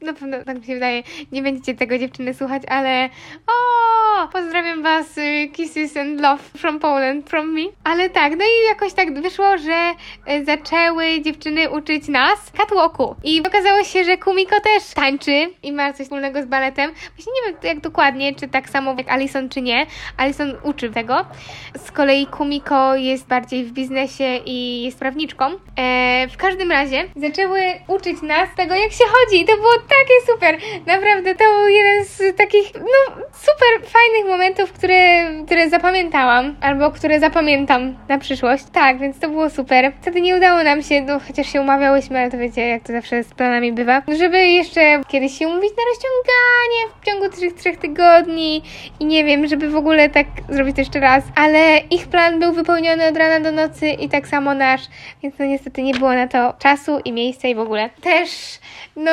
Na 0.03 0.13
pewno, 0.13 0.45
tak 0.45 0.59
mi 0.59 0.65
się 0.65 0.75
wydaje, 0.75 1.03
nie 1.33 1.43
będziecie 1.43 1.75
tego 1.75 1.99
dziewczyny 1.99 2.35
słuchać, 2.35 2.63
ale 2.69 3.09
o, 3.47 4.29
pozdrawiam 4.29 4.83
Was, 4.83 5.19
y, 5.19 5.49
kisses 5.53 5.97
and 5.97 6.21
love 6.21 6.43
from 6.57 6.79
Poland, 6.79 7.31
from 7.31 7.53
me. 7.53 7.63
Ale 7.85 8.11
tak, 8.11 8.33
no 8.33 8.45
i 8.45 8.69
jakoś 8.69 8.93
tak 8.93 9.23
wyszło, 9.23 9.59
że 9.59 9.93
y, 10.33 10.45
zaczęły 10.45 11.21
dziewczyny 11.21 11.71
uczyć 11.71 12.09
nas 12.09 12.53
catwalku. 12.59 13.15
I 13.25 13.43
okazało 13.47 13.85
się, 13.85 14.05
że 14.05 14.17
Kumiko 14.17 14.61
też 14.61 14.95
tańczy 14.95 15.51
i 15.63 15.73
ma 15.73 15.93
coś 15.93 16.07
wspólnego 16.07 16.43
z 16.43 16.47
baletem. 16.47 16.93
Właśnie 17.17 17.33
nie 17.33 17.53
wiem 17.53 17.61
jak 17.63 17.81
dokładnie, 17.81 18.35
czy 18.35 18.49
tak 18.49 18.69
samo 18.69 18.95
jak 18.99 19.09
Alison, 19.09 19.49
czy 19.49 19.63
nie. 19.63 19.87
Alison 20.29 20.55
uczy 20.63 20.91
tego. 20.91 21.25
Z 21.77 21.91
kolei 21.91 22.27
Kumiko 22.27 22.97
jest 22.97 23.27
bardziej 23.27 23.65
w 23.65 23.73
biznesie 23.73 24.37
i 24.47 24.83
jest 24.83 24.99
prawniczką. 24.99 25.45
E, 25.77 26.29
w 26.29 26.37
każdym 26.37 26.71
razie 26.71 27.05
zaczęły 27.17 27.61
uczyć 27.89 28.23
nas 28.23 28.49
tego, 28.57 28.75
jak 28.75 28.93
się 28.93 29.05
chodzi 29.05 29.43
i 29.43 29.45
to 29.45 29.57
było 29.57 29.73
takie 29.73 30.33
super. 30.33 30.59
Naprawdę 30.87 31.35
to 31.35 31.45
był 31.45 31.69
jeden 31.69 32.05
z 32.05 32.37
takich, 32.37 32.75
no, 32.75 33.15
super 33.33 33.91
fajnych 33.91 34.31
momentów, 34.31 34.73
które, 34.73 35.27
które 35.47 35.71
zapamiętałam, 35.71 36.57
albo 36.61 36.91
które 36.91 37.21
zapamiętam 37.21 37.97
na 38.09 38.19
przyszłość. 38.19 38.65
Tak, 38.73 38.99
więc 38.99 39.19
to 39.19 39.29
było 39.29 39.51
super. 39.51 39.93
Wtedy 40.01 40.21
nie 40.21 40.37
udało 40.37 40.63
nam 40.63 40.83
się, 40.83 41.01
no 41.01 41.21
chociaż 41.27 41.53
się 41.53 41.61
umawiałyśmy, 41.61 42.19
ale 42.19 42.31
to 42.31 42.39
wiecie, 42.39 42.69
jak 42.69 42.83
to 42.83 42.93
zawsze 42.93 43.23
z 43.23 43.35
planami 43.35 43.73
bywa, 43.73 44.03
żeby 44.19 44.47
jeszcze 44.47 45.01
kiedyś 45.09 45.39
się 45.39 45.49
umówić 45.49 45.71
na 45.71 45.83
rozciąganie 45.91 46.81
w 47.01 47.07
ciągu 47.07 47.37
trzech, 47.37 47.55
trzech 47.55 47.77
tygodni 47.77 48.63
i 49.01 49.05
nie 49.05 49.25
wiem, 49.25 49.47
żeby 49.47 49.71
w 49.71 49.77
ogóle 49.77 50.08
tak 50.09 50.27
zrobić 50.49 50.79
jeszcze 50.79 51.01
raz, 51.01 51.25
ale 51.35 51.79
ich 51.91 52.09
plan 52.09 52.41
był 52.41 52.53
wypełniony 52.53 53.09
od 53.09 53.17
rana 53.17 53.41
do 53.41 53.53
nocy 53.53 53.89
i 53.89 54.09
tak 54.09 54.29
samo 54.29 54.55
nasz, 54.55 54.83
więc 55.23 55.39
no 55.39 55.45
niestety 55.45 55.83
nie 55.83 55.95
było 55.95 56.13
na 56.13 56.29
to 56.29 56.55
czasu 56.59 56.99
i 57.05 57.13
miejsca 57.13 57.49
i 57.49 57.55
w 57.55 57.61
ogóle. 57.61 57.91
Też, 58.01 58.31
no, 58.97 59.13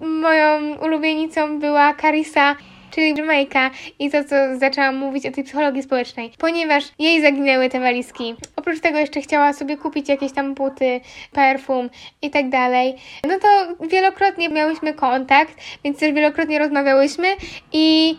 moją 0.00 0.76
ulubienicą 0.78 1.58
była 1.58 1.94
Carissa, 1.94 2.56
czyli 2.90 3.14
Jamaica 3.18 3.70
i 3.98 4.10
to, 4.10 4.24
co 4.24 4.36
zaczęłam 4.58 4.96
mówić 4.96 5.26
o 5.26 5.30
tej 5.30 5.44
psychologii 5.44 5.82
społecznej, 5.82 6.32
ponieważ 6.38 6.84
jej 6.98 7.22
zaginęły 7.22 7.68
te 7.68 7.80
walizki. 7.80 8.34
Oprócz 8.56 8.80
tego 8.80 8.98
jeszcze 8.98 9.20
chciała 9.20 9.52
sobie 9.52 9.76
kupić 9.76 10.08
jakieś 10.08 10.32
tam 10.32 10.54
buty, 10.54 11.00
perfum 11.32 11.90
i 12.22 12.30
tak 12.30 12.48
dalej. 12.48 12.94
No 13.24 13.34
to 13.38 13.86
wielokrotnie 13.86 14.48
miałyśmy 14.48 14.94
kontakt, 14.94 15.54
więc 15.84 15.98
też 15.98 16.12
wielokrotnie 16.12 16.58
rozmawiałyśmy 16.58 17.28
i 17.72 18.16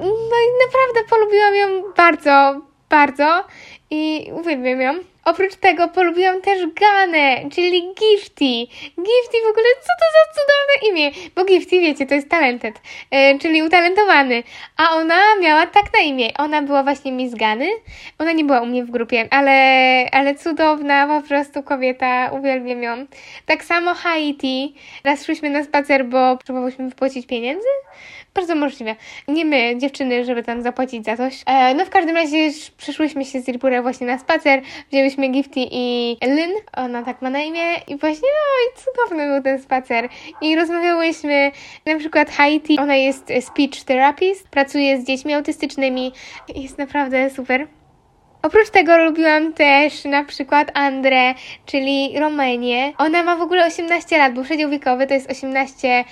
no 0.00 0.36
i 0.36 0.66
naprawdę 0.66 1.10
polubiłam 1.10 1.54
ją 1.54 1.92
bardzo, 1.96 2.60
bardzo 2.88 3.44
i 3.90 4.30
uwielbiam 4.32 4.80
ją. 4.80 5.12
Oprócz 5.24 5.54
tego 5.54 5.88
polubiłam 5.88 6.40
też 6.40 6.60
Ganę, 6.66 7.50
czyli 7.50 7.82
Gifty. 7.82 8.74
Gifty 8.96 9.38
w 9.46 9.50
ogóle, 9.50 9.66
co 9.80 9.92
to 10.00 10.06
za 10.12 10.32
cudowne 10.34 10.90
imię? 10.90 11.10
Bo 11.34 11.44
Gifty, 11.44 11.80
wiecie, 11.80 12.06
to 12.06 12.14
jest 12.14 12.28
talented, 12.28 12.80
e, 13.10 13.38
czyli 13.38 13.62
utalentowany. 13.62 14.42
A 14.76 14.96
ona 14.96 15.20
miała 15.40 15.66
tak 15.66 15.84
na 15.94 16.00
imię. 16.00 16.28
Ona 16.38 16.62
była 16.62 16.82
właśnie 16.82 17.12
Miss 17.12 17.34
Gany. 17.34 17.68
Ona 18.18 18.32
nie 18.32 18.44
była 18.44 18.60
u 18.60 18.66
mnie 18.66 18.84
w 18.84 18.90
grupie, 18.90 19.28
ale, 19.30 19.52
ale 20.12 20.34
cudowna 20.34 21.20
po 21.20 21.28
prostu 21.28 21.62
kobieta. 21.62 22.30
Uwielbiam 22.32 22.82
ją. 22.82 23.06
Tak 23.46 23.64
samo 23.64 23.94
Haiti. 23.94 24.74
Raz 25.04 25.24
szliśmy 25.24 25.50
na 25.50 25.64
spacer, 25.64 26.04
bo 26.04 26.36
próbowałyśmy 26.36 26.88
wypłacić 26.88 27.26
pieniędzy. 27.26 27.68
Bardzo 28.34 28.54
możliwe. 28.54 28.96
Nie 29.28 29.44
my, 29.44 29.78
dziewczyny, 29.78 30.24
żeby 30.24 30.42
tam 30.42 30.62
zapłacić 30.62 31.04
za 31.04 31.16
coś. 31.16 31.42
E, 31.46 31.74
no 31.74 31.84
w 31.84 31.90
każdym 31.90 32.16
razie 32.16 32.50
przyszłyśmy 32.76 33.24
się 33.24 33.40
z 33.40 33.48
Ripura 33.48 33.82
właśnie 33.82 34.06
na 34.06 34.18
spacer. 34.18 34.62
Wzięłyśmy 34.90 35.28
Gifty 35.28 35.60
i 35.70 36.16
Lynn, 36.22 36.52
ona 36.76 37.02
tak 37.02 37.22
ma 37.22 37.30
na 37.30 37.40
imię. 37.40 37.74
I 37.88 37.96
właśnie, 37.96 38.28
i 38.28 38.78
cudowny 38.84 39.32
był 39.32 39.42
ten 39.42 39.62
spacer. 39.62 40.08
I 40.40 40.56
rozmawiałyśmy, 40.56 41.50
na 41.86 41.98
przykład 41.98 42.30
Haiti, 42.30 42.78
ona 42.78 42.96
jest 42.96 43.32
speech 43.40 43.84
therapist, 43.84 44.48
pracuje 44.48 45.00
z 45.00 45.06
dziećmi 45.06 45.34
autystycznymi. 45.34 46.12
Jest 46.54 46.78
naprawdę 46.78 47.30
super. 47.30 47.66
Oprócz 48.42 48.70
tego 48.70 48.98
lubiłam 48.98 49.52
też 49.52 50.04
na 50.04 50.24
przykład 50.24 50.70
Andrę, 50.74 51.34
czyli 51.66 52.18
Romenię. 52.18 52.92
Ona 52.98 53.22
ma 53.22 53.36
w 53.36 53.40
ogóle 53.40 53.66
18 53.66 54.18
lat, 54.18 54.34
bo 54.34 54.42
przedział 54.42 54.70
wiekowy 54.70 55.06
to 55.06 55.14
jest 55.14 55.30
18-28. 55.30 56.04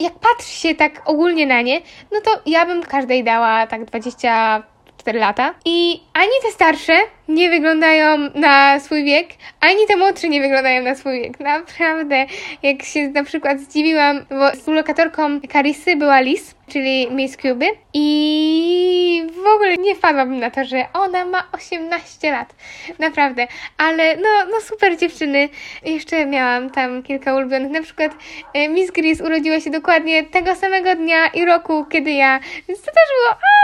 Jak 0.00 0.12
patrzy 0.14 0.52
się 0.52 0.74
tak 0.74 1.02
ogólnie 1.04 1.46
na 1.46 1.62
nie, 1.62 1.80
no 2.12 2.20
to 2.20 2.30
ja 2.46 2.66
bym 2.66 2.82
każdej 2.82 3.24
dała 3.24 3.66
tak 3.66 3.84
24 3.84 5.18
lata. 5.18 5.54
I 5.64 6.00
ani 6.12 6.32
te 6.42 6.50
starsze, 6.50 6.92
nie 7.28 7.50
wyglądają 7.50 8.18
na 8.34 8.80
swój 8.80 9.04
wiek, 9.04 9.28
ani 9.60 9.86
te 9.88 9.96
młodsze 9.96 10.28
nie 10.28 10.40
wyglądają 10.40 10.82
na 10.82 10.94
swój 10.94 11.22
wiek. 11.22 11.40
Naprawdę, 11.40 12.26
jak 12.62 12.82
się 12.82 13.08
na 13.08 13.24
przykład 13.24 13.60
zdziwiłam, 13.60 14.26
bo 14.30 14.50
współlokatorką 14.50 15.40
Karisy 15.48 15.96
była 15.96 16.20
Liz, 16.20 16.55
czyli 16.68 17.10
Miss 17.10 17.36
Cuby 17.36 17.66
i 17.94 19.26
w 19.44 19.46
ogóle 19.46 19.76
nie 19.76 19.94
wpadłabym 19.94 20.38
na 20.38 20.50
to, 20.50 20.64
że 20.64 20.86
ona 20.92 21.24
ma 21.24 21.48
18 21.52 22.32
lat. 22.32 22.54
Naprawdę, 22.98 23.46
ale 23.78 24.16
no, 24.16 24.28
no 24.50 24.60
super 24.60 24.96
dziewczyny. 24.96 25.48
Jeszcze 25.84 26.26
miałam 26.26 26.70
tam 26.70 27.02
kilka 27.02 27.34
ulubionych, 27.34 27.70
na 27.70 27.82
przykład 27.82 28.12
e, 28.54 28.68
Miss 28.68 28.90
Gris 28.90 29.20
urodziła 29.20 29.60
się 29.60 29.70
dokładnie 29.70 30.24
tego 30.24 30.54
samego 30.54 30.94
dnia 30.94 31.26
i 31.26 31.44
roku, 31.44 31.84
kiedy 31.84 32.10
ja, 32.10 32.40
więc 32.68 32.80
to 32.80 32.86
też 32.86 33.08
było 33.18 33.30
a 33.30 33.56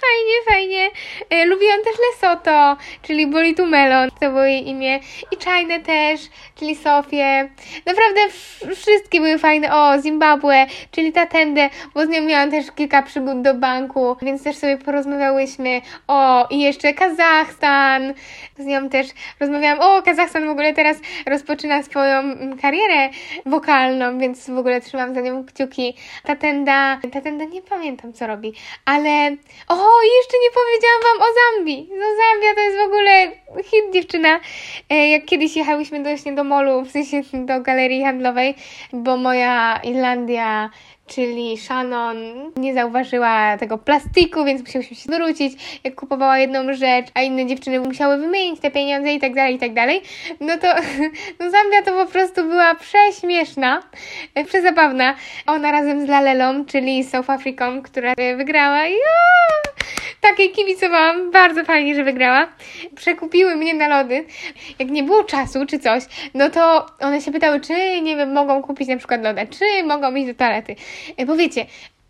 fajnie, 0.00 0.34
fajnie. 0.48 0.90
E, 1.30 1.46
lubiłam 1.46 1.78
też 1.84 1.94
Lesoto, 2.10 2.76
czyli 3.02 3.26
Bolitu 3.26 3.66
Melon, 3.66 4.10
to 4.20 4.30
było 4.30 4.44
jej 4.44 4.68
imię. 4.68 5.00
I 5.32 5.36
China 5.36 5.80
też, 5.80 6.20
czyli 6.54 6.76
Sofię. 6.76 7.48
Naprawdę 7.86 8.20
wszystkie 8.76 9.20
były 9.20 9.38
fajne. 9.38 9.74
O, 9.74 10.02
Zimbabwe, 10.02 10.66
czyli 10.90 11.12
Tatendę, 11.12 11.70
bo 11.94 12.06
z 12.06 12.08
nią 12.08 12.17
miałam 12.20 12.50
też 12.50 12.72
kilka 12.72 13.02
przygód 13.02 13.42
do 13.42 13.54
banku, 13.54 14.16
więc 14.22 14.44
też 14.44 14.56
sobie 14.56 14.76
porozmawiałyśmy. 14.76 15.80
O, 16.08 16.46
i 16.50 16.60
jeszcze 16.60 16.94
Kazachstan. 16.94 18.14
Z 18.58 18.64
nią 18.64 18.88
też 18.88 19.06
rozmawiałam. 19.40 19.80
O, 19.80 20.02
Kazachstan 20.02 20.46
w 20.46 20.50
ogóle 20.50 20.74
teraz 20.74 20.96
rozpoczyna 21.26 21.82
swoją 21.82 22.22
karierę 22.62 23.08
wokalną, 23.46 24.18
więc 24.18 24.50
w 24.50 24.58
ogóle 24.58 24.80
trzymam 24.80 25.14
za 25.14 25.20
nią 25.20 25.44
kciuki. 25.44 25.94
Tatenda, 26.24 27.00
Tatenda 27.12 27.44
nie 27.44 27.62
pamiętam 27.62 28.12
co 28.12 28.26
robi, 28.26 28.52
ale 28.84 29.10
o, 29.68 29.74
jeszcze 30.16 30.36
nie 30.42 30.50
powiedziałam 30.50 31.00
Wam 31.02 31.28
o 31.28 31.32
Zambii. 31.38 31.88
No 31.90 32.04
Zambia 32.04 32.54
to 32.54 32.60
jest 32.60 32.78
w 32.78 32.86
ogóle 32.86 33.28
hit 33.62 33.84
dziewczyna. 33.92 34.40
E, 34.90 35.08
jak 35.08 35.24
kiedyś 35.24 35.56
jechałyśmy 35.56 36.02
właśnie 36.02 36.32
do 36.32 36.44
molu, 36.44 36.82
w 36.82 36.90
sensie 36.90 37.22
do 37.32 37.60
galerii 37.60 38.02
handlowej, 38.04 38.54
bo 38.92 39.16
moja 39.16 39.80
Irlandia 39.84 40.70
czyli 41.08 41.58
Shannon 41.58 42.16
nie 42.56 42.74
zauważyła 42.74 43.58
tego 43.58 43.78
plastiku, 43.78 44.44
więc 44.44 44.60
musiałyśmy 44.60 44.96
się 44.96 45.02
zwrócić, 45.02 45.80
jak 45.84 45.94
kupowała 45.94 46.38
jedną 46.38 46.72
rzecz, 46.72 47.06
a 47.14 47.22
inne 47.22 47.46
dziewczyny 47.46 47.80
musiały 47.80 48.16
wymienić 48.18 48.60
te 48.60 48.70
pieniądze 48.70 49.12
i 49.12 49.20
tak 49.20 49.34
dalej, 49.34 49.54
i 49.54 49.58
tak 49.58 49.74
dalej, 49.74 50.02
no 50.40 50.58
to 50.58 50.68
no 51.40 51.50
Zambia 51.50 51.82
to 51.84 52.04
po 52.04 52.12
prostu 52.12 52.42
była 52.42 52.74
prześmieszna, 52.74 53.82
e, 54.34 54.44
przezabawna. 54.44 55.14
Ona 55.46 55.72
razem 55.72 56.06
z 56.06 56.08
Lalelą, 56.08 56.64
czyli 56.64 57.04
South 57.04 57.30
Afriką, 57.30 57.82
która 57.82 58.14
wygrała 58.36 58.88
i 58.88 58.94
takiej 60.20 60.50
kibicowałam, 60.50 61.30
bardzo 61.30 61.64
fajnie, 61.64 61.94
że 61.94 62.04
wygrała. 62.04 62.48
Przekupiły 62.94 63.56
mnie 63.56 63.74
na 63.74 63.88
lody. 63.88 64.24
Jak 64.78 64.90
nie 64.90 65.02
było 65.02 65.24
czasu 65.24 65.66
czy 65.66 65.78
coś, 65.78 66.02
no 66.34 66.50
to 66.50 66.86
one 67.00 67.20
się 67.20 67.32
pytały, 67.32 67.60
czy 67.60 68.00
nie 68.00 68.16
wiem, 68.16 68.32
mogą 68.32 68.62
kupić 68.62 68.88
na 68.88 68.96
przykład 68.96 69.22
loda, 69.22 69.46
czy 69.46 69.84
mogą 69.84 70.14
iść 70.14 70.26
do 70.26 70.34
toalety. 70.34 70.76
E, 71.16 71.26
Bo 71.26 71.36
wiecie, 71.36 71.66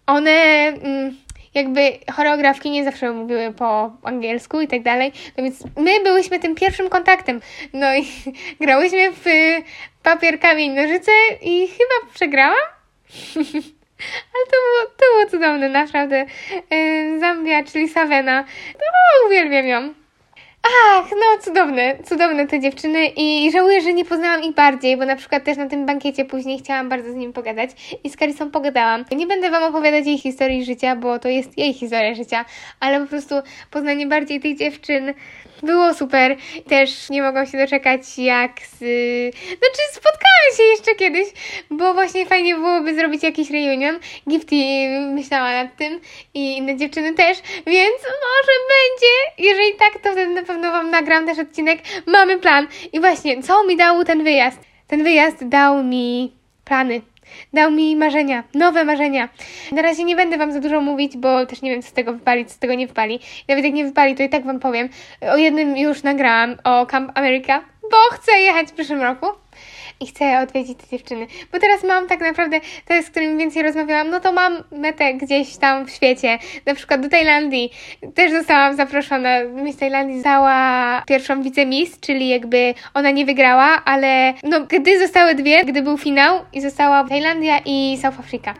one 0.06 0.30
mm, 0.30 1.16
jakby 1.54 1.80
choreografki 2.12 2.70
nie 2.70 2.84
zawsze 2.84 3.12
mówiły 3.12 3.52
po 3.52 3.92
angielsku 4.02 4.60
i 4.60 4.68
tak 4.68 4.82
dalej, 4.82 5.12
no 5.36 5.44
więc 5.44 5.64
my 5.76 6.00
byłyśmy 6.00 6.38
tym 6.38 6.54
pierwszym 6.54 6.88
kontaktem. 6.88 7.40
No 7.72 7.96
i 7.96 8.06
grałyśmy 8.60 9.12
w 9.12 9.24
papier, 10.02 10.40
kamień, 10.40 10.70
nożyce 10.70 11.12
i 11.42 11.68
chyba 11.68 12.12
przegrałam. 12.14 12.56
Ale 14.34 14.46
to 14.46 14.56
było, 14.66 14.90
to 14.96 15.04
było 15.14 15.30
cudowne, 15.30 15.68
naprawdę. 15.68 16.26
Yy, 16.70 17.20
Zambia, 17.20 17.64
czyli 17.64 17.88
Savena. 17.88 18.44
No, 18.74 19.26
uwielbiam 19.26 19.66
ją. 19.66 19.94
Ach, 20.68 21.10
no 21.10 21.42
cudowne, 21.42 21.98
cudowne 22.04 22.46
te 22.46 22.60
dziewczyny 22.60 23.06
i 23.16 23.50
żałuję, 23.52 23.80
że 23.80 23.92
nie 23.92 24.04
poznałam 24.04 24.42
ich 24.42 24.54
bardziej, 24.54 24.96
bo 24.96 25.06
na 25.06 25.16
przykład 25.16 25.44
też 25.44 25.56
na 25.56 25.66
tym 25.66 25.86
bankiecie 25.86 26.24
później 26.24 26.58
chciałam 26.58 26.88
bardzo 26.88 27.12
z 27.12 27.14
nimi 27.14 27.32
pogadać 27.32 27.98
i 28.04 28.10
z 28.10 28.16
Karisą 28.16 28.50
pogadałam. 28.50 29.04
Nie 29.16 29.26
będę 29.26 29.50
Wam 29.50 29.62
opowiadać 29.62 30.06
jej 30.06 30.18
historii 30.18 30.64
życia, 30.64 30.96
bo 30.96 31.18
to 31.18 31.28
jest 31.28 31.58
jej 31.58 31.74
historia 31.74 32.14
życia, 32.14 32.44
ale 32.80 33.00
po 33.00 33.06
prostu 33.06 33.34
poznanie 33.70 34.06
bardziej 34.06 34.40
tych 34.40 34.58
dziewczyn 34.58 35.14
było 35.62 35.94
super. 35.94 36.36
Też 36.68 37.10
nie 37.10 37.22
mogłam 37.22 37.46
się 37.46 37.58
doczekać 37.58 38.18
jak 38.18 38.60
z... 38.60 38.78
Znaczy 39.34 39.82
spotkamy 39.92 40.56
się 40.56 40.62
jeszcze 40.62 40.94
kiedyś, 40.94 41.28
bo 41.70 41.94
właśnie 41.94 42.26
fajnie 42.26 42.54
byłoby 42.54 42.94
zrobić 42.94 43.22
jakiś 43.22 43.50
reunion. 43.50 43.98
Gifty 44.28 44.56
myślała 45.14 45.52
nad 45.52 45.76
tym 45.76 46.00
i 46.34 46.56
inne 46.56 46.76
dziewczyny 46.76 47.14
też, 47.14 47.38
więc 47.66 48.02
może 48.02 48.52
będzie. 48.68 49.48
Jeżeli 49.48 49.74
tak, 49.74 49.92
to 49.92 50.12
wtedy 50.12 50.26
na 50.26 50.42
pewno 50.42 50.70
Wam 50.70 50.90
nagram 50.90 51.26
też 51.26 51.38
odcinek. 51.38 51.78
Mamy 52.06 52.38
plan. 52.38 52.68
I 52.92 53.00
właśnie, 53.00 53.42
co 53.42 53.64
mi 53.64 53.76
dał 53.76 54.04
ten 54.04 54.24
wyjazd? 54.24 54.58
Ten 54.86 55.04
wyjazd 55.04 55.48
dał 55.48 55.84
mi 55.84 56.32
plany. 56.64 57.00
Dał 57.52 57.70
mi 57.70 57.96
marzenia, 57.96 58.44
nowe 58.54 58.84
marzenia. 58.84 59.28
Na 59.72 59.82
razie 59.82 60.04
nie 60.04 60.16
będę 60.16 60.38
Wam 60.38 60.52
za 60.52 60.60
dużo 60.60 60.80
mówić, 60.80 61.16
bo 61.16 61.46
też 61.46 61.62
nie 61.62 61.70
wiem, 61.70 61.82
co 61.82 61.88
z 61.88 61.92
tego 61.92 62.12
wypali, 62.12 62.46
co 62.46 62.54
z 62.54 62.58
tego 62.58 62.74
nie 62.74 62.86
wypali. 62.86 63.20
Nawet 63.48 63.64
jak 63.64 63.74
nie 63.74 63.84
wypali, 63.84 64.14
to 64.14 64.22
i 64.22 64.28
tak 64.28 64.44
Wam 64.44 64.60
powiem. 64.60 64.88
O 65.32 65.36
jednym 65.36 65.76
już 65.76 66.02
nagrałam, 66.02 66.56
o 66.64 66.86
Camp 66.86 67.18
America, 67.18 67.60
bo 67.90 67.96
chcę 68.12 68.32
jechać 68.40 68.68
w 68.68 68.72
przyszłym 68.72 69.02
roku 69.02 69.26
i 70.00 70.06
chcę 70.06 70.40
odwiedzić 70.40 70.78
te 70.78 70.96
dziewczyny. 70.96 71.26
Bo 71.52 71.58
teraz 71.58 71.84
mam 71.84 72.06
tak 72.06 72.20
naprawdę, 72.20 72.60
te, 72.84 73.02
z 73.02 73.10
którymi 73.10 73.38
więcej 73.38 73.62
rozmawiałam, 73.62 74.10
no 74.10 74.20
to 74.20 74.32
mam 74.32 74.64
metę 74.72 75.14
gdzieś 75.14 75.56
tam 75.56 75.86
w 75.86 75.90
świecie, 75.90 76.38
na 76.66 76.74
przykład 76.74 77.00
do 77.00 77.08
Tajlandii. 77.08 77.70
Też 78.14 78.32
zostałam 78.32 78.76
zaproszona. 78.76 79.44
Miss 79.44 79.76
Tajlandii 79.76 80.16
została 80.16 81.02
pierwszą 81.06 81.42
wicemis, 81.42 82.00
czyli 82.00 82.28
jakby 82.28 82.74
ona 82.94 83.10
nie 83.10 83.26
wygrała, 83.26 83.82
ale 83.84 84.34
no 84.42 84.60
gdy 84.60 84.98
zostały 84.98 85.34
dwie, 85.34 85.64
gdy 85.64 85.82
był 85.82 85.98
finał 85.98 86.40
i 86.52 86.60
została 86.60 87.04
Tajlandia 87.04 87.58
i 87.64 87.98
South 88.02 88.20
Africa. 88.20 88.54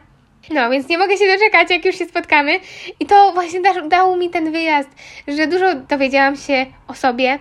No, 0.51 0.70
więc 0.70 0.89
nie 0.89 0.99
mogę 0.99 1.16
się 1.16 1.26
doczekać, 1.26 1.70
jak 1.70 1.84
już 1.84 1.99
się 1.99 2.07
spotkamy. 2.07 2.61
I 3.01 3.07
to 3.07 3.32
właśnie 3.32 3.61
da, 3.61 3.82
dał 3.82 4.16
mi 4.16 4.30
ten 4.30 4.53
wyjazd, 4.53 4.89
że 5.28 5.47
dużo 5.47 5.74
dowiedziałam 5.74 6.36
się 6.36 6.66
o 6.89 6.95
sobie, 6.95 7.39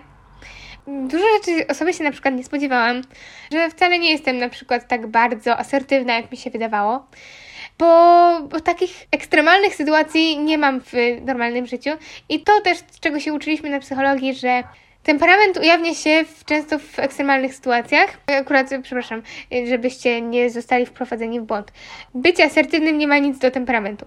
dużo 0.88 1.26
rzeczy 1.38 1.68
o 1.68 1.74
sobie 1.74 1.94
się 1.94 2.04
na 2.04 2.12
przykład 2.12 2.36
nie 2.36 2.44
spodziewałam, 2.44 3.02
że 3.52 3.70
wcale 3.70 4.00
nie 4.00 4.12
jestem 4.12 4.38
na 4.38 4.50
przykład 4.50 4.88
tak 4.88 5.08
bardzo 5.08 5.58
asertywna, 5.58 6.16
jak 6.16 6.32
mi 6.32 6.38
się 6.38 6.50
wydawało. 6.50 7.08
Bo, 7.80 7.86
bo 8.42 8.60
takich 8.60 9.08
ekstremalnych 9.12 9.76
sytuacji 9.76 10.38
nie 10.38 10.58
mam 10.58 10.82
w 10.82 10.94
normalnym 11.26 11.66
życiu. 11.66 11.90
I 12.30 12.40
to 12.40 12.62
też, 12.62 12.78
czego 13.00 13.20
się 13.20 13.34
uczyliśmy 13.34 13.70
na 13.70 13.80
psychologii, 13.80 14.34
że 14.34 14.64
temperament 15.04 15.58
ujawnia 15.58 15.94
się 15.94 16.26
w, 16.26 16.46
często 16.46 16.80
w 16.80 17.00
ekstremalnych 17.00 17.56
sytuacjach. 17.56 18.18
Akurat, 18.28 18.70
przepraszam, 18.84 19.22
żebyście 19.68 20.22
nie 20.22 20.50
zostali 20.50 20.86
wprowadzeni 20.86 21.40
w 21.40 21.44
błąd. 21.44 21.72
Bycie 22.14 22.44
asertywnym 22.44 22.98
nie 22.98 23.08
ma 23.08 23.18
nic 23.18 23.40
do 23.40 23.52
temperamentu. 23.52 24.06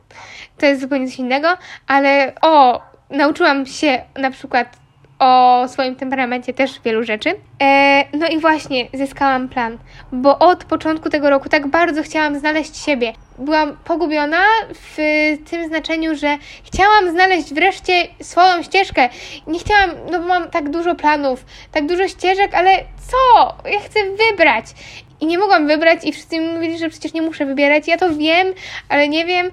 To 0.59 0.66
jest 0.66 0.81
zupełnie 0.81 1.09
coś 1.09 1.18
innego, 1.18 1.49
ale 1.87 2.33
o, 2.43 2.83
nauczyłam 3.11 3.66
się 3.66 4.05
na 4.16 4.31
przykład 4.31 4.76
o 5.21 5.64
swoim 5.68 5.97
temperamencie 5.97 6.55
też 6.55 6.81
wielu 6.85 7.05
rzeczy. 7.05 7.35
E, 7.62 8.05
no 8.16 8.29
i 8.29 8.39
właśnie 8.39 8.89
zyskałam 8.95 9.49
plan, 9.49 9.79
bo 10.12 10.39
od 10.39 10.64
początku 10.64 11.11
tego 11.11 11.31
roku 11.31 11.49
tak 11.49 11.66
bardzo 11.66 12.03
chciałam 12.03 12.39
znaleźć 12.39 12.77
siebie. 12.77 13.12
Byłam 13.39 13.77
pogubiona 13.85 14.43
w 14.75 14.97
tym 15.51 15.68
znaczeniu, 15.68 16.16
że 16.16 16.39
chciałam 16.64 17.11
znaleźć 17.11 17.55
wreszcie 17.55 17.93
swoją 18.23 18.62
ścieżkę. 18.62 19.09
Nie 19.47 19.59
chciałam, 19.59 19.91
no 20.11 20.18
bo 20.18 20.25
mam 20.27 20.51
tak 20.51 20.71
dużo 20.71 20.95
planów, 20.95 21.45
tak 21.73 21.87
dużo 21.87 22.09
ścieżek, 22.09 22.55
ale 22.55 22.71
co? 23.11 23.55
Ja 23.71 23.81
chcę 23.81 24.01
wybrać. 24.31 24.64
I 25.21 25.27
nie 25.27 25.39
mogłam 25.39 25.66
wybrać 25.66 26.05
i 26.05 26.12
wszyscy 26.12 26.39
mi 26.39 26.47
mówili, 26.47 26.79
że 26.79 26.89
przecież 26.89 27.12
nie 27.12 27.23
muszę 27.23 27.47
wybierać. 27.47 27.89
Ja 27.89 27.97
to 27.97 28.14
wiem, 28.14 28.49
ale 28.89 29.09
nie 29.09 29.25
wiem. 29.25 29.51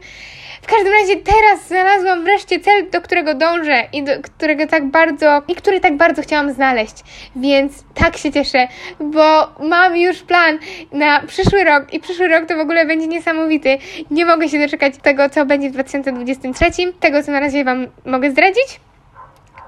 W 0.62 0.68
każdym 0.68 0.94
razie 0.94 1.16
teraz 1.16 1.68
znalazłam 1.68 2.24
wreszcie 2.24 2.60
cel, 2.60 2.90
do 2.90 3.02
którego 3.02 3.34
dążę 3.34 3.84
i 3.94 4.04
do 4.04 4.12
którego 4.22 4.68
tak 4.68 4.86
bardzo, 4.86 5.42
i 5.48 5.56
który 5.56 5.80
tak 5.80 5.98
bardzo 5.98 6.22
chciałam 6.22 6.54
znaleźć. 6.54 6.94
Więc 7.36 7.84
tak 7.94 8.18
się 8.18 8.32
cieszę, 8.32 8.68
bo 9.00 9.50
mam 9.60 9.98
już 9.98 10.22
plan 10.22 10.60
na 10.92 11.22
przyszły 11.28 11.64
rok 11.64 11.94
i 11.94 12.00
przyszły 12.00 12.28
rok 12.28 12.46
to 12.46 12.56
w 12.56 12.60
ogóle 12.60 12.86
będzie 12.86 13.08
niesamowity. 13.08 13.78
Nie 14.12 14.26
mogę 14.26 14.50
się 14.50 14.60
doczekać 14.60 14.94
tego, 15.02 15.30
co 15.30 15.46
będzie 15.46 15.70
w 15.70 15.74
2023, 15.74 16.66
tego, 17.00 17.24
co 17.24 17.32
na 17.32 17.40
razie 17.40 17.64
Wam 17.64 17.88
mogę 18.06 18.32
zdradzić. 18.32 18.80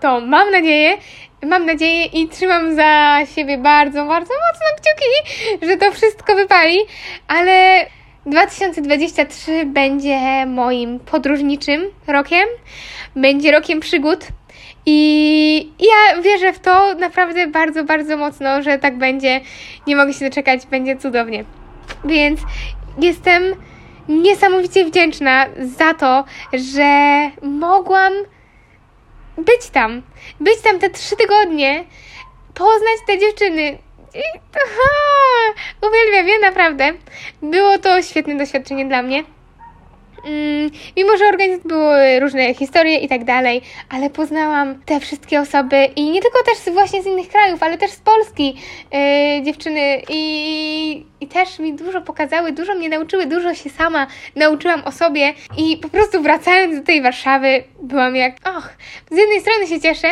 To 0.02 0.22
mam 0.22 0.52
nadzieję, 0.52 0.98
mam 1.44 1.66
nadzieję 1.66 2.06
i 2.06 2.28
trzymam 2.28 2.76
za 2.76 3.20
siebie 3.36 3.58
bardzo, 3.58 4.06
bardzo 4.06 4.34
mocno 4.34 4.68
kciuki, 4.78 5.46
że 5.68 5.78
to 5.78 5.92
wszystko 5.92 6.36
wypali, 6.36 6.78
ale 7.28 7.86
2023 8.26 9.66
będzie 9.66 10.46
moim 10.46 11.00
podróżniczym 11.00 11.82
rokiem, 12.08 12.46
będzie 13.16 13.52
rokiem 13.52 13.80
przygód. 13.80 14.28
I 14.86 15.72
ja 15.80 16.22
wierzę 16.22 16.54
w 16.54 16.60
to 16.60 16.94
naprawdę 16.94 17.48
bardzo, 17.48 17.84
bardzo 17.84 18.18
mocno, 18.18 18.62
że 18.62 18.78
tak 18.78 18.98
będzie. 18.98 19.42
Nie 19.88 19.96
mogę 19.96 20.14
się 20.14 20.30
doczekać, 20.30 20.66
będzie 20.66 20.98
cudownie. 20.98 21.46
Więc 22.06 22.40
jestem 23.02 23.44
niesamowicie 24.10 24.86
wdzięczna 24.86 25.46
za 25.60 25.94
to, 25.94 26.24
że 26.54 26.92
mogłam 27.42 28.14
być 29.44 29.70
tam. 29.72 30.02
Być 30.40 30.62
tam 30.62 30.80
te 30.80 30.90
trzy 30.90 31.16
tygodnie, 31.16 31.86
poznać 32.54 32.98
te 33.08 33.18
dziewczyny, 33.18 33.78
i, 34.16 34.40
aha, 34.56 35.54
uwielbiam 35.88 36.28
je, 36.28 36.40
naprawdę. 36.40 36.94
Było 37.42 37.78
to 37.78 38.02
świetne 38.02 38.38
doświadczenie 38.38 38.86
dla 38.86 39.02
mnie. 39.02 39.24
Mm, 40.26 40.72
mimo, 40.98 41.18
że 41.18 41.26
organizacji 41.26 41.70
były 41.70 42.20
różne 42.20 42.54
historie 42.54 42.98
i 42.98 43.08
tak 43.08 43.24
dalej, 43.24 43.62
ale 43.90 44.10
poznałam 44.10 44.82
te 44.86 45.00
wszystkie 45.00 45.42
osoby 45.42 45.86
i 45.96 46.12
nie 46.12 46.22
tylko 46.22 46.38
też 46.44 46.74
właśnie 46.74 47.04
z 47.04 47.06
innych 47.06 47.28
krajów, 47.28 47.64
ale 47.64 47.78
też 47.78 47.92
z 47.92 48.00
Polski 48.00 48.56
yy, 48.92 49.44
dziewczyny. 49.44 50.02
I, 50.10 51.06
i 51.22 51.28
też 51.28 51.60
mi 51.60 51.74
dużo 51.74 52.02
pokazały, 52.02 52.52
dużo 52.52 52.76
mnie 52.76 52.90
nauczyły, 52.90 53.26
dużo 53.26 53.54
się 53.56 53.70
sama 53.70 54.08
nauczyłam 54.36 54.84
o 54.86 54.92
sobie. 54.92 55.34
I 55.58 55.78
po 55.78 55.90
prostu 55.90 56.22
wracając 56.22 56.80
do 56.80 56.86
tej 56.86 57.02
Warszawy 57.02 57.64
byłam 57.82 58.16
jak, 58.16 58.36
och, 58.58 58.70
z 59.12 59.18
jednej 59.18 59.42
strony 59.42 59.68
się 59.68 59.82
cieszę, 59.82 60.08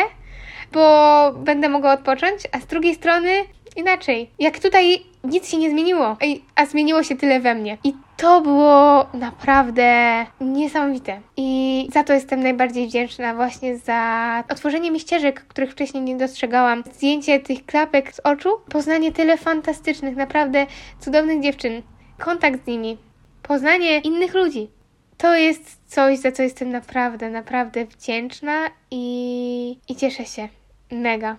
bo 0.72 1.32
będę 1.32 1.68
mogła 1.68 1.92
odpocząć, 1.92 2.40
a 2.52 2.60
z 2.60 2.66
drugiej 2.66 2.94
strony 2.94 3.30
inaczej. 3.78 4.30
Jak 4.38 4.58
tutaj 4.58 5.02
nic 5.24 5.48
się 5.48 5.56
nie 5.56 5.70
zmieniło, 5.70 6.16
a 6.54 6.66
zmieniło 6.66 7.02
się 7.02 7.16
tyle 7.16 7.40
we 7.40 7.54
mnie. 7.54 7.78
I 7.84 7.92
to 8.16 8.40
było 8.40 9.06
naprawdę 9.14 10.26
niesamowite. 10.40 11.20
I 11.36 11.88
za 11.92 12.04
to 12.04 12.12
jestem 12.12 12.42
najbardziej 12.42 12.86
wdzięczna 12.86 13.34
właśnie 13.34 13.78
za 13.78 14.44
otworzenie 14.50 14.90
mi 14.90 15.00
ścieżek, 15.00 15.46
których 15.48 15.72
wcześniej 15.72 16.02
nie 16.02 16.16
dostrzegałam. 16.16 16.84
Zdjęcie 16.94 17.40
tych 17.40 17.66
klapek 17.66 18.14
z 18.14 18.20
oczu, 18.20 18.48
poznanie 18.68 19.12
tyle 19.12 19.36
fantastycznych, 19.36 20.16
naprawdę 20.16 20.66
cudownych 21.00 21.42
dziewczyn, 21.42 21.82
kontakt 22.18 22.64
z 22.64 22.66
nimi, 22.66 22.98
poznanie 23.42 23.98
innych 23.98 24.34
ludzi. 24.34 24.70
To 25.18 25.34
jest 25.34 25.80
coś, 25.86 26.18
za 26.18 26.32
co 26.32 26.42
jestem 26.42 26.70
naprawdę, 26.70 27.30
naprawdę 27.30 27.84
wdzięczna 27.84 28.70
i, 28.90 29.78
i 29.88 29.96
cieszę 29.96 30.24
się. 30.24 30.48
Mega. 30.90 31.36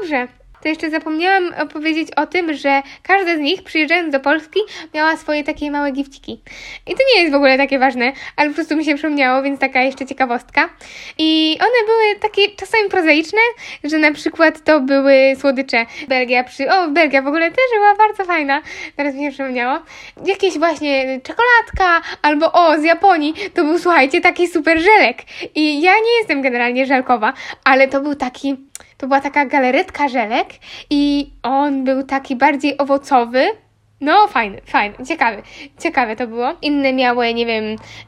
Dobrze, 0.00 0.28
to 0.62 0.68
jeszcze 0.68 0.90
zapomniałam 0.90 1.54
opowiedzieć 1.62 2.08
o 2.16 2.26
tym, 2.26 2.54
że 2.54 2.82
każda 3.02 3.36
z 3.36 3.40
nich 3.40 3.62
przyjeżdżając 3.62 4.12
do 4.12 4.20
Polski 4.20 4.60
miała 4.94 5.16
swoje 5.16 5.44
takie 5.44 5.70
małe 5.70 5.92
gifciki. 5.92 6.40
I 6.86 6.90
to 6.90 6.98
nie 7.14 7.20
jest 7.20 7.32
w 7.32 7.36
ogóle 7.36 7.56
takie 7.56 7.78
ważne, 7.78 8.12
ale 8.36 8.48
po 8.48 8.54
prostu 8.54 8.76
mi 8.76 8.84
się 8.84 8.94
przypomniało, 8.94 9.42
więc 9.42 9.60
taka 9.60 9.82
jeszcze 9.82 10.06
ciekawostka. 10.06 10.68
I 11.18 11.58
one 11.60 11.86
były 11.86 12.20
takie 12.20 12.56
czasami 12.56 12.88
prozaiczne, 12.88 13.38
że 13.84 13.98
na 13.98 14.12
przykład 14.12 14.64
to 14.64 14.80
były 14.80 15.14
słodycze 15.40 15.86
Belgia 16.08 16.44
przy... 16.44 16.70
O, 16.70 16.88
Belgia 16.88 17.22
w 17.22 17.26
ogóle 17.26 17.50
też 17.50 17.64
była 17.74 17.94
bardzo 17.94 18.24
fajna, 18.24 18.62
teraz 18.96 19.14
mi 19.14 19.24
się 19.24 19.30
przypomniało. 19.30 19.78
Jakieś 20.26 20.58
właśnie 20.58 21.20
czekoladka, 21.20 22.08
albo 22.22 22.52
o, 22.52 22.78
z 22.78 22.84
Japonii, 22.84 23.34
to 23.54 23.64
był, 23.64 23.78
słuchajcie, 23.78 24.20
taki 24.20 24.48
super 24.48 24.78
żelek. 24.80 25.18
I 25.54 25.82
ja 25.82 25.92
nie 25.92 26.18
jestem 26.18 26.42
generalnie 26.42 26.86
żelkowa, 26.86 27.32
ale 27.64 27.88
to 27.88 28.00
był 28.00 28.14
taki 28.14 28.56
to 29.02 29.06
była 29.06 29.20
taka 29.20 29.46
galeretka 29.46 30.08
żelek 30.08 30.48
i 30.90 31.30
on 31.42 31.84
był 31.84 32.02
taki 32.02 32.36
bardziej 32.36 32.78
owocowy. 32.78 33.46
No, 34.00 34.28
fajny, 34.28 34.60
fajny, 34.66 34.94
ciekawy, 35.06 35.42
ciekawe 35.80 36.16
to 36.16 36.26
było. 36.26 36.54
Inne 36.62 36.92
miały, 36.92 37.34
nie 37.34 37.46
wiem, 37.46 37.64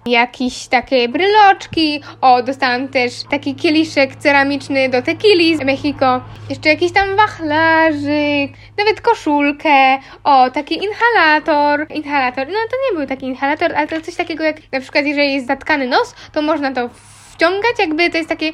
jakieś 0.06 0.66
takie 0.66 1.08
bryloczki. 1.08 2.00
O, 2.20 2.42
dostałam 2.42 2.88
też 2.88 3.12
taki 3.30 3.54
kieliszek 3.54 4.16
ceramiczny 4.16 4.88
do 4.88 5.02
tequili 5.02 5.56
z 5.56 5.64
Mexico. 5.64 6.20
Jeszcze 6.50 6.68
jakiś 6.68 6.92
tam 6.92 7.16
wachlarzyk, 7.16 8.52
nawet 8.78 9.00
koszulkę. 9.00 9.98
O, 10.24 10.50
taki 10.50 10.84
inhalator. 10.84 11.86
Inhalator, 11.94 12.46
no 12.46 12.54
to 12.70 12.76
nie 12.90 12.98
był 12.98 13.06
taki 13.06 13.26
inhalator, 13.26 13.74
ale 13.76 13.86
to 13.86 14.00
coś 14.00 14.16
takiego 14.16 14.44
jak 14.44 14.72
na 14.72 14.80
przykład, 14.80 15.04
jeżeli 15.04 15.34
jest 15.34 15.46
zatkany 15.46 15.86
nos, 15.86 16.14
to 16.32 16.42
można 16.42 16.72
to 16.72 16.90
wciągać, 17.32 17.78
jakby 17.78 18.10
to 18.10 18.16
jest 18.16 18.28
takie 18.28 18.52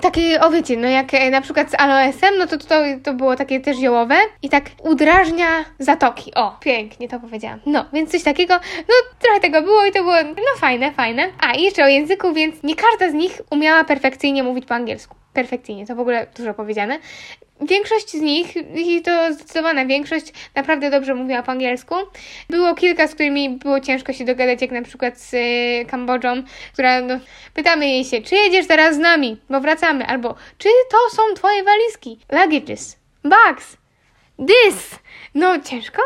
takie, 0.00 0.40
o 0.40 0.50
wiecie, 0.50 0.76
no 0.76 0.88
jak 0.88 1.14
e, 1.14 1.30
na 1.30 1.40
przykład 1.40 1.70
z 1.70 1.74
aloesem, 1.74 2.38
no 2.38 2.46
to, 2.46 2.58
to 2.58 2.74
to 3.04 3.14
było 3.14 3.36
takie 3.36 3.60
też 3.60 3.76
ziołowe 3.76 4.16
i 4.42 4.48
tak 4.48 4.64
udrażnia 4.82 5.46
zatoki. 5.78 6.34
O, 6.34 6.56
pięknie 6.60 7.08
to 7.08 7.20
powiedziałam. 7.20 7.60
No, 7.66 7.84
więc 7.92 8.10
coś 8.10 8.22
takiego, 8.22 8.54
no 8.78 8.94
trochę 9.18 9.40
tego 9.40 9.62
było 9.62 9.86
i 9.86 9.92
to 9.92 10.02
było, 10.02 10.14
no 10.22 10.58
fajne, 10.58 10.92
fajne. 10.92 11.30
A, 11.40 11.52
i 11.52 11.62
jeszcze 11.62 11.84
o 11.84 11.88
języku, 11.88 12.32
więc 12.32 12.62
nie 12.62 12.74
każda 12.76 13.10
z 13.10 13.14
nich 13.14 13.40
umiała 13.50 13.84
perfekcyjnie 13.84 14.42
mówić 14.42 14.66
po 14.66 14.74
angielsku 14.74 15.23
perfekcyjnie, 15.34 15.86
to 15.86 15.94
w 15.94 16.00
ogóle 16.00 16.26
dużo 16.36 16.54
powiedziane. 16.54 16.98
Większość 17.60 18.10
z 18.10 18.20
nich, 18.20 18.56
i 18.76 19.02
to 19.02 19.32
zdecydowana 19.32 19.86
większość, 19.86 20.32
naprawdę 20.54 20.90
dobrze 20.90 21.14
mówiła 21.14 21.42
po 21.42 21.52
angielsku. 21.52 21.94
Było 22.50 22.74
kilka, 22.74 23.08
z 23.08 23.14
którymi 23.14 23.50
było 23.50 23.80
ciężko 23.80 24.12
się 24.12 24.24
dogadać, 24.24 24.62
jak 24.62 24.70
na 24.70 24.82
przykład 24.82 25.18
z 25.18 25.34
y, 25.34 25.86
Kambodżą, 25.90 26.42
która 26.72 27.00
no, 27.00 27.18
pytamy 27.54 27.88
jej 27.88 28.04
się, 28.04 28.22
czy 28.22 28.34
jedziesz 28.34 28.66
teraz 28.66 28.96
z 28.96 28.98
nami, 28.98 29.36
bo 29.50 29.60
wracamy, 29.60 30.06
albo 30.06 30.34
czy 30.58 30.68
to 30.90 31.16
są 31.16 31.22
twoje 31.34 31.64
walizki, 31.64 32.18
luggages, 32.32 32.98
bags, 33.24 33.76
this. 34.48 34.98
No 35.34 35.60
ciężko, 35.60 36.02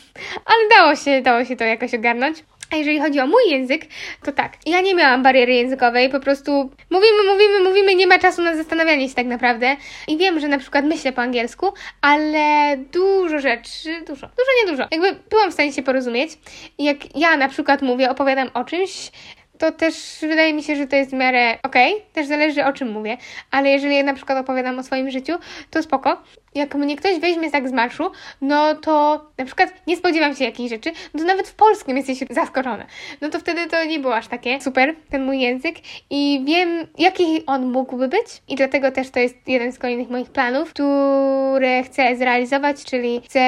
ale 0.50 0.68
dało 0.76 0.96
się, 0.96 1.22
dało 1.22 1.44
się 1.44 1.56
to 1.56 1.64
jakoś 1.64 1.94
ogarnąć. 1.94 2.44
A 2.72 2.76
jeżeli 2.76 3.00
chodzi 3.00 3.20
o 3.20 3.26
mój 3.26 3.42
język, 3.50 3.82
to 4.22 4.32
tak. 4.32 4.52
Ja 4.66 4.80
nie 4.80 4.94
miałam 4.94 5.22
bariery 5.22 5.54
językowej, 5.54 6.10
po 6.10 6.20
prostu 6.20 6.70
mówimy, 6.90 7.32
mówimy, 7.32 7.60
mówimy, 7.68 7.94
nie 7.94 8.06
ma 8.06 8.18
czasu 8.18 8.42
na 8.42 8.56
zastanawianie 8.56 9.08
się 9.08 9.14
tak 9.14 9.26
naprawdę. 9.26 9.76
I 10.08 10.16
wiem, 10.16 10.40
że 10.40 10.48
na 10.48 10.58
przykład 10.58 10.84
myślę 10.84 11.12
po 11.12 11.22
angielsku, 11.22 11.72
ale 12.00 12.76
dużo 12.76 13.38
rzeczy, 13.38 14.00
dużo, 14.06 14.26
dużo, 14.26 14.50
nie 14.64 14.70
dużo. 14.70 14.88
Jakby 14.90 15.20
byłam 15.30 15.50
w 15.50 15.54
stanie 15.54 15.72
się 15.72 15.82
porozumieć. 15.82 16.30
Jak 16.78 17.16
ja 17.16 17.36
na 17.36 17.48
przykład 17.48 17.82
mówię, 17.82 18.10
opowiadam 18.10 18.50
o 18.54 18.64
czymś, 18.64 19.10
to 19.58 19.72
też 19.72 19.94
wydaje 20.20 20.54
mi 20.54 20.62
się, 20.62 20.76
że 20.76 20.86
to 20.86 20.96
jest 20.96 21.10
w 21.10 21.14
miarę 21.14 21.58
okej, 21.62 21.94
okay. 21.94 22.06
też 22.12 22.26
zależy 22.26 22.64
o 22.64 22.72
czym 22.72 22.90
mówię, 22.90 23.16
ale 23.50 23.70
jeżeli 23.70 23.96
ja 23.96 24.02
na 24.02 24.14
przykład 24.14 24.38
opowiadam 24.38 24.78
o 24.78 24.82
swoim 24.82 25.10
życiu, 25.10 25.32
to 25.70 25.82
spoko. 25.82 26.22
Jak 26.54 26.74
mnie 26.74 26.96
ktoś 26.96 27.18
weźmie 27.18 27.50
tak 27.50 27.68
z 27.68 27.72
marszu, 27.72 28.10
no 28.40 28.74
to 28.74 29.24
na 29.38 29.44
przykład 29.44 29.72
nie 29.86 29.96
spodziewam 29.96 30.34
się 30.34 30.44
jakichś 30.44 30.70
rzeczy, 30.70 30.92
no 31.14 31.20
to 31.20 31.26
nawet 31.26 31.48
w 31.48 31.54
polskim 31.54 31.96
jesteś 31.96 32.18
zaskoczona. 32.30 32.86
No 33.20 33.28
to 33.28 33.40
wtedy 33.40 33.66
to 33.66 33.84
nie 33.84 33.98
było 33.98 34.16
aż 34.16 34.28
takie 34.28 34.60
super, 34.60 34.94
ten 35.10 35.24
mój 35.24 35.40
język 35.40 35.76
i 36.10 36.42
wiem, 36.44 36.86
jaki 36.98 37.46
on 37.46 37.72
mógłby 37.72 38.08
być 38.08 38.26
i 38.48 38.54
dlatego 38.54 38.92
też 38.92 39.10
to 39.10 39.20
jest 39.20 39.36
jeden 39.46 39.72
z 39.72 39.78
kolejnych 39.78 40.10
moich 40.10 40.30
planów, 40.30 40.70
które 40.70 41.82
chcę 41.82 42.16
zrealizować, 42.16 42.84
czyli 42.84 43.20
chcę 43.24 43.40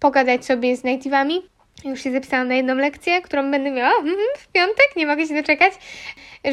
pogadać 0.00 0.44
sobie 0.44 0.76
z 0.76 0.84
native'ami, 0.84 1.40
już 1.84 2.02
się 2.02 2.12
zapisałam 2.12 2.48
na 2.48 2.54
jedną 2.54 2.74
lekcję, 2.74 3.22
którą 3.22 3.50
będę 3.50 3.70
miała 3.70 3.96
mhm, 4.00 4.18
w 4.38 4.48
piątek, 4.48 4.96
nie 4.96 5.06
mogę 5.06 5.26
się 5.26 5.34
doczekać, 5.34 5.72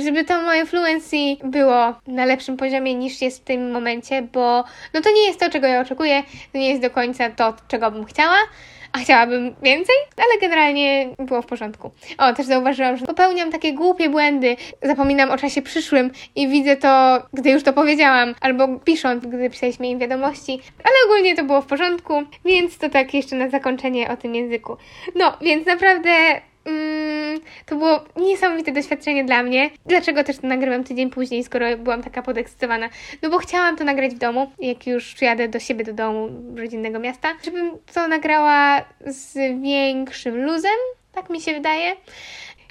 żeby 0.04 0.24
to 0.24 0.42
moje 0.42 0.66
fluency 0.66 1.18
było 1.44 1.94
na 2.08 2.26
lepszym 2.26 2.58
poziomie 2.58 2.96
niż 2.96 3.22
jest 3.22 3.42
w 3.42 3.44
tym 3.44 3.72
momencie, 3.72 4.22
bo 4.22 4.64
no 4.94 5.02
to 5.02 5.12
nie 5.12 5.28
jest 5.28 5.40
to, 5.40 5.50
czego 5.50 5.68
ja 5.68 5.82
oczekuję, 5.82 6.24
to 6.52 6.58
nie 6.58 6.70
jest 6.70 6.82
do 6.82 6.90
końca 6.90 7.30
to, 7.30 7.54
czego 7.68 7.92
bym 7.92 8.06
chciała, 8.06 8.38
a 8.98 9.00
chciałabym 9.00 9.56
więcej, 9.64 9.96
ale 10.18 10.40
generalnie 10.42 11.10
było 11.20 11.42
w 11.42 11.46
porządku. 11.46 11.92
O, 12.18 12.34
też 12.34 12.46
zauważyłam, 12.46 12.98
że 12.98 13.06
popełniam 13.06 13.52
takie 13.52 13.74
głupie 13.74 14.10
błędy, 14.10 14.56
zapominam 14.84 15.32
o 15.32 15.38
czasie 15.38 15.62
przyszłym 15.62 16.12
i 16.36 16.48
widzę 16.48 16.78
to, 16.78 17.22
gdy 17.34 17.50
już 17.50 17.64
to 17.64 17.74
powiedziałam, 17.74 18.36
albo 18.42 18.80
pisząc, 18.80 19.26
gdy 19.26 19.50
pisaliśmy 19.50 19.88
im 19.88 20.00
wiadomości, 20.00 20.60
ale 20.84 20.96
ogólnie 21.06 21.36
to 21.36 21.44
było 21.44 21.62
w 21.62 21.66
porządku, 21.66 22.24
więc 22.46 22.78
to 22.78 22.90
tak 22.90 23.14
jeszcze 23.14 23.36
na 23.36 23.50
zakończenie 23.50 24.10
o 24.10 24.18
tym 24.18 24.36
języku. 24.36 24.78
No, 25.16 25.38
więc 25.42 25.68
naprawdę 25.68 26.10
Mm, 26.68 27.40
to 27.66 27.76
było 27.76 28.06
niesamowite 28.16 28.72
doświadczenie 28.72 29.24
dla 29.24 29.44
mnie. 29.44 29.70
Dlaczego 29.86 30.24
też 30.24 30.38
to 30.38 30.48
nagrywam 30.48 30.84
tydzień 30.84 31.10
później, 31.10 31.44
skoro 31.44 31.78
byłam 31.78 32.04
taka 32.04 32.22
podekscytowana? 32.22 32.90
No 33.22 33.30
bo 33.30 33.38
chciałam 33.38 33.78
to 33.78 33.84
nagrać 33.84 34.16
w 34.16 34.18
domu, 34.18 34.52
jak 34.60 34.88
już 34.88 35.14
przyjadę 35.14 35.48
do 35.48 35.60
siebie, 35.60 35.84
do 35.84 35.94
domu 35.94 36.30
rodzinnego 36.56 37.00
miasta, 37.00 37.30
żebym 37.46 37.72
to 37.94 38.08
nagrała 38.08 38.82
z 39.06 39.34
większym 39.62 40.46
luzem, 40.46 40.78
tak 41.12 41.30
mi 41.30 41.42
się 41.42 41.54
wydaje. 41.54 41.96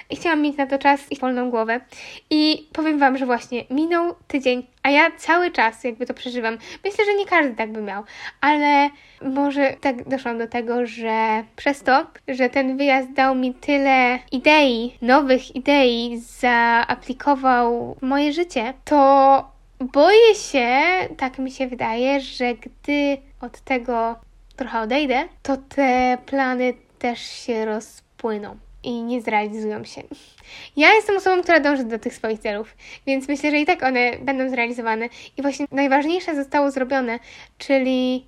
I 0.09 0.15
chciałam 0.15 0.41
mieć 0.41 0.57
na 0.57 0.67
to 0.67 0.77
czas 0.77 1.11
i 1.11 1.19
wolną 1.19 1.49
głowę. 1.49 1.81
I 2.29 2.67
powiem 2.73 2.99
Wam, 2.99 3.17
że 3.17 3.25
właśnie 3.25 3.63
minął 3.69 4.15
tydzień, 4.27 4.67
a 4.83 4.89
ja 4.89 5.11
cały 5.17 5.51
czas 5.51 5.83
jakby 5.83 6.05
to 6.05 6.13
przeżywam. 6.13 6.57
Myślę, 6.83 7.05
że 7.05 7.13
nie 7.13 7.25
każdy 7.25 7.55
tak 7.55 7.71
by 7.71 7.81
miał, 7.81 8.03
ale 8.41 8.89
może 9.21 9.73
tak 9.81 10.09
doszłam 10.09 10.37
do 10.37 10.47
tego, 10.47 10.85
że 10.85 11.43
przez 11.55 11.83
to, 11.83 12.07
że 12.27 12.49
ten 12.49 12.77
wyjazd 12.77 13.13
dał 13.13 13.35
mi 13.35 13.53
tyle 13.53 14.19
idei, 14.31 14.97
nowych 15.01 15.55
idei, 15.55 16.17
zaaplikował 16.17 17.97
moje 18.01 18.33
życie, 18.33 18.73
to 18.85 19.51
boję 19.79 20.35
się, 20.35 20.69
tak 21.17 21.39
mi 21.39 21.51
się 21.51 21.67
wydaje, 21.67 22.19
że 22.21 22.53
gdy 22.55 23.17
od 23.41 23.59
tego 23.59 24.15
trochę 24.55 24.79
odejdę, 24.79 25.23
to 25.43 25.57
te 25.57 26.17
plany 26.25 26.73
też 26.99 27.19
się 27.19 27.65
rozpłyną 27.65 28.66
i 28.87 29.01
nie 29.01 29.21
zrealizują 29.21 29.83
się. 29.83 30.03
Ja 30.77 30.93
jestem 30.93 31.17
osobą, 31.17 31.43
która 31.43 31.59
dąży 31.59 31.83
do 31.83 31.99
tych 31.99 32.13
swoich 32.13 32.39
celów, 32.39 32.75
więc 33.07 33.27
myślę, 33.27 33.51
że 33.51 33.59
i 33.59 33.65
tak 33.65 33.83
one 33.83 34.11
będą 34.21 34.49
zrealizowane. 34.49 35.09
I 35.37 35.41
właśnie 35.41 35.65
najważniejsze 35.71 36.35
zostało 36.35 36.71
zrobione, 36.71 37.19
czyli 37.57 38.25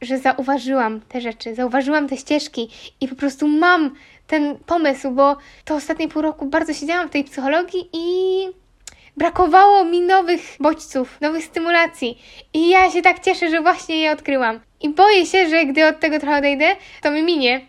że 0.00 0.18
zauważyłam 0.18 1.00
te 1.00 1.20
rzeczy, 1.20 1.54
zauważyłam 1.54 2.08
te 2.08 2.16
ścieżki 2.16 2.68
i 3.00 3.08
po 3.08 3.14
prostu 3.14 3.48
mam 3.48 3.94
ten 4.26 4.58
pomysł, 4.66 5.10
bo 5.10 5.36
to 5.64 5.74
ostatnie 5.74 6.08
pół 6.08 6.22
roku 6.22 6.46
bardzo 6.46 6.74
siedziałam 6.74 7.08
w 7.08 7.12
tej 7.12 7.24
psychologii 7.24 7.88
i 7.92 8.06
brakowało 9.16 9.84
mi 9.84 10.00
nowych 10.00 10.40
bodźców, 10.60 11.20
nowych 11.20 11.44
stymulacji. 11.44 12.18
I 12.54 12.68
ja 12.68 12.90
się 12.90 13.02
tak 13.02 13.20
cieszę, 13.20 13.50
że 13.50 13.60
właśnie 13.60 13.96
je 13.96 14.12
odkryłam. 14.12 14.60
I 14.80 14.88
boję 14.88 15.26
się, 15.26 15.48
że 15.48 15.64
gdy 15.64 15.86
od 15.86 16.00
tego 16.00 16.20
trochę 16.20 16.38
odejdę, 16.38 16.66
to 17.02 17.10
mi 17.10 17.22
minie. 17.22 17.60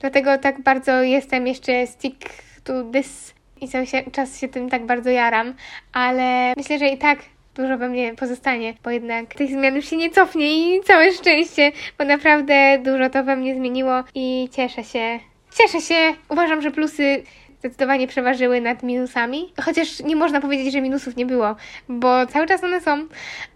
Dlatego 0.00 0.38
tak 0.38 0.62
bardzo 0.62 1.02
jestem 1.02 1.46
jeszcze 1.46 1.86
stick 1.86 2.28
to 2.64 2.84
this 2.92 3.34
i 3.60 3.68
cały 3.68 3.86
czas 4.12 4.40
się 4.40 4.48
tym 4.48 4.70
tak 4.70 4.86
bardzo 4.86 5.10
jaram, 5.10 5.54
ale 5.92 6.54
myślę, 6.56 6.78
że 6.78 6.88
i 6.88 6.98
tak 6.98 7.18
dużo 7.54 7.78
we 7.78 7.88
mnie 7.88 8.14
pozostanie, 8.14 8.74
bo 8.84 8.90
jednak 8.90 9.34
tych 9.34 9.50
zmian 9.50 9.76
już 9.76 9.90
się 9.90 9.96
nie 9.96 10.10
cofnie 10.10 10.76
i 10.76 10.80
całe 10.80 11.12
szczęście, 11.12 11.72
bo 11.98 12.04
naprawdę 12.04 12.78
dużo 12.78 13.10
to 13.10 13.24
we 13.24 13.36
mnie 13.36 13.54
zmieniło 13.54 14.04
i 14.14 14.48
cieszę 14.52 14.84
się. 14.84 15.18
Cieszę 15.58 15.80
się. 15.80 16.14
Uważam, 16.28 16.62
że 16.62 16.70
plusy 16.70 17.22
zdecydowanie 17.60 18.06
przeważyły 18.06 18.60
nad 18.60 18.82
minusami. 18.82 19.52
Chociaż 19.64 20.00
nie 20.00 20.16
można 20.16 20.40
powiedzieć, 20.40 20.72
że 20.72 20.80
minusów 20.80 21.16
nie 21.16 21.26
było, 21.26 21.56
bo 21.88 22.26
cały 22.26 22.46
czas 22.46 22.64
one 22.64 22.80
są, 22.80 23.06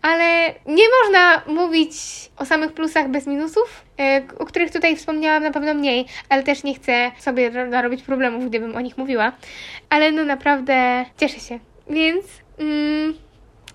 ale 0.02 0.46
nie 0.66 0.84
można 1.02 1.42
mówić 1.46 1.92
o 2.36 2.44
samych 2.44 2.72
plusach 2.72 3.09
bez 3.09 3.26
minusów, 3.26 3.84
e, 4.00 4.22
o 4.38 4.44
których 4.46 4.70
tutaj 4.70 4.96
wspomniałam 4.96 5.42
na 5.42 5.50
pewno 5.50 5.74
mniej, 5.74 6.07
ale 6.28 6.42
też 6.42 6.64
nie 6.64 6.74
chcę 6.74 7.11
sobie 7.18 7.50
narobić 7.50 8.02
problemów, 8.02 8.46
gdybym 8.46 8.76
o 8.76 8.80
nich 8.80 8.98
mówiła. 8.98 9.32
Ale 9.90 10.12
no 10.12 10.24
naprawdę 10.24 11.05
cieszę 11.20 11.40
się. 11.40 11.59
Więc 11.90 12.24
mm, 12.59 13.14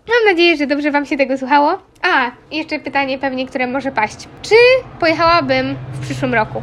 mam 0.07 0.33
nadzieję, 0.33 0.57
że 0.57 0.67
dobrze 0.67 0.91
Wam 0.91 1.05
się 1.05 1.17
tego 1.17 1.37
słuchało. 1.37 1.79
A, 2.01 2.31
jeszcze 2.51 2.79
pytanie 2.79 3.19
pewnie, 3.19 3.47
które 3.47 3.67
może 3.67 3.91
paść. 3.91 4.27
Czy 4.41 4.55
pojechałabym 4.99 5.75
w 5.93 6.05
przyszłym 6.05 6.33
roku? 6.33 6.61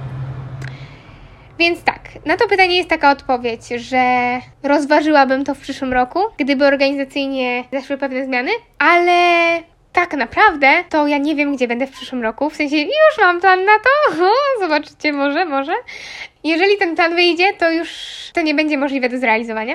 Więc 1.58 1.82
tak, 1.82 2.00
na 2.24 2.36
to 2.36 2.48
pytanie 2.48 2.76
jest 2.76 2.88
taka 2.88 3.10
odpowiedź, 3.10 3.68
że 3.68 4.04
rozważyłabym 4.62 5.44
to 5.44 5.54
w 5.54 5.60
przyszłym 5.60 5.92
roku, 5.92 6.18
gdyby 6.38 6.66
organizacyjnie 6.66 7.64
zaszły 7.72 7.98
pewne 7.98 8.24
zmiany, 8.24 8.50
ale 8.78 9.12
tak 9.92 10.14
naprawdę 10.14 10.84
to 10.88 11.06
ja 11.06 11.18
nie 11.18 11.34
wiem, 11.34 11.56
gdzie 11.56 11.68
będę 11.68 11.86
w 11.86 11.90
przyszłym 11.90 12.22
roku. 12.22 12.50
W 12.50 12.56
sensie 12.56 12.76
już 12.76 13.18
mam 13.20 13.40
plan 13.40 13.64
na 13.64 13.72
to. 13.78 14.24
Zobaczycie, 14.60 15.12
może, 15.12 15.44
może. 15.44 15.72
Jeżeli 16.44 16.76
ten 16.78 16.96
plan 16.96 17.14
wyjdzie, 17.14 17.52
to 17.52 17.70
już 17.70 17.90
to 18.32 18.42
nie 18.42 18.54
będzie 18.54 18.78
możliwe 18.78 19.08
do 19.08 19.18
zrealizowania. 19.18 19.74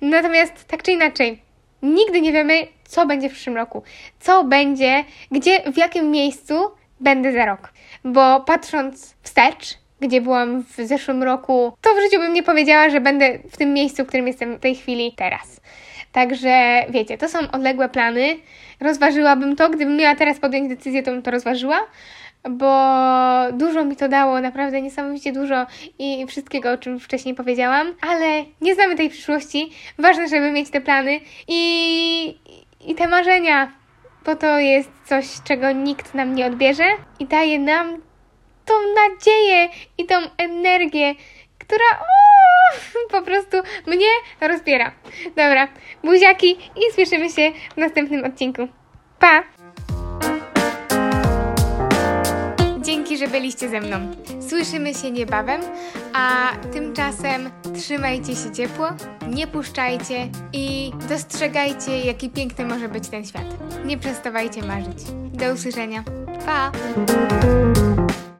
Natomiast 0.00 0.64
tak 0.64 0.82
czy 0.82 0.92
inaczej, 0.92 1.42
nigdy 1.82 2.20
nie 2.20 2.32
wiemy, 2.32 2.66
co 2.84 3.06
będzie 3.06 3.28
w 3.28 3.32
przyszłym 3.32 3.56
roku. 3.56 3.82
Co 4.20 4.44
będzie, 4.44 5.04
gdzie, 5.30 5.72
w 5.72 5.76
jakim 5.76 6.10
miejscu 6.10 6.54
będę 7.00 7.32
za 7.32 7.46
rok. 7.46 7.72
Bo 8.04 8.40
patrząc 8.40 9.14
wstecz, 9.22 9.78
gdzie 10.00 10.20
byłam 10.20 10.62
w 10.62 10.76
zeszłym 10.76 11.22
roku, 11.22 11.72
to 11.80 11.90
w 11.94 12.00
życiu 12.00 12.18
bym 12.18 12.32
nie 12.32 12.42
powiedziała, 12.42 12.90
że 12.90 13.00
będę 13.00 13.38
w 13.50 13.56
tym 13.56 13.74
miejscu, 13.74 14.04
w 14.04 14.06
którym 14.06 14.26
jestem 14.26 14.56
w 14.56 14.60
tej 14.60 14.74
chwili 14.74 15.12
teraz. 15.16 15.60
Także 16.12 16.84
wiecie, 16.90 17.18
to 17.18 17.28
są 17.28 17.38
odległe 17.52 17.88
plany. 17.88 18.36
Rozważyłabym 18.80 19.56
to, 19.56 19.70
gdybym 19.70 19.96
miała 19.96 20.14
teraz 20.14 20.38
podjąć 20.38 20.68
decyzję, 20.68 21.02
to 21.02 21.10
bym 21.10 21.22
to 21.22 21.30
rozważyła, 21.30 21.80
bo 22.50 22.72
dużo 23.52 23.84
mi 23.84 23.96
to 23.96 24.08
dało, 24.08 24.40
naprawdę 24.40 24.82
niesamowicie 24.82 25.32
dużo 25.32 25.66
i 25.98 26.26
wszystkiego, 26.26 26.72
o 26.72 26.78
czym 26.78 27.00
wcześniej 27.00 27.34
powiedziałam, 27.34 27.94
ale 28.00 28.44
nie 28.60 28.74
znamy 28.74 28.96
tej 28.96 29.10
przyszłości. 29.10 29.70
Ważne, 29.98 30.28
żeby 30.28 30.50
mieć 30.50 30.70
te 30.70 30.80
plany 30.80 31.20
i, 31.48 32.38
i 32.86 32.94
te 32.94 33.08
marzenia, 33.08 33.72
bo 34.26 34.36
to 34.36 34.58
jest 34.58 34.90
coś, 35.06 35.26
czego 35.44 35.72
nikt 35.72 36.14
nam 36.14 36.34
nie 36.34 36.46
odbierze 36.46 36.84
i 37.20 37.26
daje 37.26 37.58
nam 37.58 38.07
tą 38.68 38.74
nadzieję 38.94 39.68
i 39.98 40.06
tą 40.06 40.14
energię, 40.38 41.14
która 41.58 42.04
po 43.12 43.22
prostu 43.22 43.56
mnie 43.86 44.06
rozbiera. 44.40 44.92
Dobra, 45.26 45.68
buziaki 46.04 46.50
i 46.50 46.94
słyszymy 46.94 47.30
się 47.30 47.52
w 47.74 47.76
następnym 47.76 48.24
odcinku. 48.24 48.68
Pa! 49.18 49.42
Dzięki, 52.80 53.18
że 53.18 53.28
byliście 53.28 53.68
ze 53.68 53.80
mną. 53.80 53.96
Słyszymy 54.48 54.94
się 54.94 55.10
niebawem, 55.10 55.60
a 56.12 56.52
tymczasem 56.72 57.50
trzymajcie 57.76 58.36
się 58.36 58.52
ciepło, 58.52 58.88
nie 59.28 59.46
puszczajcie 59.46 60.28
i 60.52 60.92
dostrzegajcie, 61.08 61.98
jaki 61.98 62.30
piękny 62.30 62.64
może 62.64 62.88
być 62.88 63.08
ten 63.08 63.26
świat. 63.26 63.44
Nie 63.84 63.98
przestawajcie 63.98 64.62
marzyć. 64.62 64.98
Do 65.32 65.52
usłyszenia. 65.52 66.04
Pa! 66.46 66.72